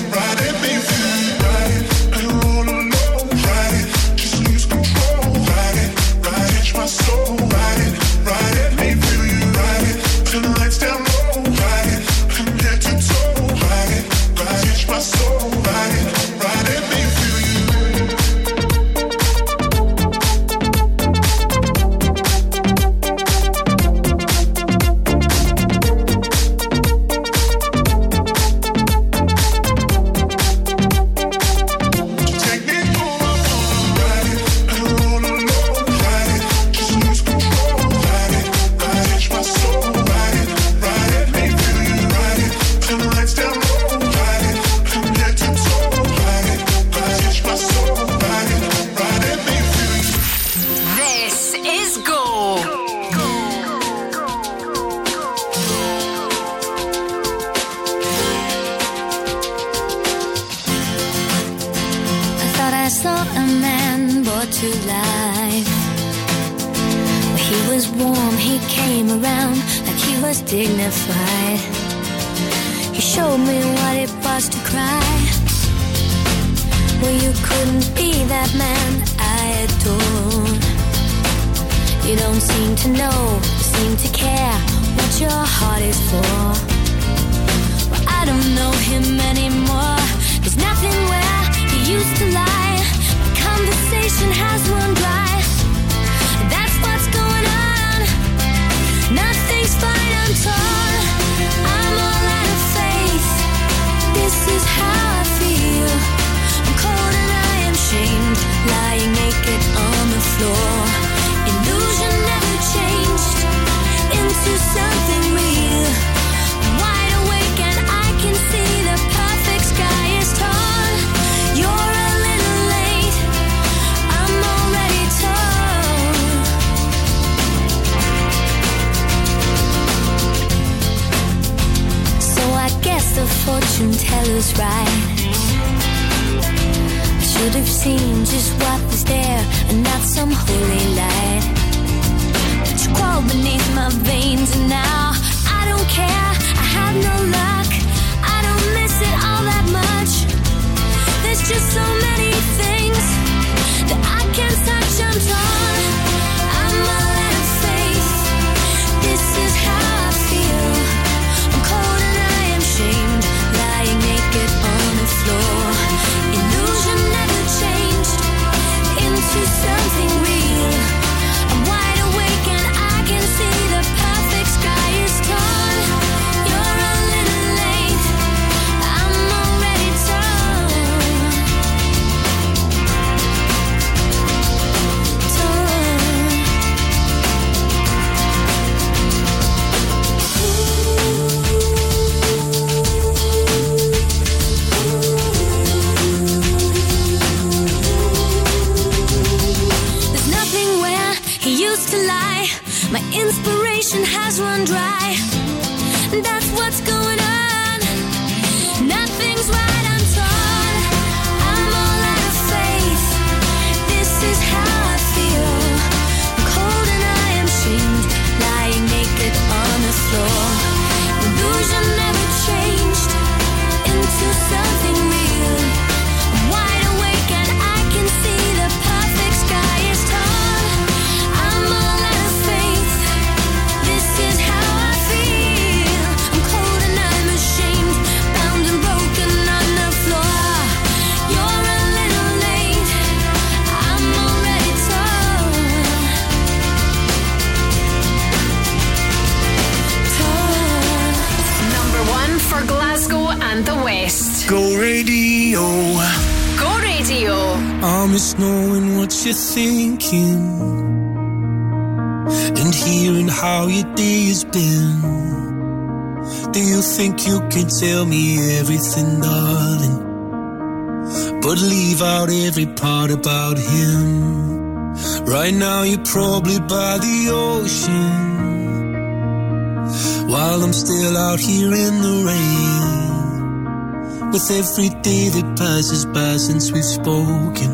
[284.77, 287.71] every day that passes by since we've spoken.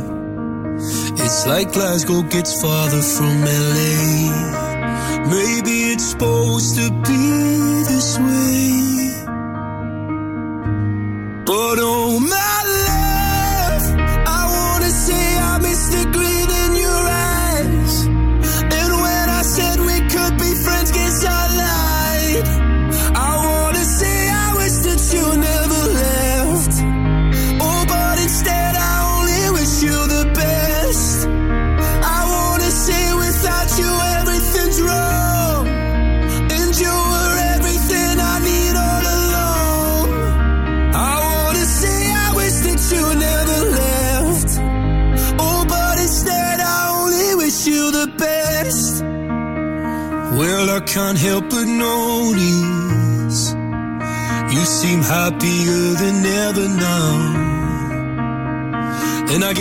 [1.17, 4.27] It's like Glasgow gets farther from LA.
[5.25, 7.50] Maybe it's supposed to be.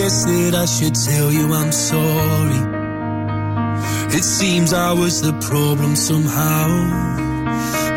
[0.00, 2.60] guess that I should tell you I'm sorry.
[4.16, 6.68] It seems I was the problem somehow.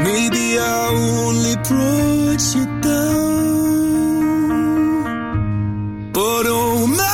[0.03, 0.89] Maybe I
[1.25, 3.31] only brought you down.
[6.11, 7.12] But oh my.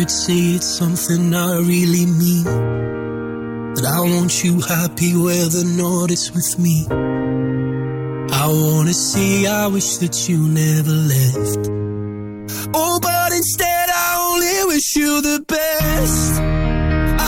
[0.00, 2.44] could say it's something I really mean.
[3.74, 6.86] That I want you happy whether or not it's with me.
[8.32, 11.68] I wanna say I wish that you never left.
[12.72, 16.40] Oh, but instead I only wish you the best.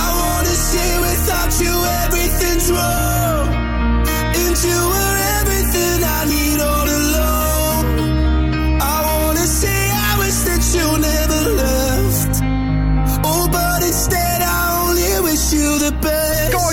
[0.00, 3.11] I wanna say without you everything's wrong.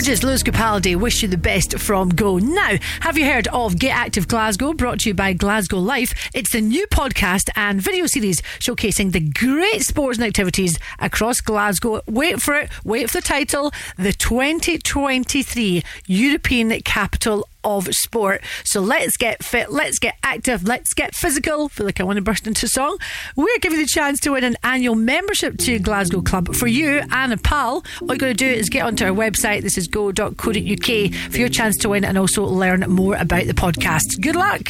[0.09, 2.39] Gorgeous Lewis Capaldi, wish you the best from Go.
[2.39, 6.31] Now, have you heard of Get Active Glasgow, brought to you by Glasgow Life?
[6.33, 12.01] It's the new podcast and video series showcasing the great sports and activities across Glasgow.
[12.07, 18.41] Wait for it, wait for the title, the 2023 European Capital of sport.
[18.63, 21.69] So let's get fit, let's get active, let's get physical.
[21.69, 22.97] feel like I want to burst into song.
[23.35, 27.01] We're giving you the chance to win an annual membership to Glasgow Club for you
[27.11, 27.83] and a pal.
[28.01, 29.61] All you got to do is get onto our website.
[29.61, 34.21] This is go.co.uk for your chance to win and also learn more about the podcast.
[34.21, 34.69] Good luck.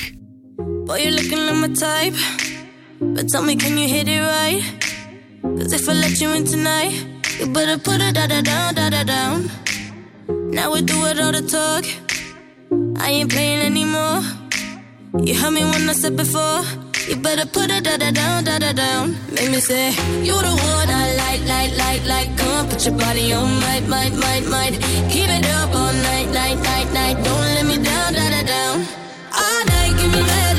[0.57, 2.13] Boy, you're looking like my type.
[3.01, 4.61] But tell me, can you hit it right?
[5.41, 7.05] Cause if I let you in tonight,
[7.39, 9.49] you better put it da da down, da da down.
[10.51, 12.08] Now we do it all the talk.
[12.71, 14.21] I ain't playing anymore.
[15.25, 16.61] You heard me when I said before.
[17.07, 19.15] You better put it da da down, da da down.
[19.33, 19.89] Make me say,
[20.21, 22.37] You the one I like, like, like, like.
[22.37, 24.73] Come on, put your body on, might, might, might, might.
[25.09, 27.15] Keep it up all night, night, night, night.
[27.23, 28.85] Don't let me down, da da down.
[29.33, 30.58] All night, give me mad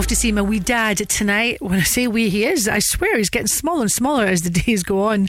[0.00, 1.60] Off to see my wee dad tonight.
[1.60, 2.66] When I say wee, he is.
[2.66, 5.28] I swear he's getting smaller and smaller as the days go on.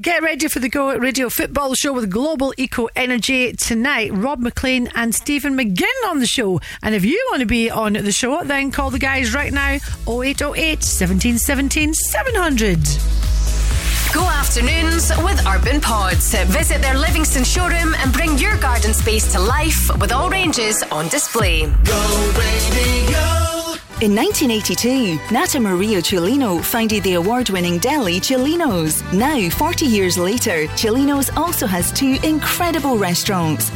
[0.00, 4.12] Get ready for the Go Radio Football Show with Global Eco Energy tonight.
[4.12, 6.60] Rob McLean and Stephen McGinn on the show.
[6.84, 9.78] And if you want to be on the show, then call the guys right now
[10.06, 12.78] 0808 1717 700.
[14.14, 16.32] Go afternoons with Urban Pods.
[16.44, 21.08] Visit their Livingston showroom and bring your garden space to life with all ranges on
[21.08, 21.66] display.
[24.02, 29.00] In 1982, Nata Maria Celino founded the award winning deli Celino's.
[29.12, 33.70] Now, 40 years later, Celino's also has two incredible restaurants.